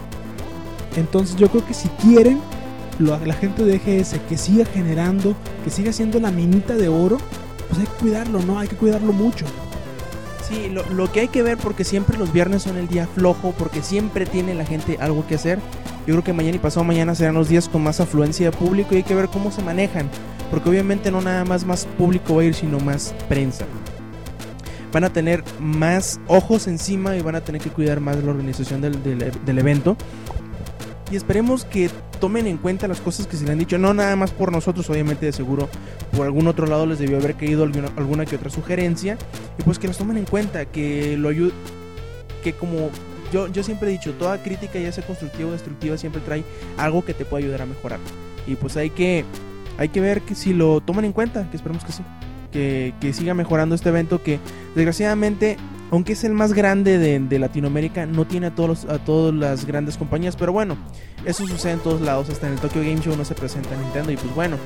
Entonces 0.96 1.36
yo 1.36 1.48
creo 1.48 1.64
que 1.64 1.74
si 1.74 1.88
quieren 1.88 2.40
lo- 2.98 3.18
la 3.24 3.34
gente 3.34 3.64
de 3.64 3.76
EGS 3.76 4.16
que 4.28 4.36
siga 4.36 4.64
generando, 4.64 5.34
que 5.64 5.70
siga 5.70 5.92
siendo 5.92 6.18
la 6.20 6.30
minita 6.30 6.74
de 6.74 6.88
oro, 6.88 7.18
pues 7.68 7.80
hay 7.80 7.86
que 7.86 7.92
cuidarlo, 8.00 8.40
¿no? 8.42 8.58
Hay 8.58 8.68
que 8.68 8.76
cuidarlo 8.76 9.12
mucho. 9.12 9.46
Sí, 10.48 10.68
lo, 10.68 10.84
lo 10.90 11.10
que 11.10 11.20
hay 11.20 11.28
que 11.28 11.42
ver, 11.42 11.56
porque 11.56 11.84
siempre 11.84 12.18
los 12.18 12.32
viernes 12.32 12.64
son 12.64 12.76
el 12.76 12.88
día 12.88 13.06
flojo, 13.06 13.54
porque 13.56 13.82
siempre 13.82 14.26
tiene 14.26 14.54
la 14.54 14.66
gente 14.66 14.98
algo 15.00 15.24
que 15.26 15.36
hacer. 15.36 15.58
Yo 16.06 16.14
creo 16.14 16.24
que 16.24 16.32
mañana 16.32 16.56
y 16.56 16.58
pasado 16.58 16.84
mañana 16.84 17.14
serán 17.14 17.34
los 17.34 17.48
días 17.48 17.68
con 17.68 17.82
más 17.84 18.00
afluencia 18.00 18.50
de 18.50 18.56
público 18.56 18.88
y 18.92 18.96
hay 18.98 19.02
que 19.04 19.14
ver 19.14 19.28
cómo 19.28 19.52
se 19.52 19.62
manejan. 19.62 20.08
Porque 20.50 20.68
obviamente 20.68 21.10
no 21.12 21.20
nada 21.22 21.44
más 21.44 21.64
más 21.64 21.86
público 21.96 22.34
va 22.34 22.42
a 22.42 22.44
ir, 22.46 22.54
sino 22.54 22.78
más 22.80 23.14
prensa. 23.28 23.64
Van 24.92 25.04
a 25.04 25.12
tener 25.12 25.42
más 25.58 26.20
ojos 26.26 26.66
encima 26.66 27.16
y 27.16 27.22
van 27.22 27.34
a 27.34 27.40
tener 27.40 27.60
que 27.62 27.70
cuidar 27.70 28.00
más 28.00 28.22
la 28.22 28.30
organización 28.30 28.80
del, 28.80 29.02
del- 29.02 29.32
del 29.44 29.58
evento. 29.58 29.96
Y 31.10 31.16
esperemos 31.16 31.64
que 31.64 31.90
tomen 32.20 32.46
en 32.46 32.56
cuenta 32.56 32.88
las 32.88 33.00
cosas 33.00 33.26
que 33.26 33.36
se 33.36 33.44
le 33.44 33.52
han 33.52 33.58
dicho, 33.58 33.76
no 33.78 33.92
nada 33.92 34.16
más 34.16 34.30
por 34.30 34.50
nosotros, 34.52 34.88
obviamente 34.88 35.26
de 35.26 35.32
seguro 35.32 35.68
por 36.16 36.24
algún 36.24 36.46
otro 36.46 36.66
lado 36.66 36.86
les 36.86 36.98
debió 36.98 37.18
haber 37.18 37.34
caído 37.34 37.64
alguna, 37.64 37.88
alguna 37.96 38.24
que 38.26 38.36
otra 38.36 38.48
sugerencia. 38.50 39.18
Y 39.58 39.62
pues 39.62 39.78
que 39.78 39.88
las 39.88 39.98
tomen 39.98 40.16
en 40.18 40.24
cuenta, 40.24 40.64
que 40.66 41.16
lo 41.18 41.28
ayude, 41.28 41.52
que 42.42 42.52
como 42.54 42.88
yo, 43.32 43.48
yo 43.48 43.62
siempre 43.62 43.88
he 43.88 43.92
dicho, 43.92 44.12
toda 44.14 44.42
crítica 44.42 44.78
ya 44.78 44.90
sea 44.92 45.04
constructiva 45.06 45.48
o 45.50 45.52
destructiva 45.52 45.96
siempre 45.98 46.20
trae 46.22 46.44
algo 46.78 47.04
que 47.04 47.12
te 47.14 47.24
puede 47.24 47.44
ayudar 47.44 47.62
a 47.62 47.66
mejorar. 47.66 47.98
Y 48.46 48.54
pues 48.56 48.76
hay 48.76 48.90
que 48.90 49.24
hay 49.78 49.88
que 49.88 50.00
ver 50.00 50.20
que 50.22 50.34
si 50.34 50.52
lo 50.54 50.80
toman 50.80 51.04
en 51.06 51.12
cuenta, 51.12 51.48
que 51.50 51.56
esperemos 51.56 51.84
que 51.84 51.92
sí, 51.92 52.02
que, 52.52 52.94
siga 53.12 53.34
mejorando 53.34 53.74
este 53.74 53.88
evento 53.88 54.22
que 54.22 54.38
desgraciadamente 54.74 55.56
aunque 55.90 56.14
es 56.14 56.24
el 56.24 56.32
más 56.32 56.54
grande 56.54 56.96
de, 56.96 57.20
de 57.20 57.38
Latinoamérica, 57.38 58.06
no 58.06 58.24
tiene 58.26 58.46
a, 58.46 58.54
todos 58.54 58.68
los- 58.68 58.84
a 58.86 58.98
todas 59.04 59.34
las 59.34 59.66
grandes 59.66 59.98
compañías, 59.98 60.36
pero 60.36 60.50
bueno, 60.50 60.78
eso 61.26 61.46
sucede 61.46 61.72
en 61.72 61.80
todos 61.80 62.00
lados, 62.00 62.30
hasta 62.30 62.46
en 62.46 62.54
el 62.54 62.60
Tokyo 62.60 62.80
Game 62.80 62.98
Show 63.00 63.14
no 63.14 63.26
se 63.26 63.34
presenta 63.34 63.76
Nintendo 63.76 64.10
y 64.10 64.16
pues 64.16 64.34
bueno, 64.34 64.56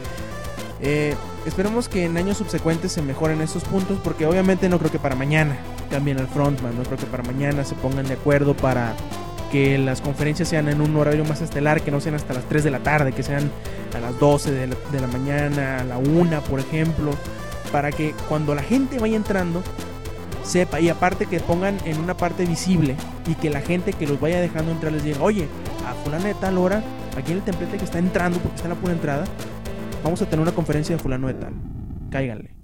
eh, 0.81 1.15
esperemos 1.45 1.89
que 1.89 2.05
en 2.05 2.17
años 2.17 2.37
subsecuentes 2.37 2.93
se 2.93 3.03
mejoren 3.03 3.41
estos 3.41 3.65
puntos 3.65 3.99
porque 4.05 4.25
obviamente 4.27 4.69
no 4.69 4.79
creo 4.79 4.93
que 4.93 4.99
para 5.01 5.17
mañana 5.17 5.57
cambien 5.91 6.19
al 6.19 6.29
frontman, 6.29 6.77
no 6.77 6.85
creo 6.85 6.99
que 6.99 7.07
para 7.07 7.23
mañana 7.25 7.65
se 7.65 7.75
pongan 7.75 8.07
de 8.07 8.15
acuerdo 8.15 8.55
para 8.57 8.95
que 9.51 9.79
las 9.79 10.01
conferencias 10.01 10.49
sean 10.49 10.69
en 10.69 10.81
un 10.81 10.95
horario 10.97 11.25
más 11.25 11.41
estelar, 11.41 11.81
que 11.83 11.91
no 11.91 12.01
sean 12.01 12.15
hasta 12.15 12.35
las 12.35 12.45
3 12.45 12.63
de 12.63 12.71
la 12.71 12.81
tarde, 12.81 13.13
que 13.13 13.23
sean 13.25 13.51
a 13.97 14.01
las 14.01 14.17
12 14.21 14.53
de 14.53 14.67
la, 14.69 14.77
de 14.93 15.01
la 15.01 15.07
mañana, 15.09 15.79
a 15.81 15.85
la 15.85 15.99
1 15.99 16.41
por 16.43 16.61
ejemplo, 16.61 17.13
para 17.77 17.93
que 17.93 18.15
cuando 18.27 18.55
la 18.55 18.63
gente 18.63 18.99
vaya 18.99 19.17
entrando 19.17 19.63
sepa 20.45 20.81
y 20.81 20.89
aparte 20.89 21.27
que 21.27 21.41
pongan 21.41 21.77
en 21.85 22.01
una 22.01 22.17
parte 22.17 22.47
visible 22.47 22.97
y 23.29 23.35
que 23.35 23.51
la 23.51 23.61
gente 23.61 23.93
que 23.93 24.07
los 24.07 24.19
vaya 24.19 24.41
dejando 24.41 24.73
entrar 24.73 24.95
les 24.95 25.05
diga, 25.05 25.21
oye, 25.21 25.47
a 25.87 25.93
fulana 26.03 26.25
de 26.25 26.33
tal 26.33 26.57
hora, 26.57 26.83
aquí 27.19 27.33
en 27.33 27.37
el 27.37 27.45
templete 27.45 27.77
que 27.77 27.85
está 27.85 27.99
entrando, 27.99 28.39
porque 28.39 28.57
está 28.57 28.69
en 28.69 28.75
la 28.75 28.81
pura 28.81 28.95
entrada, 28.95 29.27
vamos 30.03 30.23
a 30.23 30.25
tener 30.25 30.41
una 30.41 30.53
conferencia 30.53 30.97
de 30.97 31.03
fulano 31.03 31.27
de 31.27 31.35
tal. 31.35 31.53
Cáiganle. 32.09 32.55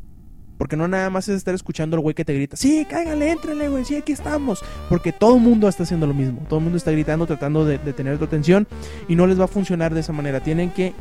Porque 0.57 0.79
no 0.79 0.89
nada 0.89 1.11
más 1.11 1.29
es 1.29 1.37
estar 1.37 1.55
escuchando 1.55 1.95
al 1.97 2.01
güey 2.01 2.15
que 2.15 2.25
te 2.25 2.33
grita, 2.33 2.57
sí, 2.57 2.87
cáiganle, 2.89 3.33
éntrenle, 3.33 3.69
güey, 3.69 3.85
sí, 3.85 3.97
aquí 3.97 4.13
estamos. 4.13 4.65
Porque 4.89 5.13
todo 5.13 5.37
el 5.37 5.43
mundo 5.43 5.69
está 5.69 5.83
haciendo 5.83 6.07
lo 6.07 6.15
mismo. 6.15 6.41
Todo 6.49 6.61
el 6.61 6.65
mundo 6.65 6.79
está 6.79 6.91
gritando, 6.91 7.27
tratando 7.27 7.67
de, 7.67 7.77
de 7.77 7.93
tener 7.93 8.17
tu 8.17 8.25
atención 8.25 8.67
y 9.09 9.15
no 9.15 9.27
les 9.27 9.39
va 9.39 9.45
a 9.45 9.49
funcionar 9.49 9.93
de 9.93 10.01
esa 10.01 10.15
manera. 10.15 10.41
Tienen 10.41 10.71
que 10.71 10.95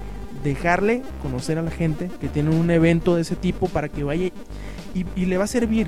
dejarle 0.43 1.01
conocer 1.21 1.57
a 1.57 1.61
la 1.61 1.71
gente 1.71 2.09
que 2.19 2.27
tienen 2.27 2.53
un 2.53 2.69
evento 2.71 3.15
de 3.15 3.21
ese 3.21 3.35
tipo 3.35 3.67
para 3.67 3.89
que 3.89 4.03
vaya 4.03 4.31
y, 4.93 5.25
le 5.25 5.37
va 5.37 5.45
a 5.45 5.47
servir. 5.47 5.87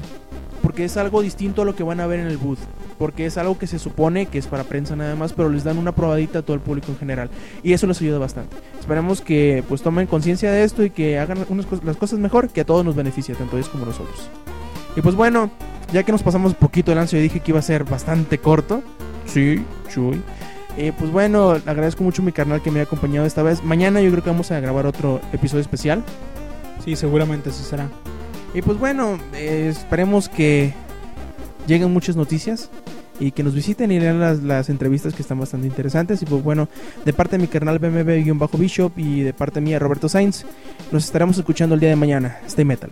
Porque 0.62 0.86
es 0.86 0.96
algo 0.96 1.22
distinto 1.22 1.64
a 1.64 1.66
lo 1.66 1.76
que 1.76 1.84
van 1.84 2.00
a 2.00 2.08
ver 2.08 2.20
en 2.20 2.28
el 2.28 2.38
booth. 2.38 2.60
Porque 2.98 3.26
es 3.26 3.38
algo 3.38 3.58
que 3.58 3.68
se 3.68 3.80
supone 3.80 4.28
que 4.28 4.38
es 4.38 4.48
para 4.48 4.64
prensa 4.64 4.96
nada 4.96 5.16
más, 5.16 5.34
pero 5.34 5.50
les 5.50 5.66
dan 5.66 5.78
una 5.78 5.92
probadita 5.92 6.40
a 6.40 6.42
todo 6.42 6.56
el 6.56 6.62
público 6.62 6.88
en 6.90 6.98
general. 6.98 7.30
Y 7.64 7.74
eso 7.74 7.86
les 7.86 8.00
ayuda 8.00 8.18
bastante. 8.18 8.56
Esperemos 8.80 9.20
que 9.20 9.64
pues 9.68 9.82
tomen 9.82 10.08
conciencia 10.08 10.52
de 10.52 10.64
esto 10.64 10.84
y 10.84 10.90
que 10.90 11.20
hagan 11.20 11.40
las 11.84 11.98
cosas 11.98 12.20
mejor, 12.20 12.50
que 12.50 12.62
a 12.62 12.66
todos 12.66 12.86
nos 12.86 12.96
beneficia, 12.96 13.36
tanto 13.36 13.58
ellos 13.58 13.68
como 13.68 13.86
nosotros. 13.86 14.30
Y 14.96 15.02
pues 15.02 15.16
bueno, 15.16 15.52
ya 15.92 16.04
que 16.04 16.12
nos 16.12 16.24
pasamos 16.24 16.54
poquito 16.54 16.92
de 16.92 16.96
lanzo 16.96 17.18
y 17.18 17.22
dije 17.22 17.42
que 17.42 17.52
iba 17.52 17.60
a 17.60 17.64
ser 17.64 17.84
bastante 17.84 18.38
corto. 18.38 18.84
Sí, 19.26 19.64
chuy. 19.90 20.22
Eh, 20.78 20.92
pues 20.98 21.12
bueno, 21.12 21.52
agradezco 21.52 22.04
mucho 22.04 22.22
a 22.22 22.26
mi 22.26 22.32
carnal 22.32 22.62
que 22.62 22.72
me 22.72 22.80
ha 22.80 22.84
acompañado 22.84 23.26
esta 23.26 23.44
vez. 23.44 23.64
Mañana 23.64 24.02
yo 24.02 24.10
creo 24.12 24.24
que 24.24 24.30
vamos 24.30 24.52
a 24.52 24.60
grabar 24.60 24.86
otro 24.86 25.22
episodio 25.32 25.62
especial. 25.62 26.04
Sí, 26.84 26.96
seguramente 26.96 27.50
así 27.50 27.64
será. 27.64 27.90
Y 28.54 28.62
pues 28.62 28.78
bueno, 28.78 29.20
eh, 29.34 29.70
esperemos 29.72 30.30
que 30.30 30.74
lleguen 31.68 31.92
muchas 31.92 32.16
noticias 32.16 32.70
y 33.20 33.32
que 33.32 33.44
nos 33.44 33.54
visiten 33.54 33.92
y 33.92 34.00
lean 34.00 34.20
las, 34.20 34.42
las 34.42 34.70
entrevistas 34.70 35.14
que 35.14 35.22
están 35.22 35.40
bastante 35.40 35.68
interesantes. 35.68 36.22
Y 36.22 36.26
pues 36.26 36.44
bueno, 36.44 36.68
de 37.06 37.14
parte 37.14 37.38
de 37.38 37.42
mi 37.44 37.48
carnal 37.48 37.80
BMB-Bishop 37.80 38.94
y 38.98 39.22
de 39.22 39.34
parte 39.34 39.62
mía 39.62 39.80
Roberto 39.80 40.10
Sainz, 40.10 40.44
nos 40.92 41.06
estaremos 41.06 41.38
escuchando 41.38 41.76
el 41.76 41.82
día 41.82 41.90
de 41.90 41.96
mañana. 41.96 42.40
Stay 42.48 42.66
metal. 42.66 42.90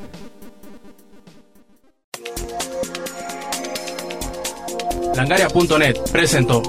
Langaria.net 5.16 5.98
presentó 6.12 6.64